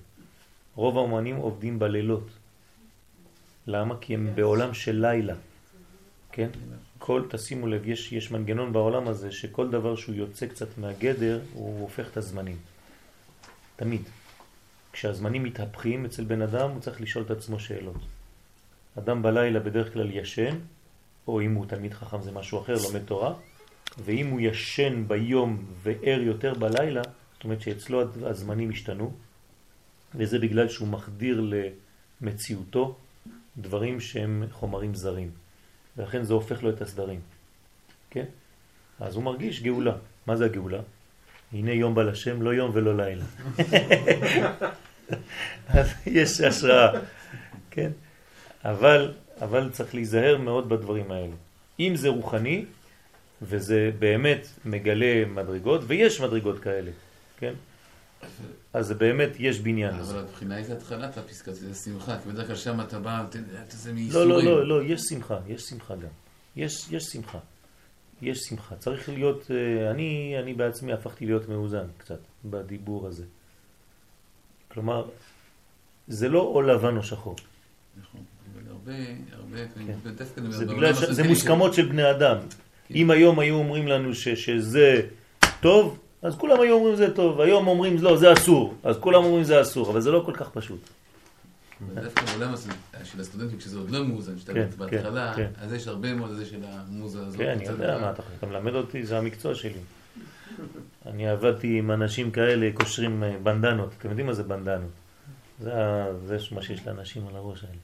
רוב 0.77 0.97
האומנים 0.97 1.37
עובדים 1.37 1.79
בלילות. 1.79 2.31
למה? 3.67 3.95
כי 4.01 4.15
הם 4.15 4.31
בעולם 4.35 4.75
של 4.75 5.07
לילה. 5.07 5.35
כן? 6.33 6.49
כל, 6.99 7.23
תשימו 7.29 7.67
לב, 7.67 7.87
יש, 7.87 8.13
יש 8.13 8.31
מנגנון 8.31 8.73
בעולם 8.73 9.09
הזה 9.09 9.33
שכל 9.33 9.71
דבר 9.71 9.97
שהוא 9.97 10.15
יוצא 10.15 10.47
קצת 10.47 10.79
מהגדר, 10.79 11.41
הוא 11.53 11.81
הופך 11.81 12.09
את 12.13 12.17
הזמנים. 12.17 12.57
תמיד. 13.77 14.03
כשהזמנים 14.93 15.43
מתהפכים 15.43 16.05
אצל 16.05 16.25
בן 16.25 16.43
אדם, 16.43 16.71
הוא 16.71 16.81
צריך 16.81 17.01
לשאול 17.01 17.25
את 17.25 17.31
עצמו 17.31 17.61
שאלות. 17.61 18.01
אדם 18.99 19.23
בלילה 19.23 19.61
בדרך 19.61 19.93
כלל 19.93 20.11
ישן, 20.11 20.59
או 21.29 21.41
אם 21.41 21.55
הוא 21.55 21.67
תלמיד 21.67 21.95
חכם 21.95 22.23
זה 22.23 22.33
משהו 22.33 22.61
אחר, 22.61 22.75
לומד 22.83 23.05
תורה, 23.05 23.35
ואם 24.05 24.27
הוא 24.27 24.41
ישן 24.41 25.09
ביום 25.09 25.65
וער 25.83 26.21
יותר 26.21 26.55
בלילה, 26.55 27.03
זאת 27.35 27.45
אומרת 27.45 27.61
שאצלו 27.61 28.03
הזמנים 28.27 28.71
השתנו, 28.71 29.13
וזה 30.17 30.39
בגלל 30.39 30.69
שהוא 30.69 30.89
מחדיר 30.89 31.51
למציאותו 32.21 32.97
דברים 33.59 34.01
שהם 34.01 34.45
חומרים 34.51 34.95
זרים. 34.95 35.31
ולכן 35.97 36.23
זה 36.23 36.35
הופך 36.35 36.63
לו 36.63 36.71
את 36.71 36.83
הסדרים. 36.83 37.21
כן? 38.11 38.25
אז 39.01 39.17
הוא 39.17 39.25
מרגיש 39.25 39.63
גאולה. 39.63 39.97
מה 40.27 40.37
זה 40.37 40.45
הגאולה? 40.45 40.81
הנה 41.53 41.73
יום 41.73 41.95
בא 41.95 42.03
לשם, 42.03 42.43
לא 42.43 42.55
יום 42.55 42.71
ולא 42.75 42.97
לילה. 42.97 43.25
אז 45.69 45.95
יש 46.07 46.41
השראה, 46.41 47.01
כן? 47.71 47.91
אבל, 48.65 49.13
אבל 49.41 49.71
צריך 49.73 49.95
להיזהר 49.95 50.39
מאוד 50.39 50.69
בדברים 50.69 51.11
האלה. 51.11 51.35
אם 51.81 51.93
זה 51.97 52.09
רוחני, 52.09 52.65
וזה 53.43 53.91
באמת 53.99 54.49
מגלה 54.65 55.25
מדרגות, 55.25 55.81
ויש 55.87 56.21
מדרגות 56.21 56.59
כאלה, 56.59 56.91
כן? 57.39 57.53
אז 58.73 58.87
זה 58.87 58.95
באמת, 58.95 59.31
יש 59.39 59.61
בניין. 59.61 59.95
אבל 59.95 60.19
הבחינה 60.19 60.57
היא 60.57 60.65
זה 60.65 60.73
התחלת 60.73 61.19
הפסקה, 61.19 61.53
זה 61.53 61.75
שמחה, 61.75 62.19
כי 62.23 62.29
בדרך 62.29 62.47
כלל 62.47 62.57
שם 62.57 62.81
אתה 62.81 62.99
בא, 62.99 63.25
אתה 63.29 63.77
זה 63.77 63.91
לא, 63.91 63.95
מייסורים. 63.95 64.29
לא, 64.29 64.43
לא, 64.43 64.67
לא, 64.67 64.85
יש 64.85 65.01
שמחה, 65.01 65.39
יש 65.49 65.63
שמחה 65.63 65.95
גם. 65.95 66.09
יש, 66.57 66.87
יש 66.91 67.05
שמחה. 67.05 67.39
יש 68.23 68.39
שמחה. 68.39 68.77
צריך 68.77 69.09
להיות, 69.09 69.51
אה, 69.51 69.91
אני, 69.91 70.37
אני 70.43 70.55
בעצמי 70.55 70.93
הפכתי 70.93 71.27
להיות 71.27 71.49
מאוזן 71.49 71.87
קצת 71.99 72.19
בדיבור 72.45 73.07
הזה. 73.07 73.25
כלומר, 74.69 75.05
זה 76.09 76.29
לא 76.29 76.41
או 76.41 76.63
לבן 76.63 76.97
או 76.97 77.03
שחור. 77.03 77.37
נכון, 78.01 78.21
אבל 78.55 78.63
הרבה, 78.71 78.93
הרבה, 79.33 79.59
כן. 79.69 80.11
דווקא 80.17 80.41
זה 80.51 80.67
בגלל 80.67 80.95
שזה 80.95 81.23
כן, 81.23 81.29
מוסכמות 81.29 81.75
של 81.75 81.89
בני 81.89 82.11
אדם. 82.11 82.37
כן. 82.89 82.95
אם 82.95 83.11
היום 83.11 83.39
היו 83.39 83.55
אומרים 83.55 83.89
לנו 83.89 84.15
ש, 84.15 84.29
שזה 84.29 85.01
טוב, 85.61 85.99
אז 86.23 86.35
כולם 86.37 86.61
היו 86.61 86.75
אומרים 86.75 86.97
זה 86.97 87.15
טוב. 87.15 87.41
היום 87.41 87.67
אומרים 87.67 87.97
לא, 88.01 88.17
זה 88.17 88.33
אסור. 88.33 88.75
אז 88.85 88.97
כולם 89.01 89.25
אומרים 89.25 89.45
זה 89.45 89.61
אסור, 89.61 89.91
אבל 89.91 90.01
זה 90.01 90.11
לא 90.11 90.23
כל 90.27 90.33
כך 90.33 90.49
פשוט. 90.51 90.81
דווקא 91.95 92.23
בעולם 92.27 92.53
הזה 92.53 92.71
של 93.05 93.21
הסטודנטים, 93.21 93.59
כשזה 93.59 93.79
עוד 93.79 93.91
לא 93.91 94.05
מאוזן, 94.05 94.39
שאתה 94.39 94.53
כן, 94.53 94.67
בהתחלה, 94.77 95.33
כן, 95.37 95.51
אז 95.61 95.73
יש 95.73 95.89
הרבה 95.89 96.15
מאוד 96.15 96.31
הזה 96.31 96.47
של 96.47 96.61
המוזה 96.65 97.27
הזאת. 97.27 97.39
כן, 97.39 97.49
אני 97.49 97.65
יודע. 97.65 97.99
מה 97.99 98.11
אתה 98.11 98.23
אתה 98.39 98.47
מלמד 98.47 98.75
אותי, 98.75 99.07
זה 99.07 99.19
המקצוע 99.19 99.55
שלי. 99.55 99.81
אני 101.07 101.29
עבדתי 101.29 101.79
עם 101.79 101.91
אנשים 101.91 102.31
כאלה, 102.31 102.71
קושרים 102.75 103.25
אה, 103.25 103.37
בנדנות. 103.43 103.91
אתם 103.99 104.09
יודעים 104.09 104.27
מה 104.27 104.33
זה 104.33 104.43
בנדנות? 104.43 104.91
זה, 105.61 105.73
זה 106.27 106.37
מה 106.53 106.63
שיש 106.63 106.87
לאנשים 106.87 107.27
על 107.29 107.37
הראש 107.37 107.65
האלה. 107.65 107.77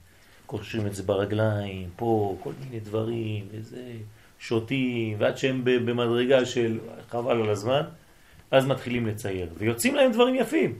קושרים 0.45 0.87
את 0.87 0.95
זה 0.95 1.03
ברגליים, 1.03 1.89
פה, 1.95 2.37
כל 2.43 2.51
מיני 2.63 2.79
דברים, 2.79 3.47
וזה, 3.51 3.91
שותים, 4.39 5.15
ועד 5.19 5.37
שהם 5.37 5.61
במדרגה 5.63 6.45
של 6.45 6.79
חבל 7.09 7.41
על 7.41 7.49
הזמן, 7.49 7.81
אז 8.53 8.65
מתחילים 8.65 9.07
לצייר. 9.07 9.49
ויוצאים 9.57 9.95
להם 9.95 10.11
דברים 10.11 10.35
יפים. 10.35 10.79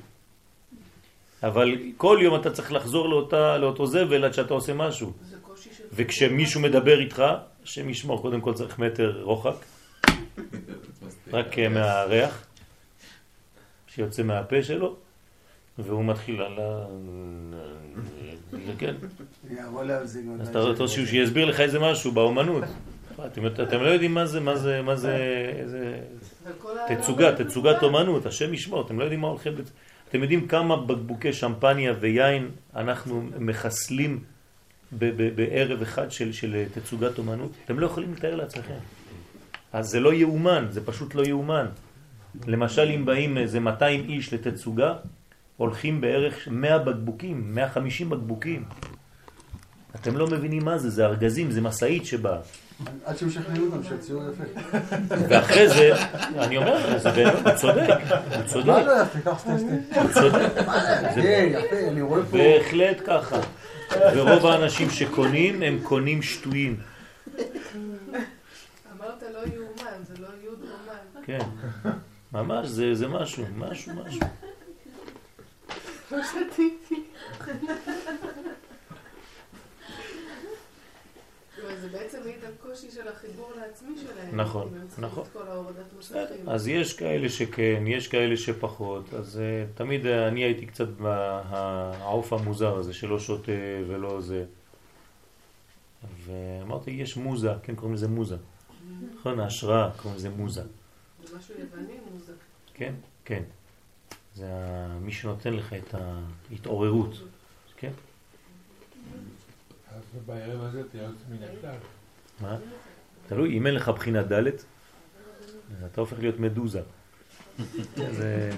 אבל 1.43 1.77
כל 1.97 2.19
יום 2.21 2.35
אתה 2.35 2.51
צריך 2.51 2.71
לחזור 2.71 3.09
לאותה, 3.09 3.57
לאותו 3.57 3.85
זבל 3.87 4.25
עד 4.25 4.33
שאתה 4.33 4.53
עושה 4.53 4.73
משהו. 4.73 5.13
זה 5.29 5.37
קושי 5.41 5.69
של... 5.77 5.83
וכשמישהו 5.93 6.61
מדבר 6.61 6.99
איתך, 6.99 7.23
השם 7.63 7.89
ישמור, 7.89 8.21
קודם 8.21 8.41
כל 8.41 8.53
צריך 8.53 8.79
מטר 8.79 9.21
רוחק, 9.21 9.55
רק 11.33 11.59
אה, 11.59 11.69
מהריח 11.75 12.45
שיוצא 13.87 14.23
מהפה 14.23 14.63
שלו, 14.63 14.95
והוא 15.79 16.05
מתחיל 16.05 16.41
על 16.41 16.59
ה... 16.59 16.85
כן. 18.77 18.95
אז 20.41 20.49
אתה 20.49 20.59
רוצה 20.59 20.87
שהוא 20.87 21.05
שיסביר 21.05 21.45
לך 21.45 21.59
איזה 21.59 21.79
משהו 21.79 22.11
באומנות. 22.11 22.63
אתם, 23.25 23.81
לא 23.81 23.89
יודעים 23.89 24.13
מה 24.13 24.25
זה, 24.25 24.39
מה 24.39 24.55
זה, 24.55 24.81
מה 24.81 24.95
זה, 24.95 25.17
העולם 25.17 26.32
תצוגה, 26.97 27.35
תצוגת. 27.35 27.83
אומנות, 27.83 28.25
השם 28.25 28.53
ישמור, 28.53 28.85
אתם 28.85 28.99
לא 28.99 29.03
יודעים 29.03 29.21
מה 29.21 29.27
הולכים... 29.27 29.53
לצ- 29.57 29.71
אתם 30.09 30.21
יודעים 30.21 30.47
כמה 30.47 30.77
בקבוקי 30.77 31.33
שמפניה 31.33 31.93
ויין 31.99 32.49
אנחנו 32.75 33.23
מחסלים 33.39 34.19
בערב 35.35 35.81
אחד 35.81 36.11
של, 36.11 36.31
של 36.31 36.63
תצוגת 36.73 37.17
אומנות, 37.17 37.51
אתם 37.65 37.79
לא 37.79 37.85
יכולים 37.85 38.13
לתאר 38.13 38.35
לעצמכם. 38.35 38.73
אז 39.73 39.89
זה 39.89 39.99
לא 39.99 40.13
יאומן, 40.13 40.65
זה 40.69 40.85
פשוט 40.85 41.15
לא 41.15 41.23
יאומן. 41.25 41.65
למשל 42.47 42.91
אם 42.95 43.05
באים 43.05 43.37
איזה 43.37 43.59
200 43.59 44.09
איש 44.09 44.33
לתצוגה, 44.33 44.93
הולכים 45.57 46.01
בערך 46.01 46.47
100 46.51 46.79
בקבוקים, 46.79 47.55
150 47.55 48.09
בקבוקים. 48.09 48.63
אתם 49.95 50.17
לא 50.17 50.27
מבינים 50.27 50.65
מה 50.65 50.77
זה, 50.77 50.89
זה 50.89 51.05
ארגזים, 51.05 51.51
זה 51.51 51.61
מסעית 51.61 52.05
שבאה. 52.05 52.39
עד 53.05 53.17
שמשכנעים 53.17 53.71
אותם 53.71 53.83
שהציור 53.83 54.23
יפה. 54.23 54.43
ואחרי 55.29 55.69
זה, 55.69 55.91
אני 56.37 56.57
אומר 56.57 56.95
לך, 56.95 56.97
זה 56.97 57.11
באמת, 57.11 57.33
הוא 57.47 57.55
צודק, 57.55 57.89
הוא 57.89 58.37
מה 58.37 58.43
צודק, 58.47 58.67
לא 58.67 59.01
יפה? 59.01 59.19
קח 59.19 59.39
סטי 59.39 59.51
סטי. 59.57 59.99
הוא 59.99 60.13
צודק. 60.13 60.51
יפה, 61.51 61.87
אני 61.87 62.01
רואה 62.01 62.21
פה. 62.25 62.37
בהחלט 62.37 63.01
ככה. 63.05 63.39
ורוב 64.15 64.45
האנשים 64.45 64.89
שקונים, 64.89 65.63
הם 65.63 65.79
קונים 65.83 66.21
שטויים. 66.21 66.77
אמרת 67.35 69.23
לא 69.33 69.39
יאומן, 69.55 70.03
זה 70.03 70.13
לא 70.19 70.27
יוד 70.43 70.59
אומן. 70.61 71.25
כן. 71.25 71.39
ממש, 72.33 72.67
זה, 72.67 72.95
זה 72.95 73.07
משהו, 73.07 73.43
משהו, 73.57 73.93
משהו. 73.93 74.19
לא 76.11 76.17
שתיתי. 76.23 76.77
אבל 81.63 81.72
זה 81.83 81.89
בעצם 81.89 82.17
מעיד 82.23 82.45
על 82.45 82.51
קושי 82.61 82.91
של 82.91 83.07
החיבור 83.07 83.51
לעצמי 83.59 83.95
שלהם. 83.97 84.41
נכון, 84.41 84.69
נכון. 84.97 85.23
אז 86.47 86.67
יש 86.67 86.93
כאלה 86.93 87.29
שכן, 87.29 87.83
יש 87.87 88.07
כאלה 88.07 88.37
שפחות, 88.37 89.13
אז 89.13 89.39
uh, 89.39 89.77
תמיד 89.77 90.05
uh, 90.05 90.09
אני 90.27 90.43
הייתי 90.43 90.65
קצת 90.65 90.87
מהעוף 90.99 92.33
המוזר 92.33 92.77
הזה 92.77 92.93
שלא 92.93 93.19
שותה 93.19 93.51
ולא 93.87 94.21
זה. 94.21 94.45
ואמרתי, 96.25 96.91
יש 96.91 97.17
מוזה, 97.17 97.53
כן 97.63 97.75
קוראים 97.75 97.93
לזה 97.93 98.07
מוזה. 98.07 98.37
נכון, 99.19 99.39
ההשראה 99.39 99.91
קוראים 99.97 100.17
לזה 100.17 100.29
מוזה. 100.29 100.63
זה 101.23 101.37
משהו 101.37 101.55
יווני 101.59 101.97
מוזק. 102.11 102.33
כן, 102.73 102.93
כן. 103.25 103.43
זה 104.35 104.47
מי 105.01 105.11
שנותן 105.11 105.53
לך 105.53 105.73
את 105.73 105.95
ההתעוררות, 106.51 107.13
כן? 107.13 107.25
אז 110.15 110.19
בערב 110.25 110.63
הזה 110.63 110.81
תהיה 110.91 111.03
יוצא 111.03 111.23
מן 111.29 111.57
הכלל. 111.57 111.75
מה? 112.39 112.57
תלוי, 113.27 113.57
אם 113.57 113.67
אין 113.67 113.75
לך 113.75 113.89
בחינה 113.89 114.23
ד', 114.23 114.47
אתה 115.85 116.01
הופך 116.01 116.19
להיות 116.19 116.39
מדוזה. 116.39 116.81
זה... 117.95 118.49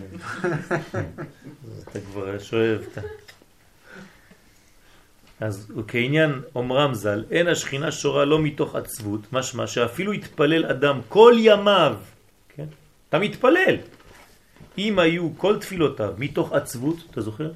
אתה 1.84 2.00
כבר 2.02 2.40
שואב. 2.40 2.82
אז 5.40 5.72
כעניין 5.88 6.42
אומרם 6.56 6.94
ז"ל, 6.94 7.24
אין 7.32 7.48
השכינה 7.48 7.92
שורה 7.92 8.26
לא 8.26 8.40
מתוך 8.42 8.76
עצבות, 8.76 9.34
משמע 9.34 9.68
שאפילו 9.68 10.14
יתפלל 10.14 10.66
אדם 10.66 11.00
כל 11.10 11.34
ימיו, 11.38 11.98
כן? 12.50 12.66
אתה 13.10 13.20
מתפלל. 13.20 13.76
אם 14.78 15.00
היו 15.00 15.30
כל 15.38 15.60
תפילותיו 15.60 16.14
מתוך 16.18 16.54
עצבות, 16.54 16.98
אתה 17.12 17.22
זוכר? 17.22 17.52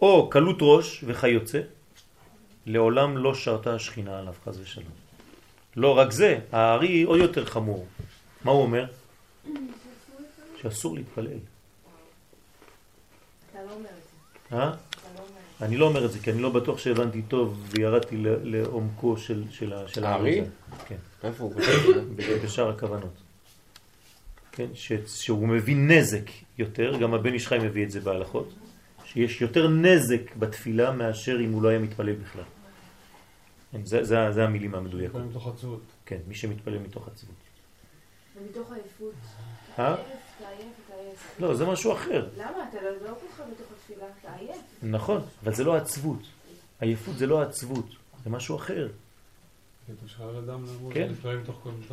או 0.00 0.30
קלות 0.30 0.56
ראש 0.60 1.04
וכיוצא, 1.06 1.60
לעולם 2.66 3.18
לא 3.18 3.34
שרתה 3.34 3.74
השכינה 3.74 4.18
עליו, 4.18 4.34
חז 4.44 4.60
ושלום. 4.60 4.88
לא 5.76 5.98
רק 5.98 6.10
זה, 6.10 6.38
הארי 6.52 7.02
עוד 7.02 7.20
יותר 7.20 7.44
חמור. 7.44 7.86
מה 8.44 8.52
הוא 8.52 8.62
אומר? 8.62 8.86
שאסור 10.62 10.94
להתפלל. 10.94 11.26
אתה 13.50 13.58
לא 13.66 13.72
אומר 13.72 13.88
את 13.88 14.02
זה. 14.50 14.56
אה? 14.56 14.70
לא 14.70 15.66
אני 15.66 15.76
לא 15.76 15.86
אומר 15.86 16.04
את 16.04 16.12
זה, 16.12 16.18
כי 16.18 16.30
אני 16.30 16.42
לא 16.42 16.50
בטוח 16.50 16.78
שהבנתי 16.78 17.22
טוב 17.22 17.64
וירדתי 17.70 18.16
ל- 18.16 18.56
לעומקו 18.56 19.16
של, 19.16 19.44
של, 19.50 19.72
של 19.86 20.04
הארי? 20.04 20.42
כן, 20.88 20.96
איפה 21.24 21.44
הוא 21.44 21.54
בשאר 22.44 22.70
הכוונות. 22.70 23.12
כן, 24.52 24.66
ש, 24.74 24.92
שהוא 25.06 25.48
מבין 25.48 25.90
נזק 25.90 26.30
יותר, 26.58 26.96
גם 27.00 27.14
הבן 27.14 27.32
איש 27.32 27.46
חי 27.48 27.58
מביא 27.58 27.84
את 27.84 27.90
זה 27.90 28.00
בהלכות, 28.00 28.48
שיש 29.16 29.40
יותר 29.40 29.68
נזק 29.68 30.36
בתפילה 30.36 30.92
מאשר 30.92 31.40
אם 31.40 31.52
הוא 31.52 31.62
לא 31.62 31.68
היה 31.68 31.78
מתפלל 31.78 32.12
בכלל. 32.12 32.42
כן, 33.72 33.84
זה, 33.84 34.04
זה, 34.04 34.16
זה 34.30 34.44
המילים 34.44 34.74
המדויקות. 34.74 35.20
מתפלל 35.20 35.30
מתוך 35.30 35.46
עצבות. 35.48 35.80
כן, 36.06 36.18
מי 36.28 36.34
שמתפלל 36.34 36.78
מתוך 36.78 37.08
עצבות. 37.08 37.34
ומתוך 38.36 38.72
עייפות. 38.72 39.14
אה? 39.78 39.96
לא, 41.38 41.54
זה 41.54 41.66
משהו 41.66 41.92
אחר. 41.92 42.28
למה? 42.36 42.68
אתה 42.70 42.78
לא 42.82 43.14
ככה 43.14 43.42
בתוך 43.42 43.66
התפילה, 43.76 44.06
אתה 44.20 44.28
עייף. 44.34 44.62
נכון, 44.82 45.20
אבל 45.42 45.54
זה 45.54 45.64
לא 45.64 45.76
עצבות. 45.76 46.22
עייפות 46.80 47.18
זה 47.18 47.26
לא 47.26 47.42
עצבות, 47.42 47.86
זה 48.24 48.30
משהו 48.30 48.56
אחר. 48.56 48.88
כן. 50.90 51.12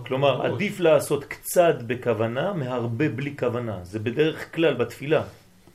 כלומר. 0.06 0.46
עדיף 0.46 0.80
לעשות 0.80 1.24
קצת 1.24 1.76
בכוונה 1.88 2.54
מהרבה 2.54 3.10
בלי 3.10 3.38
כוונה. 3.38 3.84
זה 3.84 4.00
בדרך 4.00 4.56
כלל 4.56 4.74
בתפילה. 4.74 5.24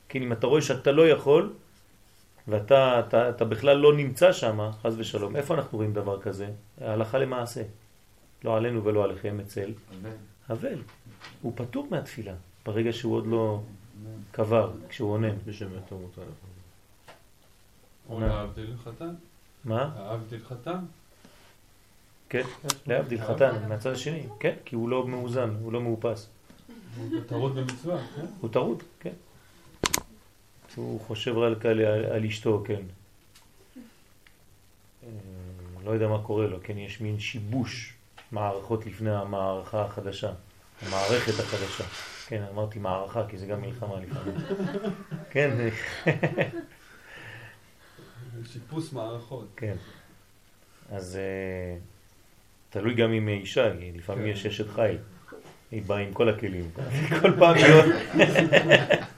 כן, 0.09 0.23
אם 0.23 0.33
אתה 0.33 0.47
רואה 0.47 0.63
שאתה 0.63 0.93
לא 0.93 1.09
יכול, 1.09 1.53
ואתה 2.49 3.01
אתה, 3.01 3.29
אתה 3.29 3.45
בכלל 3.45 3.77
לא 3.77 3.97
נמצא 3.97 4.33
שם, 4.33 4.71
חז 4.83 4.95
ושלום, 4.99 5.37
איפה 5.37 5.55
אנחנו 5.55 5.79
רואים 5.79 5.93
דבר 5.93 6.21
כזה? 6.21 6.51
הלכה 6.81 7.19
למעשה. 7.19 7.63
לא 8.45 8.57
עלינו 8.57 8.85
ולא 8.85 9.05
עליכם 9.05 9.41
אצל 9.41 9.73
הבל. 10.49 10.79
הוא 11.43 11.53
פטור 11.57 11.89
מהתפילה, 11.91 12.35
ברגע 12.67 12.93
שהוא 12.93 13.15
עוד 13.15 13.27
לא 13.27 13.61
קבר, 14.33 14.71
כשהוא 14.89 15.13
עונן. 15.13 15.35
להבדיל 18.27 18.75
חתן. 18.85 19.15
מה? 19.65 19.91
להבדיל 19.99 20.41
חתן. 20.49 20.79
כן, 22.29 22.43
להבדיל 22.87 23.21
חתן, 23.25 23.69
מהצד 23.69 23.93
השני, 23.93 24.23
כן, 24.41 24.55
כי 24.65 24.77
הוא 24.77 24.89
לא 24.89 25.07
מאוזן, 25.07 25.51
הוא 25.63 25.73
לא 25.73 25.81
מאופס. 25.81 26.29
הוא 26.97 27.21
טרוד 27.27 27.55
במצווה, 27.55 27.99
כן? 28.17 28.27
הוא 28.41 28.51
טרוד, 28.51 28.83
כן. 29.01 29.13
הוא 30.77 31.01
חושב 31.01 31.37
רק 31.37 31.66
על, 31.66 31.81
על, 31.81 32.05
על 32.05 32.25
אשתו, 32.25 32.62
כן. 32.66 32.83
אה, 35.03 35.09
לא 35.85 35.91
יודע 35.91 36.09
מה 36.09 36.23
קורה 36.23 36.47
לו, 36.47 36.59
כן, 36.62 36.79
יש 36.79 37.01
מין 37.01 37.21
שיבוש 37.21 37.95
מערכות 38.33 38.87
לפני 38.87 39.11
המערכה 39.11 39.85
החדשה, 39.85 40.31
המערכת 40.83 41.41
החדשה. 41.41 41.85
כן, 42.27 42.43
אמרתי 42.53 42.79
מערכה, 42.79 43.23
כי 43.29 43.39
זה 43.39 43.47
גם 43.47 43.61
מלחמה 43.61 43.95
לפעמים. 44.01 44.35
כן, 45.33 45.69
שיפוס 48.53 48.93
מערכות. 48.93 49.49
כן. 49.57 49.77
אז 50.93 51.16
אה, 51.16 51.77
תלוי 52.71 52.95
גם 52.95 53.12
היא 53.12 53.29
אישה, 53.29 53.73
לפעמים 53.95 54.25
כן. 54.25 54.31
יש 54.31 54.47
אשת 54.47 54.69
חיל. 54.69 54.99
היא 55.71 55.83
באה 55.83 55.99
עם 55.99 56.12
כל 56.12 56.29
הכלים. 56.29 56.71
כל 57.21 57.33
פעם 57.39 57.57
היא. 57.57 57.64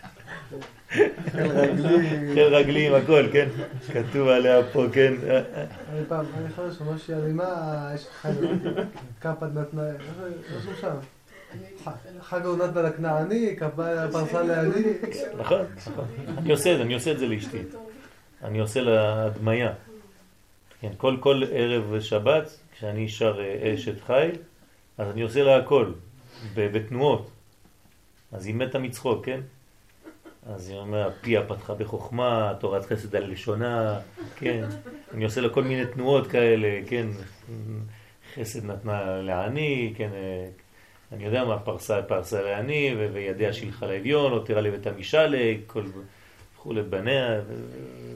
חיל 0.91 1.07
רגלי. 1.47 2.35
חיל 2.35 2.55
רגלים, 2.55 2.95
הכל, 2.95 3.27
כן? 3.33 3.49
כתוב 3.93 4.29
עליה 4.29 4.63
פה, 4.73 4.85
כן? 4.93 5.15
אני 5.93 6.05
פעם, 6.09 6.25
אני 6.39 6.49
חושב 6.51 6.79
שמשה 6.79 7.19
אלימה, 7.19 7.45
יש 7.95 8.07
חג, 8.21 8.31
כפת 9.21 9.47
נתנה, 9.55 9.83
רשום 10.57 10.73
שם. 10.81 10.95
חג 12.21 12.45
עונת 12.45 12.77
לכנעני, 12.77 13.57
כפה 13.57 13.83
פרסה 14.13 14.43
לעני. 14.43 14.83
נכון, 15.39 15.61
נכון. 15.87 16.05
אני 16.39 16.51
עושה 16.53 16.73
את 16.73 16.77
זה, 16.77 16.83
אני 16.83 16.95
עושה 16.95 17.13
את 17.13 17.19
זה 17.19 17.27
לאשתי. 17.27 17.59
אני 18.45 18.59
עושה 18.59 18.81
לה 18.81 19.25
הדמיה. 19.25 19.73
כן, 20.81 20.91
כל, 20.97 21.17
כל 21.21 21.43
ערב 21.53 22.01
שבת, 22.01 22.51
כשאני 22.77 23.09
שר 23.09 23.41
אה, 23.41 23.75
אשת 23.75 24.05
חיל, 24.07 24.31
אז 24.99 25.11
אני 25.11 25.23
עושה 25.23 25.43
לה 25.43 25.57
הכל, 25.57 25.93
ב- 26.55 26.77
בתנועות. 26.77 27.31
אז 28.33 28.47
היא 28.47 28.55
מתה 28.55 28.79
מצחוק, 28.79 29.25
כן? 29.27 29.41
אז 30.47 30.69
היא 30.69 30.79
אומרת, 30.79 31.13
פיה 31.21 31.47
פתחה 31.47 31.75
בחוכמה, 31.75 32.55
תורת 32.61 32.87
חסד 32.87 33.17
על 33.17 33.31
לשונה, 33.31 34.01
כן? 34.37 34.65
אני 35.15 35.25
עושה 35.25 35.41
לה 35.41 35.49
כל 35.49 35.65
מיני 35.65 35.87
תנועות 35.87 36.27
כאלה, 36.27 36.81
כן? 36.87 37.07
חסד 38.35 38.65
נתנה 38.65 39.23
לעני, 39.23 39.95
כן? 39.97 40.11
אה, 40.13 40.49
אני 41.13 41.25
יודע 41.25 41.45
מה, 41.45 41.59
פרסה 41.59 42.03
פרסה 42.03 42.43
לעני, 42.43 42.95
וידיה 43.13 43.53
שילחה 43.53 43.87
לאביון, 43.87 44.33
או 44.33 44.41
תראה 44.41 44.61
לבית 44.61 44.87
המשאלה, 44.87 45.55
כל... 45.67 45.83
הפכו 46.61 46.73
לבניה, 46.73 47.41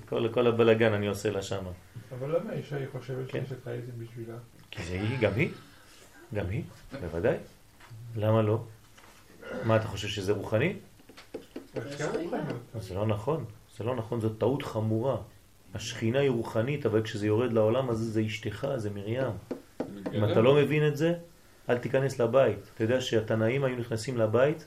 וכל 0.07 0.29
כל 0.33 0.47
הבלגן 0.47 0.93
אני 0.93 1.07
עושה 1.07 1.31
לה 1.31 1.43
שמה. 1.43 1.71
אבל 2.19 2.37
למה 2.37 2.51
האישה 2.51 2.77
היא 2.77 2.87
חושבת 2.93 3.31
כן. 3.31 3.45
שאשת 3.49 3.65
חיל 3.65 3.81
זה 3.87 3.93
בשבילה? 3.99 4.35
כי 4.71 4.83
זה 4.83 4.95
היא, 4.95 5.19
גם 5.21 5.33
היא. 5.37 5.51
גם 6.35 6.47
היא, 6.49 6.63
בוודאי. 7.01 7.37
למה 8.17 8.43
לא? 8.43 8.65
מה, 9.65 9.77
אתה 9.77 9.87
חושב 9.87 10.09
שזה 10.09 10.33
רוחני? 10.33 10.77
זה 12.81 12.95
לא 12.95 13.07
נכון. 13.07 13.45
זה 13.77 13.85
לא 13.85 13.97
נכון, 13.97 14.21
זאת 14.21 14.39
טעות 14.39 14.63
חמורה. 14.63 15.17
השכינה 15.75 16.19
היא 16.19 16.31
רוחנית, 16.31 16.87
אבל 16.87 17.03
כשזה 17.03 17.27
יורד 17.27 17.53
לעולם 17.53 17.91
הזה 17.91 18.11
זה 18.11 18.23
אשתך, 18.27 18.69
זה 18.77 18.91
מרים. 18.91 19.31
אם 20.13 20.25
אתה 20.25 20.41
לא 20.41 20.55
מבין 20.55 20.89
את 20.89 20.97
זה, 20.97 21.15
אל 21.69 21.79
תיכנס 21.79 22.21
לבית. 22.21 22.59
אתה 22.75 22.85
יודע 22.85 23.01
שהתנאים 23.01 23.65
היו 23.65 23.77
נכנסים 23.77 24.19
לבית, 24.19 24.67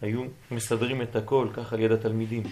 היו 0.00 0.24
מסדרים 0.50 1.02
את 1.02 1.16
הכל 1.16 1.48
ככה 1.52 1.76
על 1.76 1.82
יד 1.82 1.92
התלמידים. 1.92 2.42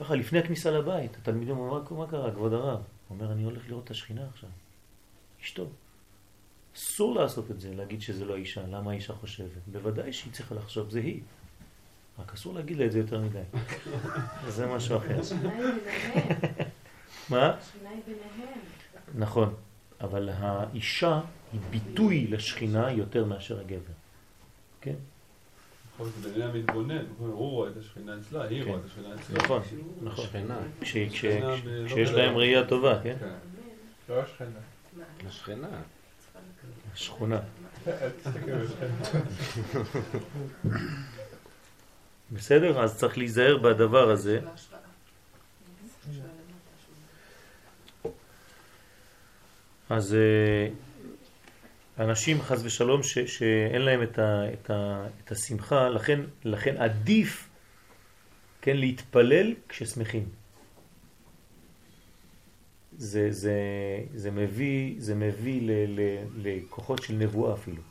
ככה 0.00 0.14
לפני 0.14 0.38
הכניסה 0.38 0.70
לבית, 0.70 1.16
התלמידים 1.16 1.58
אומרים, 1.58 1.98
מה 1.98 2.06
קרה, 2.06 2.30
כבוד 2.30 2.52
הרב? 2.52 2.78
הוא 3.08 3.18
אומר, 3.18 3.32
אני 3.32 3.42
הולך 3.42 3.68
לראות 3.68 3.84
את 3.84 3.90
השכינה 3.90 4.22
עכשיו. 4.32 4.48
אשתו. 5.42 5.66
אסור 6.76 7.14
לעשות 7.14 7.50
את 7.50 7.60
זה, 7.60 7.74
להגיד 7.74 8.02
שזה 8.02 8.24
לא 8.24 8.34
האישה, 8.34 8.62
למה 8.70 8.90
האישה 8.90 9.12
חושבת? 9.12 9.48
בוודאי 9.66 10.12
שהיא 10.12 10.32
צריכה 10.32 10.54
לחשוב, 10.54 10.90
זה 10.90 10.98
היא. 10.98 11.20
רק 12.18 12.32
אסור 12.34 12.54
להגיד 12.54 12.78
לה 12.78 12.86
את 12.86 12.92
זה 12.92 12.98
יותר 12.98 13.20
מדי. 13.20 13.38
זה 14.48 14.66
משהו 14.66 14.96
אחר. 14.96 15.20
השכינה. 15.20 15.50
מה? 17.30 17.50
השכינה. 17.50 17.90
נכון, 19.14 19.54
אבל 20.00 20.28
האישה 20.32 21.20
היא 21.52 21.60
ביטוי 21.70 22.26
לשכינה 22.26 22.92
יותר 22.92 23.24
מאשר 23.24 23.60
הגבר. 23.60 23.78
כן? 24.80 24.94
להיות 25.98 26.12
שבעיני 26.22 26.44
המתבונן, 26.44 27.04
הוא 27.18 27.50
רואה 27.50 27.70
את 27.70 27.76
השכינה 27.76 28.18
אצלה, 28.20 28.44
היא 28.44 28.62
כן. 28.62 28.68
רואה 28.68 28.80
את 28.80 28.84
השכינה 28.84 29.14
אצלה. 29.14 29.38
נכון, 29.38 29.62
נכון. 30.02 30.24
השכינה 30.24 30.58
ב- 31.64 31.86
כשיש 31.86 32.10
לא 32.10 32.16
להם 32.18 32.36
ראייה 32.36 32.66
טובה, 32.66 33.00
כן? 33.02 33.16
כן. 33.20 33.34
לא 34.08 34.20
השכנה. 34.22 34.58
השכנה. 35.28 35.68
שכונה. 36.94 37.40
בסדר? 42.32 42.80
אז 42.80 42.96
צריך 42.96 43.18
להיזהר 43.18 43.56
בדבר 43.56 44.10
הזה. 44.10 44.40
אז 49.90 50.14
אה, 50.14 50.68
אנשים 52.04 52.42
חס 52.42 52.60
ושלום 52.64 53.02
ש, 53.02 53.18
שאין 53.18 53.82
להם 53.82 54.02
את, 54.02 54.18
ה, 54.18 54.44
את, 54.52 54.70
ה, 54.70 55.06
את 55.24 55.32
השמחה, 55.32 55.88
לכן, 55.88 56.20
לכן 56.44 56.76
עדיף 56.76 57.48
כן, 58.62 58.76
להתפלל 58.76 59.54
כששמחים. 59.68 60.43
זה, 62.98 63.32
זה, 63.32 63.54
זה 64.14 64.30
מביא, 64.30 64.94
זה 64.98 65.14
מביא 65.14 65.60
ל, 65.62 65.70
ל, 65.70 66.18
לכוחות 66.36 67.02
של 67.02 67.14
נבואה 67.14 67.54
אפילו. 67.54 67.82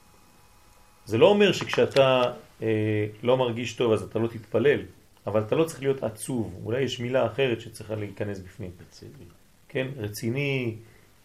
זה 1.05 1.17
לא 1.17 1.27
אומר 1.27 1.51
שכשאתה 1.51 2.33
אה, 2.61 3.07
לא 3.23 3.37
מרגיש 3.37 3.73
טוב 3.73 3.93
אז 3.93 4.01
אתה 4.01 4.19
לא 4.19 4.27
תתפלל, 4.27 4.79
אבל 5.27 5.41
אתה 5.41 5.55
לא 5.55 5.63
צריך 5.63 5.81
להיות 5.81 6.03
עצוב. 6.03 6.61
אולי 6.65 6.81
יש 6.81 6.99
מילה 6.99 7.25
אחרת 7.25 7.61
שצריכה 7.61 7.95
להיכנס 7.95 8.39
בפנים. 8.39 8.71
רציני. 8.87 9.25
כן, 9.69 9.87
רציני, 9.97 10.75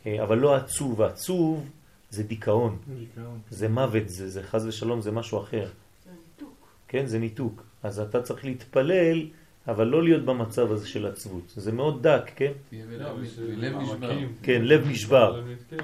אה, 0.07 0.23
אבל 0.23 0.39
לא 0.39 0.55
עצוב. 0.57 1.03
עצוב 1.03 1.71
זה 2.11 2.23
דיכאון, 2.23 2.79
דיכאון. 2.99 3.39
זה 3.51 3.69
מוות, 3.69 4.09
זה, 4.09 4.31
זה 4.31 4.43
חז 4.43 4.67
ושלום, 4.67 5.01
זה 5.01 5.13
משהו 5.13 5.41
אחר. 5.41 5.69
זה 6.05 6.11
ניתוק. 6.11 6.69
כן, 6.89 7.07
זה 7.07 7.19
ניתוק. 7.19 7.63
אז 7.83 8.01
אתה 8.01 8.23
צריך 8.23 8.45
להתפלל, 8.45 9.27
אבל 9.69 9.87
לא 9.87 10.03
להיות 10.03 10.25
במצב 10.25 10.73
הזה 10.73 10.89
של 10.89 11.07
עצבות. 11.07 11.53
זה 11.57 11.73
מאוד 11.73 12.03
דק, 12.03 12.31
כן? 12.37 12.53
לא, 12.73 13.25
זה. 13.25 13.71
מעמקים. 13.71 14.33
כן, 14.43 14.63
לב 14.65 14.87
נשבר. 14.89 15.43
כן, 15.71 15.77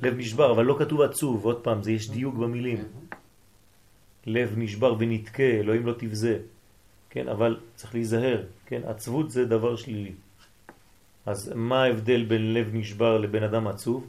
לב 0.00 0.14
נשבר, 0.16 0.52
אבל 0.52 0.64
לא 0.64 0.76
כתוב 0.78 1.00
עצוב. 1.00 1.44
עוד 1.44 1.60
פעם, 1.60 1.82
זה 1.82 1.92
יש 1.92 2.10
דיוק 2.10 2.34
במילים. 2.34 2.84
לב 4.26 4.54
נשבר 4.56 4.94
ונתקה, 4.98 5.42
אלוהים 5.42 5.86
לא 5.86 5.92
תבזה. 5.98 6.38
כן, 7.10 7.28
אבל 7.28 7.60
צריך 7.74 7.94
להיזהר. 7.94 8.42
כן, 8.66 8.80
עצבות 8.86 9.30
זה 9.30 9.44
דבר 9.44 9.76
שלילי. 9.76 10.12
אז 11.26 11.52
מה 11.54 11.82
ההבדל 11.82 12.24
בין 12.24 12.54
לב 12.54 12.70
נשבר 12.72 13.18
לבין 13.18 13.42
אדם 13.42 13.68
עצוב? 13.68 14.06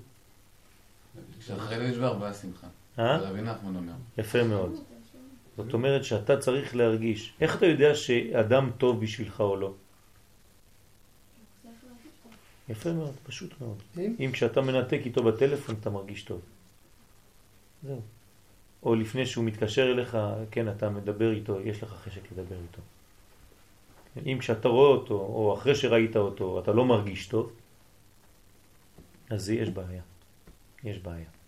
כשאחרי 1.39 1.77
לב 1.77 1.89
נשבר 1.91 2.13
באה 2.13 2.33
שמחה. 2.33 2.67
אה? 2.99 3.17
רבי 3.17 3.41
נחמן 3.41 3.75
אומר. 3.75 3.93
יפה 4.17 4.43
מאוד. 4.43 4.92
זאת 5.57 5.73
אומרת 5.73 6.03
שאתה 6.03 6.37
צריך 6.37 6.75
להרגיש. 6.75 7.33
איך 7.41 7.55
אתה 7.57 7.65
יודע 7.65 7.95
שאדם 7.95 8.71
טוב 8.77 9.01
בשבילך 9.01 9.41
או 9.41 9.55
לא? 9.55 9.73
יפה 12.69 12.93
מאוד, 12.93 13.13
פשוט 13.23 13.61
מאוד. 13.61 13.77
אם? 13.97 14.15
אם 14.19 14.29
כשאתה 14.33 14.61
מנתק 14.61 14.99
איתו 15.05 15.23
בטלפון 15.23 15.75
אתה 15.81 15.89
מרגיש 15.89 16.23
טוב. 16.23 16.41
זהו. 17.83 18.01
או 18.83 18.95
לפני 18.95 19.25
שהוא 19.25 19.45
מתקשר 19.45 19.91
אליך, 19.91 20.17
כן, 20.51 20.69
אתה 20.69 20.89
מדבר 20.89 21.31
איתו, 21.31 21.61
יש 21.61 21.83
לך 21.83 21.89
חשק 21.89 22.31
לדבר 22.31 22.55
איתו. 22.55 22.81
כן, 24.13 24.21
אם 24.25 24.37
כשאתה 24.39 24.67
רואה 24.67 24.89
אותו, 24.89 25.13
או 25.13 25.53
אחרי 25.57 25.75
שראית 25.75 26.15
אותו, 26.15 26.59
אתה 26.59 26.71
לא 26.71 26.85
מרגיש 26.85 27.27
טוב, 27.27 27.51
אז 29.29 29.49
יש 29.49 29.69
בעיה. 29.69 30.01
יש 30.83 30.99
בעיה. 30.99 31.42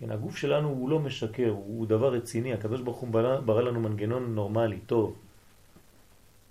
כן, 0.00 0.10
הגוף 0.10 0.36
שלנו 0.36 0.68
הוא 0.68 0.90
לא 0.90 0.98
משקר, 0.98 1.50
הוא 1.50 1.86
דבר 1.86 2.12
רציני. 2.12 2.52
הקדוש 2.52 2.80
ברוך 2.80 2.96
הוא 2.96 3.08
ברא, 3.08 3.40
ברא 3.40 3.62
לנו 3.62 3.80
מנגנון 3.80 4.34
נורמלי, 4.34 4.78
טוב. 4.86 5.16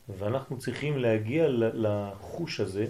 ואנחנו 0.10 0.58
צריכים 0.58 0.98
להגיע 0.98 1.48
לחוש 1.74 2.60
הזה 2.60 2.86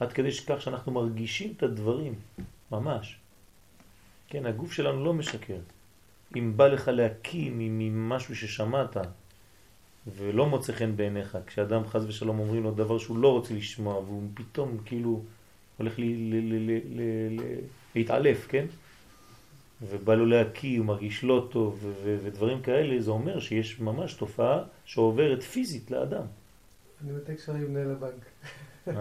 עד 0.00 0.12
כדי 0.12 0.30
כך 0.32 0.62
שאנחנו 0.62 0.92
מרגישים 0.92 1.52
את 1.56 1.62
הדברים, 1.62 2.14
ממש. 2.72 3.18
כן, 4.28 4.46
הגוף 4.46 4.72
שלנו 4.72 5.04
לא 5.04 5.14
משקר. 5.14 5.58
אם 6.36 6.52
בא 6.56 6.66
לך 6.66 6.88
להקים 6.88 7.54
ממשהו 7.58 8.36
ששמעת 8.36 8.96
ולא 10.16 10.46
מוצא 10.46 10.72
חן 10.72 10.96
בעיניך, 10.96 11.38
כשאדם 11.46 11.86
חז 11.86 12.04
ושלום 12.04 12.38
אומרים 12.38 12.62
לו 12.62 12.70
דבר 12.70 12.98
שהוא 12.98 13.18
לא 13.18 13.32
רוצה 13.32 13.54
לשמוע 13.54 13.94
והוא 13.94 14.22
פתאום 14.34 14.78
כאילו 14.84 15.22
הולך 15.76 15.94
להתעלף, 17.94 18.46
כן? 18.48 18.66
ובא 19.82 20.14
לו 20.14 20.26
להקיא, 20.26 20.78
הוא 20.78 20.86
מרגיש 20.86 21.24
לא 21.24 21.48
טוב 21.50 21.84
ודברים 22.04 22.62
כאלה, 22.62 23.00
זה 23.00 23.10
אומר 23.10 23.40
שיש 23.40 23.80
ממש 23.80 24.14
תופעה 24.14 24.62
שעוברת 24.84 25.42
פיזית 25.42 25.90
לאדם. 25.90 26.24
אני 27.04 27.12
בתקשר 27.12 27.54
עם 27.54 27.74
מנהל 27.74 27.90
הבנק. 27.90 28.24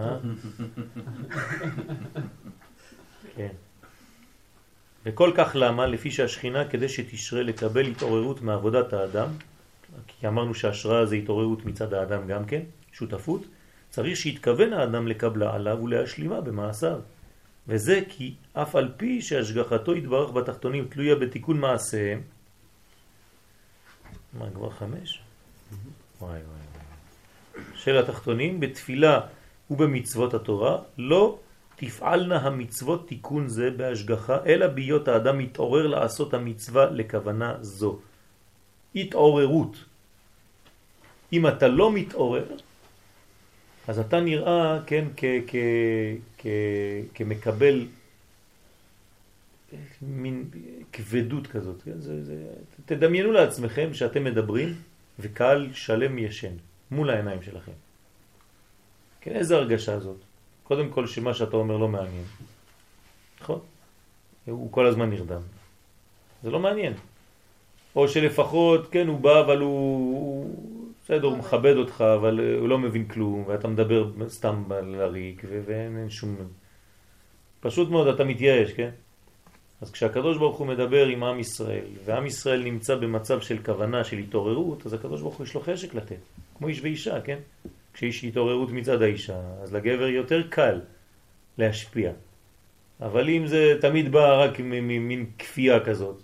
כן. 3.36 3.51
וכל 5.05 5.32
כך 5.36 5.51
למה? 5.55 5.88
לפי 5.88 6.11
שהשכינה 6.11 6.69
כדי 6.69 6.89
שתשרה 6.89 7.43
לקבל 7.43 7.86
התעוררות 7.86 8.41
מעבודת 8.41 8.93
האדם, 8.93 9.30
כי 10.07 10.28
אמרנו 10.28 10.53
שהשראה 10.53 11.05
זה 11.05 11.15
התעוררות 11.15 11.65
מצד 11.65 11.93
האדם 11.93 12.28
גם 12.28 12.45
כן, 12.45 12.61
שותפות, 12.91 13.45
צריך 13.89 14.17
שיתכוון 14.17 14.73
האדם 14.73 15.07
לקבלה 15.07 15.53
עליו 15.53 15.84
ולהשלימה 15.84 16.41
במעשיו. 16.41 16.99
וזה 17.68 18.01
כי 18.09 18.34
אף 18.53 18.76
על 18.76 18.91
פי 18.97 19.22
שהשגחתו 19.22 19.95
יתברך 19.95 20.32
בתחתונים 20.32 20.88
תלויה 20.89 21.16
בתיקון 21.16 21.59
מעשיהם, 21.59 22.22
מה, 24.34 24.45
כבר 24.53 24.70
חמש? 24.70 25.22
וואי 26.22 26.39
וואי. 26.39 27.63
של 27.76 27.97
התחתונים 27.97 28.59
בתפילה 28.59 29.22
ובמצוות 29.72 30.34
התורה, 30.34 30.78
לא 30.97 31.39
תפעלנה 31.76 32.38
המצוות 32.38 33.07
תיקון 33.07 33.47
זה 33.47 33.72
בהשגחה, 33.72 34.38
אלא 34.45 34.68
בהיות 34.68 35.07
האדם 35.07 35.38
מתעורר 35.38 35.88
לעשות 35.88 36.34
המצווה 36.34 36.86
לכוונה 36.86 37.55
זו. 37.61 37.99
התעוררות. 38.95 39.76
אם 41.34 41.47
אתה 41.47 41.68
לא 41.68 41.91
מתעורר, 41.91 42.45
אז 43.88 43.99
אתה 43.99 44.19
נראה, 44.19 44.79
כן, 44.86 45.05
כמקבל 47.13 47.88
מין 50.01 50.49
כבדות 50.93 51.47
כזאת. 51.47 51.81
כן? 51.81 51.99
זה, 51.99 52.23
זה, 52.23 52.45
תדמיינו 52.86 53.31
לעצמכם 53.31 53.93
שאתם 53.93 54.23
מדברים 54.23 54.73
וקהל 55.19 55.73
שלם 55.73 56.17
ישן 56.17 56.53
מול 56.91 57.09
העיניים 57.09 57.43
שלכם. 57.43 57.71
כן, 59.21 59.36
איזה 59.36 59.55
הרגשה 59.55 59.99
זאת? 59.99 60.17
קודם 60.63 60.89
כל 60.89 61.07
שמה 61.07 61.33
שאתה 61.33 61.57
אומר 61.57 61.77
לא 61.77 61.88
מעניין, 61.88 62.25
נכון? 63.41 63.59
הוא 64.45 64.71
כל 64.71 64.86
הזמן 64.86 65.09
נרדם. 65.09 65.41
זה 66.43 66.49
לא 66.51 66.59
מעניין. 66.59 66.93
או 67.95 68.07
שלפחות, 68.07 68.88
כן, 68.91 69.07
הוא 69.07 69.19
בא, 69.19 69.41
אבל. 69.41 69.59
הוא 69.59 70.74
בסדר, 71.05 71.27
הוא 71.27 71.37
מכבד 71.37 71.75
אותך, 71.75 72.03
אבל 72.19 72.39
אה, 72.39 72.59
הוא 72.59 72.69
לא 72.69 72.79
מבין 72.79 73.05
כלום, 73.07 73.43
ואתה 73.47 73.67
מדבר 73.67 74.11
סתם 74.27 74.63
לריק, 74.83 75.41
ו- 75.49 75.61
ואין 75.65 75.97
אין 75.97 76.09
שום... 76.09 76.35
פשוט 77.59 77.89
מאוד, 77.89 78.07
אתה 78.07 78.23
מתייאש, 78.23 78.71
כן? 78.71 78.89
אז 79.81 79.91
כשהקדוש 79.91 80.37
ברוך 80.37 80.57
הוא 80.57 80.67
מדבר 80.67 81.05
עם 81.05 81.23
עם 81.23 81.39
ישראל, 81.39 81.85
ועם 82.05 82.25
ישראל 82.25 82.63
נמצא 82.63 82.95
במצב 82.95 83.41
של 83.41 83.57
כוונה, 83.65 84.03
של 84.03 84.17
התעוררות, 84.17 84.85
אז 84.85 84.93
הקדוש 84.93 85.21
ברוך 85.21 85.35
הוא 85.35 85.45
יש 85.45 85.53
לו 85.53 85.61
חשק 85.61 85.93
לתת, 85.93 86.17
כמו 86.57 86.67
איש 86.67 86.81
ואישה, 86.81 87.21
כן? 87.21 87.39
כשיש 87.93 88.23
התעוררות 88.23 88.69
מצד 88.71 89.01
האישה, 89.01 89.39
אז 89.63 89.73
לגבר 89.73 90.07
יותר 90.07 90.41
קל 90.49 90.81
להשפיע. 91.57 92.11
אבל 93.01 93.29
אם 93.29 93.47
זה 93.47 93.77
תמיד 93.81 94.11
בא 94.11 94.43
רק 94.43 94.59
ממין 94.59 95.25
כפייה 95.39 95.85
כזאת, 95.85 96.21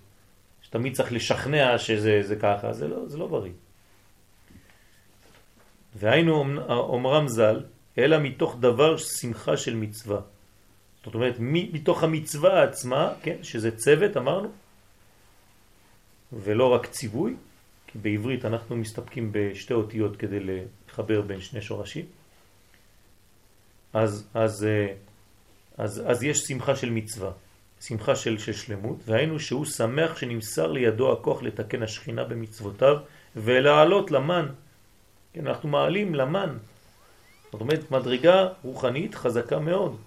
שתמיד 0.62 0.94
צריך 0.94 1.14
לשכנע 1.14 1.78
שזה 1.78 2.22
זה 2.24 2.36
ככה, 2.36 2.74
זה 2.74 2.88
לא, 2.88 3.08
זה 3.08 3.18
לא 3.18 3.28
בריא. 3.28 3.52
והיינו 5.96 6.46
אומרם 6.70 7.28
ז"ל, 7.28 7.60
אלא 7.98 8.20
מתוך 8.20 8.56
דבר 8.60 8.98
שמחה 8.98 9.58
של 9.58 9.76
מצווה. 9.76 10.22
זאת 11.06 11.16
אומרת, 11.16 11.36
מתוך 11.40 12.04
המצווה 12.04 12.64
עצמה, 12.64 13.14
כן, 13.24 13.44
שזה 13.44 13.78
צוות, 13.78 14.18
אמרנו, 14.18 14.52
ולא 16.34 16.74
רק 16.74 16.86
ציווי, 16.86 17.36
כי 17.88 18.00
בעברית 18.00 18.46
אנחנו 18.46 18.76
מסתפקים 18.76 19.30
בשתי 19.32 19.74
אותיות 19.74 20.18
כדי 20.18 20.40
לחבר 20.40 21.22
בין 21.22 21.42
שני 21.42 21.62
שורשים, 21.62 22.06
אז, 23.94 24.28
אז, 24.34 24.64
אה, 24.64 24.94
אז, 25.78 26.04
אז 26.08 26.24
יש 26.24 26.38
שמחה 26.38 26.76
של 26.76 26.90
מצווה, 26.90 27.32
שמחה 27.82 28.16
של, 28.16 28.38
של 28.38 28.54
שלמות, 28.54 28.98
והיינו 29.06 29.40
שהוא 29.40 29.66
שמח 29.66 30.18
שנמסר 30.18 30.72
לידו 30.72 31.14
הכוח 31.14 31.44
לתקן 31.44 31.84
השכינה 31.84 32.24
במצוותיו 32.24 32.98
ולעלות 33.36 34.12
למן. 34.12 34.46
כן, 35.34 35.48
אנחנו 35.48 35.70
מעלים 35.70 36.16
למן. 36.16 36.58
זאת 37.52 37.62
אומרת, 37.62 37.92
מדרגה 37.92 38.48
רוחנית 38.64 39.16
חזקה 39.16 39.60
מאוד, 39.60 39.98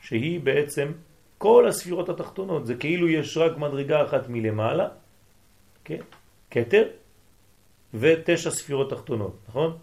שהיא 0.00 0.40
בעצם 0.40 0.92
כל 1.38 1.68
הספירות 1.68 2.08
התחתונות. 2.08 2.66
זה 2.66 2.74
כאילו 2.74 3.08
יש 3.08 3.36
רק 3.36 3.56
מדרגה 3.56 4.04
אחת 4.04 4.28
מלמעלה, 4.28 4.88
כן? 5.84 6.00
כתר, 6.50 6.88
ותשע 7.94 8.50
ספירות 8.50 8.90
תחתונות, 8.90 9.36
נכון? 9.48 9.78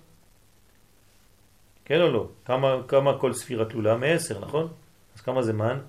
כן 1.85 2.01
או 2.01 2.11
לא? 2.11 2.29
כמה, 2.45 2.75
כמה 2.87 3.19
כל 3.19 3.33
ספירה 3.33 3.65
תלולה? 3.65 3.97
מעשר, 3.97 4.39
נכון? 4.39 4.67
אז 5.15 5.21
כמה 5.21 5.43
זה 5.43 5.53
מן? 5.53 5.79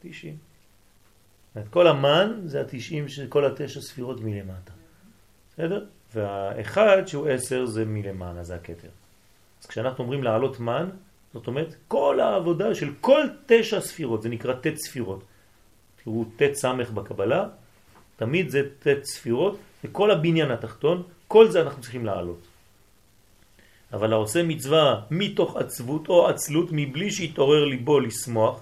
90. 0.00 0.36
כל 1.70 1.86
המן 1.86 2.40
זה 2.44 2.60
התשעים 2.60 3.08
של 3.08 3.26
כל 3.26 3.44
התשע 3.44 3.80
ספירות 3.80 4.20
מלמטה. 4.20 4.72
בסדר? 5.52 5.86
והאחד 6.14 7.02
שהוא 7.06 7.28
עשר 7.28 7.66
זה 7.66 7.84
מלמעלה, 7.84 8.44
זה 8.44 8.54
הכתר. 8.54 8.88
אז 9.62 9.66
כשאנחנו 9.66 10.04
אומרים 10.04 10.22
לעלות 10.22 10.60
מן, 10.60 10.88
זאת 11.34 11.46
אומרת 11.46 11.74
כל 11.88 12.20
העבודה 12.20 12.74
של 12.74 12.90
כל 13.00 13.20
תשע 13.46 13.80
ספירות, 13.80 14.22
זה 14.22 14.28
נקרא 14.28 14.54
תת 14.60 14.76
ספירות. 14.76 15.24
תראו 16.04 16.24
תת 16.36 16.54
סמך 16.54 16.90
בקבלה, 16.90 17.48
תמיד 18.16 18.48
זה 18.48 18.62
תת 18.78 19.04
ספירות, 19.04 19.58
וכל 19.84 20.10
הבניין 20.10 20.50
התחתון, 20.50 21.02
כל 21.28 21.48
זה 21.48 21.62
אנחנו 21.62 21.82
צריכים 21.82 22.06
לעלות. 22.06 22.40
אבל 23.92 24.12
העושה 24.12 24.42
מצווה 24.42 25.00
מתוך 25.10 25.56
עצבות 25.56 26.08
או 26.08 26.28
עצלות 26.28 26.68
מבלי 26.72 27.10
שיתעורר 27.10 27.64
ליבו 27.64 28.00
לשמוח 28.00 28.60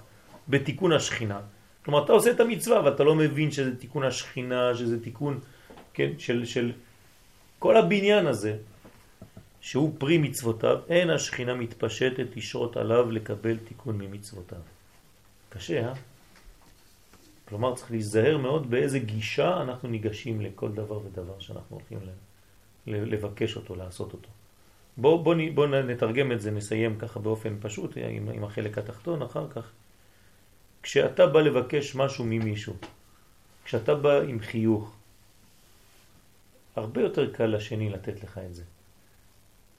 בתיקון 0.49 0.93
השכינה. 0.93 1.41
כלומר, 1.85 2.05
אתה 2.05 2.13
עושה 2.13 2.31
את 2.31 2.41
המצווה 2.41 2.85
ואתה 2.85 3.05
לא 3.05 3.15
מבין 3.15 3.51
שזה 3.51 3.77
תיקון 3.77 4.05
השכינה, 4.05 4.75
שזה 4.75 5.03
תיקון 5.03 5.41
כן, 5.95 6.11
של, 6.19 6.45
של 6.45 6.73
כל 7.59 7.77
הבניין 7.77 8.27
הזה, 8.27 8.57
שהוא 9.61 9.95
פרי 9.99 10.19
מצוותיו, 10.19 10.79
אין 10.89 11.11
השכינה 11.11 11.55
מתפשטת 11.55 12.37
לשרות 12.37 12.77
עליו 12.77 13.11
לקבל 13.11 13.57
תיקון 13.57 13.99
ממצוותיו. 13.99 14.59
קשה, 15.49 15.89
אה? 15.89 15.95
כלומר, 17.49 17.75
צריך 17.75 17.91
להיזהר 17.91 18.39
מאוד 18.39 18.71
באיזה 18.71 18.99
גישה 18.99 19.63
אנחנו 19.63 19.89
ניגשים 19.89 20.41
לכל 20.41 20.73
דבר 20.73 20.99
ודבר 21.07 21.39
שאנחנו 21.39 21.77
הולכים 21.77 21.99
לבקש 22.87 23.57
אותו, 23.57 23.77
לעשות 23.77 24.13
אותו. 24.13 24.29
בואו 24.97 25.23
בוא, 25.23 25.35
בוא 25.55 25.67
נתרגם 25.67 26.33
את 26.33 26.41
זה, 26.41 26.51
נסיים 26.51 26.99
ככה 26.99 27.21
באופן 27.21 27.57
פשוט 27.61 27.97
עם, 27.97 28.29
עם 28.29 28.45
החלק 28.45 28.79
התחתון 28.79 29.23
אחר 29.23 29.49
כך. 29.51 29.71
כשאתה 30.83 31.27
בא 31.27 31.41
לבקש 31.41 31.97
משהו 31.97 32.25
ממישהו, 32.25 32.75
כשאתה 33.65 33.95
בא 33.95 34.21
עם 34.21 34.41
חיוך, 34.41 34.98
הרבה 36.79 37.01
יותר 37.01 37.33
קל 37.33 37.47
לשני 37.47 37.91
לתת 37.91 38.23
לך 38.23 38.39
את 38.47 38.55
זה. 38.55 38.63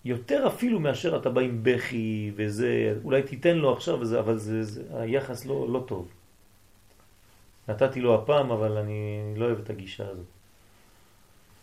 יותר 0.05 0.47
אפילו 0.47 0.79
מאשר 0.79 1.17
אתה 1.17 1.29
בא 1.29 1.41
עם 1.41 1.59
בכי 1.63 2.31
וזה, 2.35 2.95
אולי 3.03 3.23
תיתן 3.23 3.57
לו 3.57 3.73
עכשיו 3.73 3.99
וזה, 3.99 4.19
אבל 4.19 4.37
זה, 4.37 4.63
זה, 4.63 4.83
היחס 4.99 5.45
לא, 5.45 5.69
לא 5.69 5.83
טוב. 5.87 6.11
נתתי 7.67 8.01
לו 8.01 8.15
הפעם, 8.15 8.51
אבל 8.51 8.77
אני 8.77 9.33
לא 9.35 9.45
אוהב 9.45 9.59
את 9.59 9.69
הגישה 9.69 10.07
הזאת. 10.07 10.25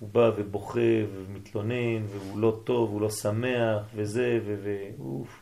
הוא 0.00 0.08
בא 0.12 0.30
ובוכה 0.36 0.80
ומתלונן, 1.12 2.06
והוא 2.06 2.38
לא 2.38 2.60
טוב, 2.64 2.90
הוא 2.90 3.00
לא 3.00 3.10
שמח, 3.10 3.82
וזה, 3.94 4.40
ואוף. 4.44 5.40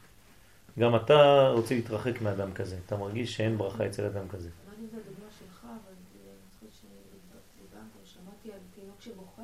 גם 0.78 0.96
אתה 0.96 1.50
רוצה 1.54 1.74
להתרחק 1.74 2.20
מאדם 2.22 2.52
כזה, 2.52 2.78
אתה 2.86 2.96
מרגיש 2.96 3.36
שאין 3.36 3.58
ברכה 3.58 3.86
אצל 3.86 4.04
אדם 4.04 4.28
כזה. 4.28 4.48
שמעתי 4.48 4.84
את 4.86 4.92
הדוגמה 4.92 5.30
שלך, 5.38 5.64
אבל 5.64 5.92
אני 5.92 6.30
חושבת 6.50 6.70
שדיברת, 6.72 7.82
שמעתי 8.04 8.52
על 8.52 8.58
תינוק 8.74 9.00
שבוכה, 9.00 9.42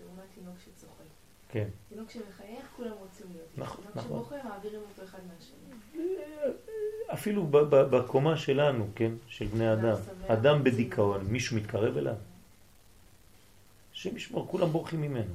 לעומת 0.00 0.24
תינוק 0.34 0.56
שצוחק. 0.64 1.04
כן. 1.52 1.68
תינוק 1.88 2.10
שמחייך, 2.10 2.66
כולם 2.76 2.92
רוצים 3.00 3.26
להיות. 3.32 3.48
נכון, 3.56 3.76
תינוק 3.84 3.96
נכון. 3.96 4.18
שבוכה, 4.18 4.48
מעבירים 4.48 4.80
אותו 4.90 5.02
אחד 5.04 5.18
מהשני. 5.28 6.04
אפילו 7.12 7.46
בקומה 7.70 8.36
שלנו, 8.36 8.88
כן, 8.94 9.12
של 9.26 9.46
בני 9.46 9.72
אדם. 9.72 9.96
אדם 10.28 10.64
בדיכאון, 10.64 11.24
מישהו 11.26 11.56
מתקרב 11.56 11.96
אליו? 11.96 12.14
השם 13.92 14.16
ישמור, 14.16 14.46
כולם 14.48 14.68
בורחים 14.68 15.00
ממנו. 15.02 15.34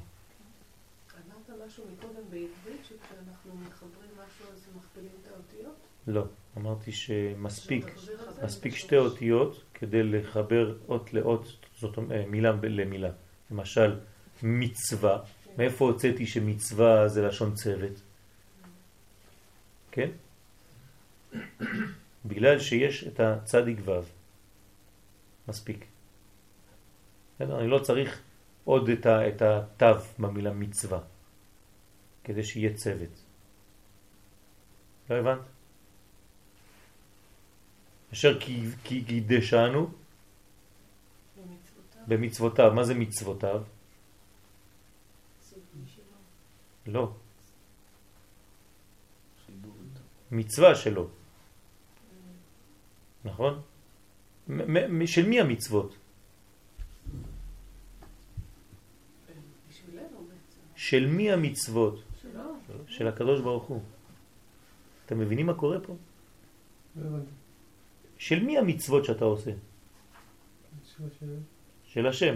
אמרת 1.49 1.68
משהו 1.68 1.84
מקודם 1.93 2.24
בעברית, 2.30 2.82
שכשאנחנו 2.84 3.51
מחברים 3.68 4.09
משהו 4.13 4.45
אז 4.53 4.65
מכפילים 4.78 5.11
את 5.22 5.28
האותיות? 5.32 5.76
לא, 6.07 6.24
אמרתי 6.57 6.91
שמספיק? 6.91 7.86
מספיק 8.43 8.76
שתי 8.76 8.97
אותיות 8.97 9.63
כדי 9.74 10.03
לחבר 10.03 10.76
אות 10.89 11.13
לאות, 11.13 11.47
זאת 11.80 11.97
אומרת, 11.97 12.26
מילה 12.28 12.51
ב- 12.53 12.65
למילה. 12.65 13.09
למשל, 13.51 13.99
מצווה, 14.43 15.20
מאיפה 15.58 15.86
הוצאתי 15.86 16.26
שמצווה 16.26 17.08
זה 17.08 17.22
לשון 17.22 17.55
צוות? 17.55 18.01
כן? 19.91 20.10
בגלל 22.26 22.60
שיש 22.60 23.08
את 23.08 23.20
הצדיק 23.20 23.78
ו', 23.86 23.91
מספיק. 25.47 25.86
אני 27.41 27.68
לא 27.68 27.80
צריך 27.80 28.22
עוד 28.64 28.89
את, 28.89 29.05
ה, 29.05 29.28
את 29.28 29.41
התו 29.41 29.99
במילה 30.20 30.53
מצווה, 30.53 30.99
כדי 32.24 32.43
שיהיה 32.43 32.74
צוות. 32.74 33.24
לא 35.10 35.16
הבנת? 35.16 35.39
אשר 38.14 38.39
כי, 38.39 38.64
קידשנו 38.84 39.89
במצוותיו. 42.08 42.74
מה 42.74 42.84
זה 42.84 42.93
מצוותיו? 42.93 43.64
סוג 45.41 45.60
ישיבה. 45.86 46.18
לא. 46.88 47.12
מצווה 50.32 50.76
שלו. 50.76 51.08
נכון? 53.26 53.62
מ- 54.48 55.00
מ- 55.04 55.08
של 55.08 55.28
מי 55.30 55.40
המצוות? 55.40 55.96
של 60.76 61.06
מי 61.08 61.32
המצוות? 61.32 62.00
של 62.88 63.08
הקדוש 63.08 63.42
ברוך 63.42 63.64
הוא. 63.64 63.82
אתם 65.06 65.20
מבינים 65.20 65.46
מה 65.46 65.54
קורה 65.54 65.80
פה? 65.80 65.96
לא. 66.96 67.18
של 68.18 68.44
מי 68.44 68.58
המצוות 68.58 69.06
שאתה 69.06 69.26
עושה? 69.26 69.52
של- 71.20 71.40
של 71.86 72.08
השם. 72.08 72.36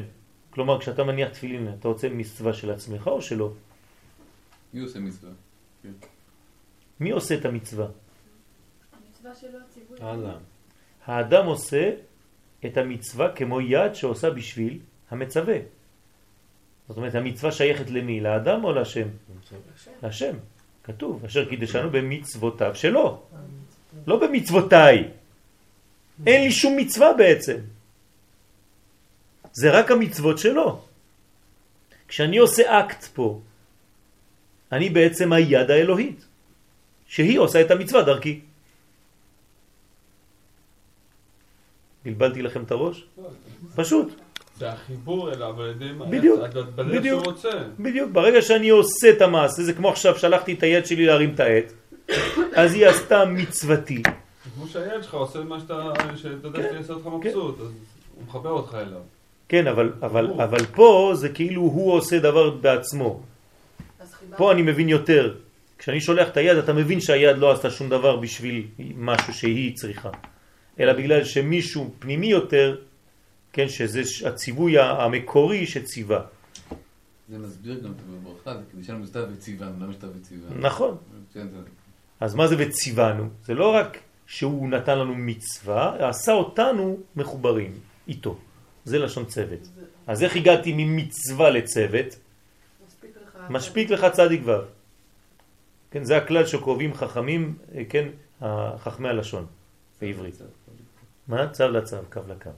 כלומר, 0.49 0.79
כשאתה 0.79 1.03
מניח 1.03 1.29
תפילין, 1.29 1.73
אתה 1.79 1.87
עושה 1.87 2.09
מצווה 2.09 2.53
של 2.53 2.71
עצמך 2.71 3.07
או 3.07 3.21
שלא? 3.21 3.53
מי 4.73 4.81
עושה 4.81 4.99
מצווה? 4.99 5.31
מי 6.99 7.11
עושה 7.11 7.35
את 7.35 7.45
המצווה? 7.45 7.87
המצווה 8.93 9.35
שלו 9.35 9.59
הציווי. 9.69 9.99
האדם 11.05 11.45
עושה 11.45 11.91
את 12.65 12.77
המצווה 12.77 13.35
כמו 13.35 13.61
יד 13.61 13.93
שעושה 13.93 14.29
בשביל 14.29 14.79
המצווה. 15.11 15.57
זאת 16.87 16.97
אומרת, 16.97 17.15
המצווה 17.15 17.51
שייכת 17.51 17.89
למי? 17.89 18.19
לאדם 18.19 18.63
או 18.63 18.73
לשם? 18.73 19.07
לשם. 20.03 20.35
כתוב, 20.83 21.25
אשר 21.25 21.49
קידשנו 21.49 21.89
במצוותיו 21.89 22.75
שלו, 22.75 23.23
לא 24.07 24.19
במצוותיי. 24.19 25.11
אין 26.27 26.43
לי 26.43 26.51
שום 26.51 26.77
מצווה 26.77 27.13
בעצם. 27.13 27.57
זה 29.53 29.71
רק 29.71 29.91
המצוות 29.91 30.37
שלו. 30.37 30.85
כשאני 32.07 32.37
עושה 32.37 32.79
אקט 32.79 33.03
פה, 33.03 33.41
אני 34.71 34.89
בעצם 34.89 35.33
היד 35.33 35.71
האלוהית, 35.71 36.25
שהיא 37.07 37.39
עושה 37.39 37.61
את 37.61 37.71
המצווה 37.71 38.01
דרכי. 38.01 38.39
בלבלתי 42.05 42.41
לכם 42.41 42.63
את 42.63 42.71
הראש? 42.71 43.05
פשוט. 43.75 44.07
זה 44.57 44.71
החיבור 44.71 45.33
אליו 45.33 45.61
על 45.61 45.69
ידי 45.69 45.91
מה? 45.91 46.05
בדיוק, 46.05 46.39
בדיוק. 46.75 47.23
בדיוק, 47.79 48.11
ברגע 48.11 48.41
שאני 48.41 48.69
עושה 48.69 49.09
את 49.09 49.21
המעשה, 49.21 49.63
זה 49.63 49.73
כמו 49.73 49.89
עכשיו 49.89 50.17
שלחתי 50.19 50.53
את 50.53 50.63
היד 50.63 50.85
שלי 50.85 51.05
להרים 51.05 51.33
את 51.33 51.39
העט, 51.39 51.73
אז 52.55 52.73
היא 52.73 52.87
עשתה 52.87 53.25
מצוותי. 53.25 54.03
כמו 54.55 54.67
שהילד 54.67 55.03
שלך 55.03 55.13
עושה 55.13 55.39
מה 55.39 55.59
שאתה, 55.59 55.93
שאתה 56.15 56.47
יודע 56.47 56.61
כן, 56.61 56.69
שיעשה 56.73 56.93
אותך 56.93 57.07
מבסוט, 57.07 57.59
אז 57.59 57.67
הוא 58.15 58.23
מחבר 58.27 58.49
אותך 58.49 58.75
אליו. 58.75 59.01
כן. 59.49 59.67
אבל 59.67 60.65
פה 60.75 61.11
זה 61.15 61.29
כאילו 61.29 61.61
הוא 61.61 61.93
עושה 61.93 62.19
דבר 62.19 62.49
בעצמו. 62.49 63.21
פה 64.37 64.51
אני 64.51 64.61
מבין 64.61 64.89
יותר. 64.89 65.35
כשאני 65.77 66.01
שולח 66.01 66.27
את 66.29 66.37
היד, 66.37 66.57
אתה 66.57 66.73
מבין 66.73 66.99
שהיד 66.99 67.37
לא 67.37 67.51
עשתה 67.51 67.69
שום 67.69 67.89
דבר 67.89 68.17
בשביל 68.17 68.67
משהו 68.95 69.33
שהיא 69.33 69.75
צריכה. 69.75 70.09
אלא 70.79 70.93
בגלל 70.93 71.23
שמישהו 71.23 71.93
פנימי 71.99 72.27
יותר, 72.27 72.77
כן, 73.53 73.69
שזה 73.69 74.01
הציווי 74.27 74.79
המקורי 74.79 75.65
שציווה. 75.65 76.21
זה 77.29 77.37
מסביר 77.37 77.79
גם 77.79 77.91
את 77.91 77.95
הברכה, 78.09 78.53
זה 78.57 78.63
כדי 78.71 78.83
שלנו 78.83 79.07
סתיו 79.07 79.23
וציווה, 79.33 79.67
למה 79.67 79.93
שתיו 79.93 80.09
וציווה? 80.19 80.49
נכון. 80.59 80.97
כן, 81.33 81.47
אז 82.19 82.35
מה 82.35 82.47
זה 82.47 82.55
וציוונו? 82.59 83.29
זה 83.45 83.53
לא 83.53 83.75
רק 83.75 83.97
שהוא 84.27 84.69
נתן 84.69 84.99
לנו 84.99 85.15
מצווה, 85.15 86.09
עשה 86.09 86.33
אותנו 86.33 86.99
מחוברים 87.15 87.71
איתו. 88.07 88.37
זה 88.85 88.99
לשון 88.99 89.25
צוות. 89.25 89.69
אז 90.07 90.23
איך 90.23 90.35
הגעתי 90.35 90.73
ממצווה 90.73 91.49
לצוות? 91.49 92.15
מספיק 93.51 93.89
לך... 93.89 94.05
צדיק 94.05 94.41
ו'. 94.45 94.51
כן, 95.91 96.03
זה 96.03 96.17
הכלל 96.17 96.45
שקובעים 96.45 96.93
חכמים, 96.93 97.57
אה, 97.75 97.83
כן, 97.89 98.07
חכמי 98.77 99.09
הלשון 99.09 99.45
בעברית. 100.01 100.35
מה? 101.27 101.49
צו 101.49 101.67
לצו, 101.67 101.97
קו 102.09 102.19
לקו. 102.27 102.49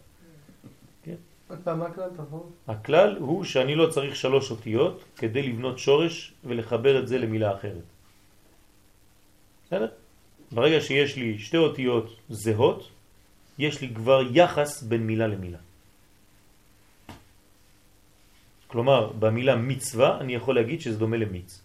עוד 1.54 1.60
פעם, 1.64 1.80
מה 1.80 1.86
הכלל 1.86 2.10
תבוא? 2.16 2.44
הכלל 2.68 3.18
הוא 3.20 3.44
שאני 3.44 3.76
לא 3.76 3.88
צריך 3.88 4.16
שלוש 4.16 4.52
אותיות 4.52 5.04
כדי 5.18 5.42
לבנות 5.44 5.80
שורש 5.80 6.34
ולחבר 6.44 7.00
את 7.00 7.08
זה 7.08 7.18
למילה 7.18 7.56
אחרת. 7.56 7.84
בסדר? 9.66 9.88
ברגע 10.52 10.82
שיש 10.82 11.16
לי 11.16 11.40
שתי 11.40 11.58
אותיות 11.58 12.16
זהות, 12.30 12.90
יש 13.60 13.82
לי 13.82 13.94
כבר 13.96 14.22
יחס 14.32 14.84
בין 14.84 15.08
מילה 15.08 15.28
למילה. 15.28 15.58
כלומר, 18.74 19.14
במילה 19.22 19.56
מצווה 19.56 20.18
אני 20.26 20.34
יכול 20.34 20.56
להגיד 20.56 20.82
שזה 20.82 20.98
דומה 20.98 21.18
למיץ. 21.18 21.62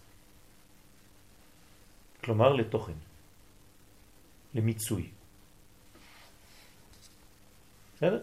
כלומר, 2.23 2.53
לתוכן, 2.53 2.93
למיצוי. 4.53 5.09
בסדר? 7.95 8.21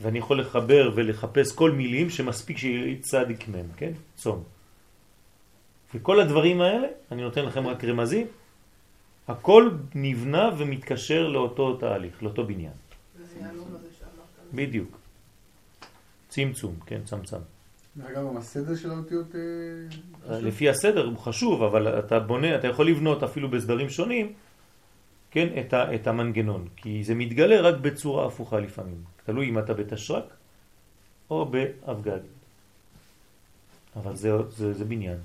ואני 0.00 0.18
יכול 0.18 0.40
לחבר 0.40 0.92
ולחפש 0.94 1.52
כל 1.56 1.70
מילים 1.70 2.10
שמספיק 2.10 2.58
שיהיה 2.58 3.00
צדיק 3.00 3.48
מהם, 3.48 3.66
כן? 3.76 3.92
צום. 4.16 4.44
וכל 5.94 6.20
הדברים 6.20 6.60
האלה, 6.60 6.88
אני 7.10 7.22
נותן 7.22 7.44
לכם 7.44 7.66
רק 7.66 7.84
רמזים, 7.84 8.26
הכל 9.28 9.70
נבנה 9.94 10.50
ומתקשר 10.58 11.28
לאותו 11.28 11.76
תהליך, 11.76 12.22
לאותו 12.22 12.44
בניין. 12.44 12.76
בדיוק. 14.52 14.92
צמצום, 16.28 16.76
כן, 16.86 17.00
צמצם. 17.04 17.55
אגב, 18.04 18.28
גם 18.28 18.36
הסדר 18.36 18.76
של 18.76 18.90
האותיות... 18.90 19.34
אה, 19.34 20.40
לפי 20.40 20.68
הסדר 20.68 21.06
הוא 21.06 21.18
חשוב, 21.18 21.62
אבל 21.62 21.98
אתה 21.98 22.20
בונה, 22.20 22.56
אתה 22.56 22.66
יכול 22.66 22.88
לבנות 22.88 23.22
אפילו 23.22 23.50
בסדרים 23.50 23.90
שונים, 23.90 24.32
כן, 25.30 25.48
את, 25.60 25.72
ה, 25.72 25.94
את 25.94 26.06
המנגנון, 26.06 26.68
כי 26.76 27.04
זה 27.04 27.14
מתגלה 27.14 27.60
רק 27.60 27.74
בצורה 27.80 28.26
הפוכה 28.26 28.60
לפעמים. 28.60 29.04
תלוי 29.24 29.48
אם 29.48 29.58
אתה 29.58 29.74
בתשרק 29.74 30.24
או 31.30 31.46
באבגד. 31.46 32.20
אבל 33.96 34.16
זה, 34.16 34.30
זה, 34.50 34.72
זה 34.72 34.84
בניין. 34.84 35.18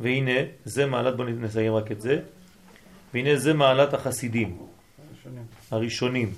והנה, 0.00 0.40
זה 0.64 0.86
מעלת, 0.86 1.16
בואו 1.16 1.28
נסיים 1.28 1.74
רק 1.74 1.92
את 1.92 2.00
זה, 2.00 2.22
והנה 3.14 3.36
זה 3.36 3.54
מעלת 3.54 3.94
החסידים, 3.94 4.58
הראשונים. 5.70 6.32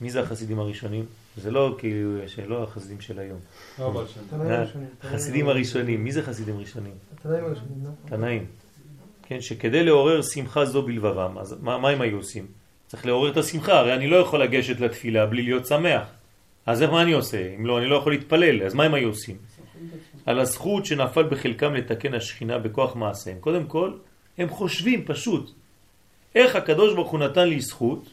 מי 0.00 0.10
זה 0.10 0.20
החסידים 0.20 0.58
הראשונים? 0.58 1.04
זה 1.40 1.50
לא 1.50 1.74
כאילו, 1.78 2.28
שלא 2.28 2.62
החסידים 2.62 3.00
של 3.00 3.18
היום. 3.18 3.38
לא 3.78 3.84
אה, 4.32 4.58
הראשונים. 4.58 4.88
חסידים 5.02 5.48
הראשונים, 5.48 6.04
מי 6.04 6.12
זה 6.12 6.22
חסידים 6.22 6.58
ראשונים? 6.58 6.92
התנאים 7.14 7.44
הראשונים, 7.44 7.84
לא? 7.84 8.16
תנאים. 8.16 8.46
כן, 9.22 9.40
שכדי 9.40 9.84
לעורר 9.84 10.22
שמחה 10.22 10.64
זו 10.64 10.82
בלבבם, 10.82 11.38
אז 11.38 11.56
מה, 11.60 11.78
מה 11.78 11.88
הם 11.88 12.00
היו 12.00 12.16
עושים? 12.16 12.46
צריך 12.86 13.06
לעורר 13.06 13.30
את 13.30 13.36
השמחה, 13.36 13.78
הרי 13.78 13.94
אני 13.94 14.06
לא 14.06 14.16
יכול 14.16 14.42
לגשת 14.42 14.80
לתפילה 14.80 15.26
בלי 15.26 15.42
להיות 15.42 15.66
שמח. 15.66 16.02
אז 16.66 16.82
מה 16.82 17.02
אני 17.02 17.12
עושה? 17.12 17.54
אם 17.56 17.66
לא, 17.66 17.78
אני 17.78 17.86
לא 17.86 17.96
יכול 17.96 18.12
להתפלל, 18.12 18.62
אז 18.62 18.74
מה 18.74 18.84
הם 18.84 18.94
היו 18.94 19.08
עושים? 19.08 19.36
על 20.26 20.38
הזכות 20.38 20.86
שנפל 20.86 21.22
בחלקם 21.22 21.74
לתקן 21.74 22.14
השכינה 22.14 22.58
בכוח 22.58 22.96
מעשיהם. 22.96 23.38
קודם 23.40 23.66
כל, 23.66 23.92
הם 24.38 24.48
חושבים 24.48 25.04
פשוט, 25.04 25.50
איך 26.34 26.56
הקדוש 26.56 26.94
ברוך 26.94 27.10
הוא 27.10 27.20
נתן 27.20 27.48
לי 27.48 27.60
זכות, 27.60 28.10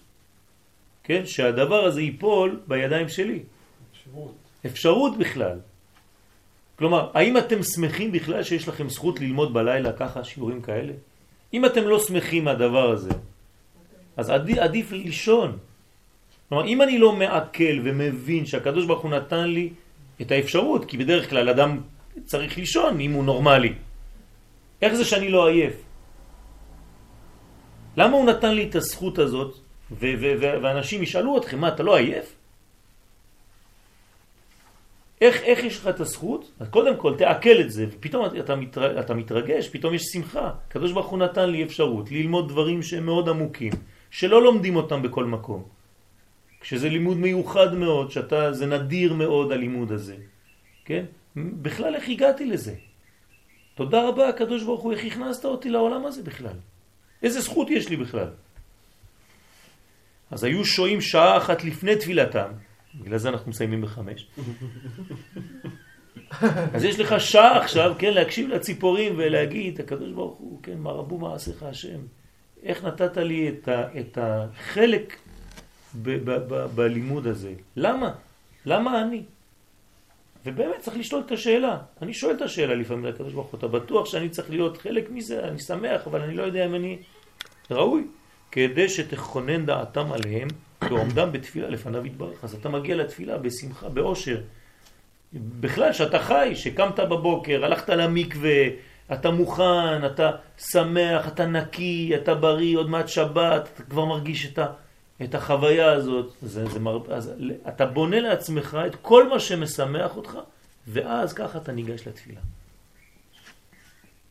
כן, 1.08 1.26
שהדבר 1.26 1.86
הזה 1.86 2.02
ייפול 2.02 2.60
בידיים 2.68 3.10
שלי. 3.10 3.40
אפשרות. 3.92 4.36
אפשרות 4.66 5.18
בכלל. 5.18 5.60
כלומר, 6.76 7.12
האם 7.14 7.38
אתם 7.38 7.64
שמחים 7.64 8.12
בכלל 8.12 8.44
שיש 8.44 8.68
לכם 8.68 8.90
זכות 8.90 9.20
ללמוד 9.20 9.54
בלילה 9.54 9.92
ככה 9.94 10.24
שיעורים 10.24 10.62
כאלה? 10.62 10.94
אם 11.54 11.66
אתם 11.66 11.88
לא 11.88 12.00
שמחים 12.00 12.44
מהדבר 12.44 12.92
הזה, 12.92 13.10
אז 14.18 14.30
עדיף, 14.30 14.58
עדיף 14.58 14.92
לישון. 14.92 15.58
כלומר, 16.50 16.68
אם 16.68 16.82
אני 16.82 17.00
לא 17.00 17.16
מעכל 17.16 17.78
ומבין 17.84 18.46
שהקדוש 18.46 18.86
ברוך 18.86 19.02
הוא 19.02 19.12
נתן 19.12 19.48
לי 19.48 19.74
את 20.22 20.32
האפשרות, 20.32 20.86
כי 20.86 20.98
בדרך 20.98 21.30
כלל 21.30 21.50
אדם 21.50 21.82
צריך 22.28 22.58
לישון 22.58 23.00
אם 23.00 23.12
הוא 23.12 23.24
נורמלי. 23.24 23.74
איך 24.82 24.94
זה 24.94 25.06
שאני 25.06 25.30
לא 25.32 25.48
עייף? 25.48 25.76
למה 27.98 28.14
הוא 28.18 28.26
נתן 28.26 28.54
לי 28.54 28.68
את 28.70 28.76
הזכות 28.76 29.20
הזאת, 29.20 29.67
ואנשים 29.92 31.04
ישאלו 31.04 31.38
אתכם, 31.38 31.60
מה, 31.60 31.68
אתה 31.68 31.84
לא 31.84 31.98
עייף? 31.98 32.36
איך, 35.22 35.42
איך 35.44 35.64
יש 35.64 35.78
לך 35.78 35.88
את 35.88 36.00
הזכות? 36.00 36.52
קודם 36.70 36.98
כל 36.98 37.16
תעכל 37.18 37.60
את 37.62 37.72
זה, 37.72 37.86
ופתאום 37.90 38.26
אתה, 38.40 38.56
מתר, 38.56 39.00
אתה 39.00 39.14
מתרגש, 39.14 39.70
פתאום 39.70 39.94
יש 39.94 40.04
שמחה. 40.14 40.52
הקדוש 40.68 40.92
ברוך 40.92 41.08
הוא 41.08 41.20
נתן 41.20 41.50
לי 41.50 41.64
אפשרות 41.64 42.12
ללמוד 42.12 42.50
דברים 42.50 42.84
שהם 42.84 43.06
מאוד 43.06 43.30
עמוקים, 43.30 43.74
שלא 44.10 44.44
לומדים 44.44 44.76
אותם 44.76 45.02
בכל 45.02 45.26
מקום. 45.26 45.64
כשזה 46.62 46.90
לימוד 46.90 47.18
מיוחד 47.18 47.74
מאוד, 47.74 48.12
שאתה, 48.12 48.54
זה 48.54 48.66
נדיר 48.66 49.14
מאוד 49.14 49.52
הלימוד 49.52 49.92
הזה, 49.92 50.16
כן? 50.86 51.06
בכלל 51.36 51.96
איך 51.96 52.10
הגעתי 52.10 52.46
לזה? 52.46 52.76
תודה 53.76 54.08
רבה 54.08 54.30
הקדוש 54.30 54.64
ברוך 54.64 54.82
הוא, 54.82 54.94
איך 54.94 55.06
הכנסת 55.06 55.46
אותי 55.46 55.70
לעולם 55.70 56.06
הזה 56.06 56.24
בכלל? 56.24 56.58
איזה 57.24 57.42
זכות 57.42 57.70
יש 57.70 57.90
לי 57.90 57.96
בכלל? 57.96 58.30
אז 60.32 60.44
היו 60.44 60.66
שוהים 60.66 61.02
שעה 61.02 61.38
אחת 61.38 61.64
לפני 61.64 61.96
תפילתם, 61.96 62.48
בגלל 62.96 63.18
זה 63.18 63.30
אנחנו 63.30 63.52
מסיימים 63.52 63.82
בחמש. 63.82 64.28
אז 66.74 66.84
יש 66.84 67.00
לך 67.00 67.20
שעה 67.20 67.58
עכשיו, 67.58 67.96
כן, 68.00 68.14
להקשיב 68.14 68.50
לציפורים 68.50 69.14
ולהגיד, 69.18 69.80
הקדוש 69.80 70.12
ברוך 70.12 70.38
הוא, 70.38 70.60
כן, 70.64 70.78
מה 70.78 70.92
רבו 70.92 71.18
מעשיך 71.18 71.64
השם. 71.64 72.00
איך 72.64 72.84
נתת 72.84 73.18
לי 73.18 73.50
את, 73.50 73.68
ה, 73.68 74.00
את 74.00 74.18
החלק 74.22 75.18
ב, 76.02 76.10
ב, 76.10 76.32
ב, 76.32 76.66
בלימוד 76.76 77.28
הזה? 77.28 77.54
למה? 77.76 78.12
למה 78.66 79.02
אני? 79.02 79.24
ובאמת 80.46 80.80
צריך 80.80 80.98
לשאול 80.98 81.24
את 81.26 81.32
השאלה. 81.32 81.78
אני 82.02 82.14
שואל 82.14 82.36
את 82.36 82.42
השאלה 82.42 82.76
לפעמים 82.76 83.06
לקדוש 83.06 83.34
ברוך 83.34 83.48
הוא, 83.48 83.58
אתה 83.58 83.68
בטוח 83.68 84.06
שאני 84.06 84.30
צריך 84.30 84.50
להיות 84.50 84.78
חלק 84.78 85.10
מזה? 85.10 85.44
אני 85.44 85.60
שמח, 85.60 86.08
אבל 86.08 86.22
אני 86.22 86.36
לא 86.36 86.44
יודע 86.44 86.66
אם 86.66 86.76
אני 86.76 86.98
ראוי. 87.72 88.08
כדי 88.58 88.90
שתכונן 88.90 89.66
דעתם 89.66 90.12
עליהם 90.12 90.48
בעומדם 90.90 91.32
בתפילה 91.32 91.70
לפניו 91.70 92.06
יתברך. 92.06 92.44
אז 92.44 92.54
אתה 92.54 92.70
מגיע 92.70 92.96
לתפילה 92.96 93.38
בשמחה, 93.38 93.90
באושר. 93.90 94.42
בכלל, 95.34 95.94
שאתה 95.94 96.20
חי, 96.20 96.52
שקמת 96.56 97.00
בבוקר, 97.00 97.66
הלכת 97.66 97.90
למקווה, 97.90 98.64
אתה 99.14 99.32
מוכן, 99.32 100.06
אתה 100.06 100.32
שמח, 100.58 101.28
אתה 101.28 101.46
נקי, 101.46 102.12
אתה 102.16 102.36
בריא, 102.36 102.78
עוד 102.78 102.90
מעט 102.90 103.08
שבת, 103.08 103.70
אתה 103.74 103.84
כבר 103.84 104.06
מרגיש 104.06 104.46
את, 104.46 104.60
ה, 104.60 104.66
את 105.24 105.36
החוויה 105.36 105.92
הזאת. 105.92 106.34
זה, 106.42 106.66
זה 106.66 106.80
מר... 106.80 107.00
אז 107.14 107.32
אתה 107.68 107.86
בונה 107.86 108.20
לעצמך 108.20 108.78
את 108.88 108.96
כל 108.96 109.30
מה 109.30 109.40
שמשמח 109.40 110.18
אותך, 110.18 110.38
ואז 110.88 111.34
ככה 111.34 111.58
אתה 111.58 111.72
ניגש 111.72 112.08
לתפילה. 112.08 112.42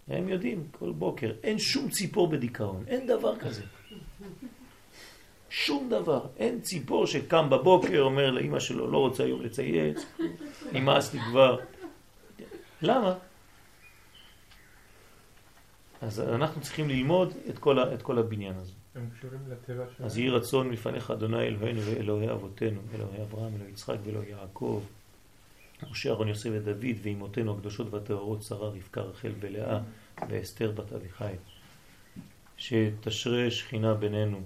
הם 0.09 0.29
יודעים, 0.29 0.67
כל 0.79 0.93
בוקר, 0.93 1.33
אין 1.43 1.59
שום 1.59 1.89
ציפור 1.89 2.29
בדיכאון, 2.29 2.85
אין 2.87 3.07
דבר 3.07 3.37
כזה. 3.37 3.63
שום 5.65 5.89
דבר. 5.91 6.27
אין 6.37 6.61
ציפור 6.61 7.07
שקם 7.07 7.51
בבוקר, 7.51 8.03
אומר 8.03 8.31
לאמא 8.31 8.61
שלו, 8.61 8.91
לא 8.91 8.99
רוצה 8.99 9.25
היום 9.25 9.43
לצייץ, 9.43 10.05
נמאס 10.73 11.15
לי 11.15 11.21
כבר. 11.21 11.59
למה? 12.83 13.15
אז 16.01 16.21
אנחנו 16.21 16.61
צריכים 16.61 16.89
ללמוד 16.89 17.35
את 17.49 17.59
כל, 17.59 17.79
ה, 17.79 17.95
את 17.95 18.03
כל 18.03 18.19
הבניין 18.19 18.55
הזה. 18.55 18.73
הם 18.95 19.09
קשורים 19.19 19.41
לטבע 19.49 19.85
שלהם. 19.97 20.07
אז 20.07 20.19
יהי 20.19 20.31
רצון 20.31 20.71
מפניך 20.71 21.11
אדוני 21.11 21.43
אלוהינו 21.43 21.81
ואלוהי 21.81 22.31
אבותינו, 22.31 22.81
אלוהי 22.95 23.23
אברהם, 23.23 23.55
אלוהי 23.57 23.71
יצחק 23.71 23.97
ואלוהי 24.05 24.31
יעקב, 24.31 24.83
משה 25.91 26.09
אהרון 26.09 26.29
יוסף 26.29 26.51
ודוד 26.53 26.97
ואימותינו 27.03 27.55
הקדושות 27.55 27.95
והטהורות 27.95 28.43
שרה 28.43 28.69
רבקה 28.69 29.01
רחל 29.01 29.33
ולאה 29.41 29.79
ואסתר 30.29 30.71
בת 30.71 30.93
אביחי. 30.93 31.33
שתשרה 32.57 33.51
שכינה 33.51 33.95
בינינו, 33.95 34.41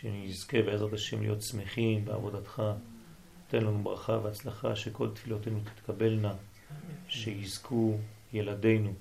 שנזכה 0.00 0.62
בעזרת 0.62 0.92
השם 0.92 1.22
להיות 1.22 1.42
שמחים 1.42 2.04
בעבודתך. 2.04 2.62
תן 3.48 3.62
לנו 3.62 3.82
ברכה 3.82 4.12
והצלחה, 4.12 4.76
שכל 4.76 5.10
תפילותינו 5.14 5.60
תתקבלנה, 5.60 6.34
שיזכו 7.08 7.98
ילדינו 8.32 8.94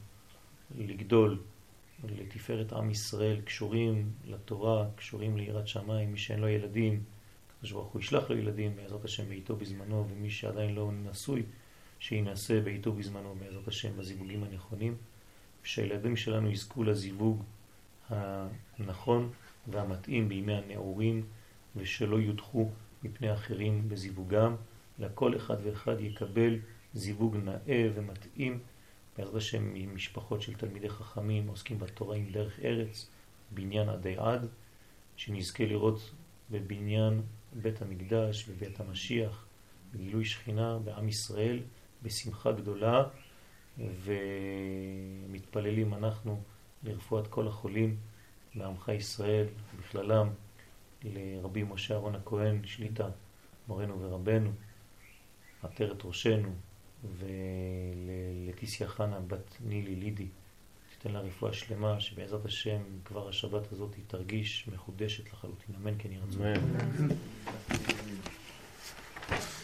לגדול 0.77 1.41
לתפארת 2.03 2.73
עם 2.73 2.91
ישראל, 2.91 3.41
קשורים 3.41 4.11
לתורה, 4.25 4.85
קשורים 4.95 5.37
ליראת 5.37 5.67
שמיים, 5.67 6.11
מי 6.11 6.17
שאין 6.17 6.39
לו 6.39 6.47
ילדים, 6.47 7.03
הקדוש 7.57 7.71
ברוך 7.71 7.93
הוא 7.93 8.01
ישלח 8.01 8.29
לו 8.29 8.37
ילדים 8.37 8.75
בעזרת 8.75 9.05
השם 9.05 9.29
בעיתו 9.29 9.55
בזמנו, 9.55 10.07
ומי 10.09 10.29
שעדיין 10.29 10.75
לא 10.75 10.91
נשוי, 10.91 11.43
שינסה 11.99 12.59
בעיתו 12.61 12.91
בזמנו 12.91 13.35
בעזרת 13.39 13.67
השם 13.67 13.97
בזיווגים 13.97 14.43
הנכונים, 14.43 14.95
ושהילדים 15.63 16.15
שלנו 16.15 16.51
יזכו 16.51 16.83
לזיווג 16.83 17.43
הנכון 18.09 19.29
והמתאים 19.67 20.29
בימי 20.29 20.53
הנעורים 20.53 21.25
ושלא 21.75 22.15
יודחו 22.19 22.69
מפני 23.03 23.33
אחרים 23.33 23.89
בזיווגם, 23.89 24.55
אלא 24.99 25.07
כל 25.15 25.35
אחד 25.35 25.55
ואחד 25.63 25.99
יקבל 25.99 26.59
זיווג 26.93 27.35
נאה 27.35 27.89
ומתאים 27.95 28.59
בעזרת 29.17 29.35
השם 29.35 29.73
ממשפחות 29.73 30.41
של 30.41 30.53
תלמידי 30.53 30.89
חכמים 30.89 31.47
עוסקים 31.47 31.79
בתורה 31.79 32.15
עם 32.15 32.31
דרך 32.31 32.59
ארץ, 32.59 33.09
בניין 33.51 33.89
עדי 33.89 34.15
עד, 34.17 34.47
שנזכה 35.15 35.65
לראות 35.65 36.11
בבניין 36.51 37.21
בית 37.53 37.81
המקדש 37.81 38.49
ובית 38.49 38.79
המשיח, 38.79 39.45
בגילוי 39.93 40.25
שכינה 40.25 40.79
בעם 40.83 41.09
ישראל, 41.09 41.59
בשמחה 42.03 42.51
גדולה, 42.51 43.03
ומתפללים 45.27 45.93
אנחנו 45.93 46.41
לרפואת 46.83 47.27
כל 47.27 47.47
החולים 47.47 47.97
בעמך 48.55 48.89
ישראל, 48.89 49.45
בכללם 49.79 50.29
לרבי 51.03 51.63
משה 51.63 51.93
אהרון 51.93 52.15
הכהן, 52.15 52.61
שליטה, 52.65 53.07
מורנו 53.67 54.01
ורבנו, 54.01 54.51
עטרת 55.63 56.05
ראשנו, 56.05 56.53
ולטיסיה 57.17 58.87
חנה 58.87 59.19
בת 59.19 59.57
נילי 59.65 59.95
לידי, 59.95 60.27
תיתן 60.89 61.11
לה 61.11 61.19
רפואה 61.19 61.53
שלמה, 61.53 61.99
שבעזרת 61.99 62.45
השם 62.45 62.81
כבר 63.05 63.29
השבת 63.29 63.71
הזאת 63.71 63.95
תרגיש 64.07 64.67
מחודשת 64.73 65.33
לחלוטין. 65.33 65.75
אמן 65.75 65.93
כן 65.97 66.11
ירצו. 66.11 66.39
אמן. 66.39 67.07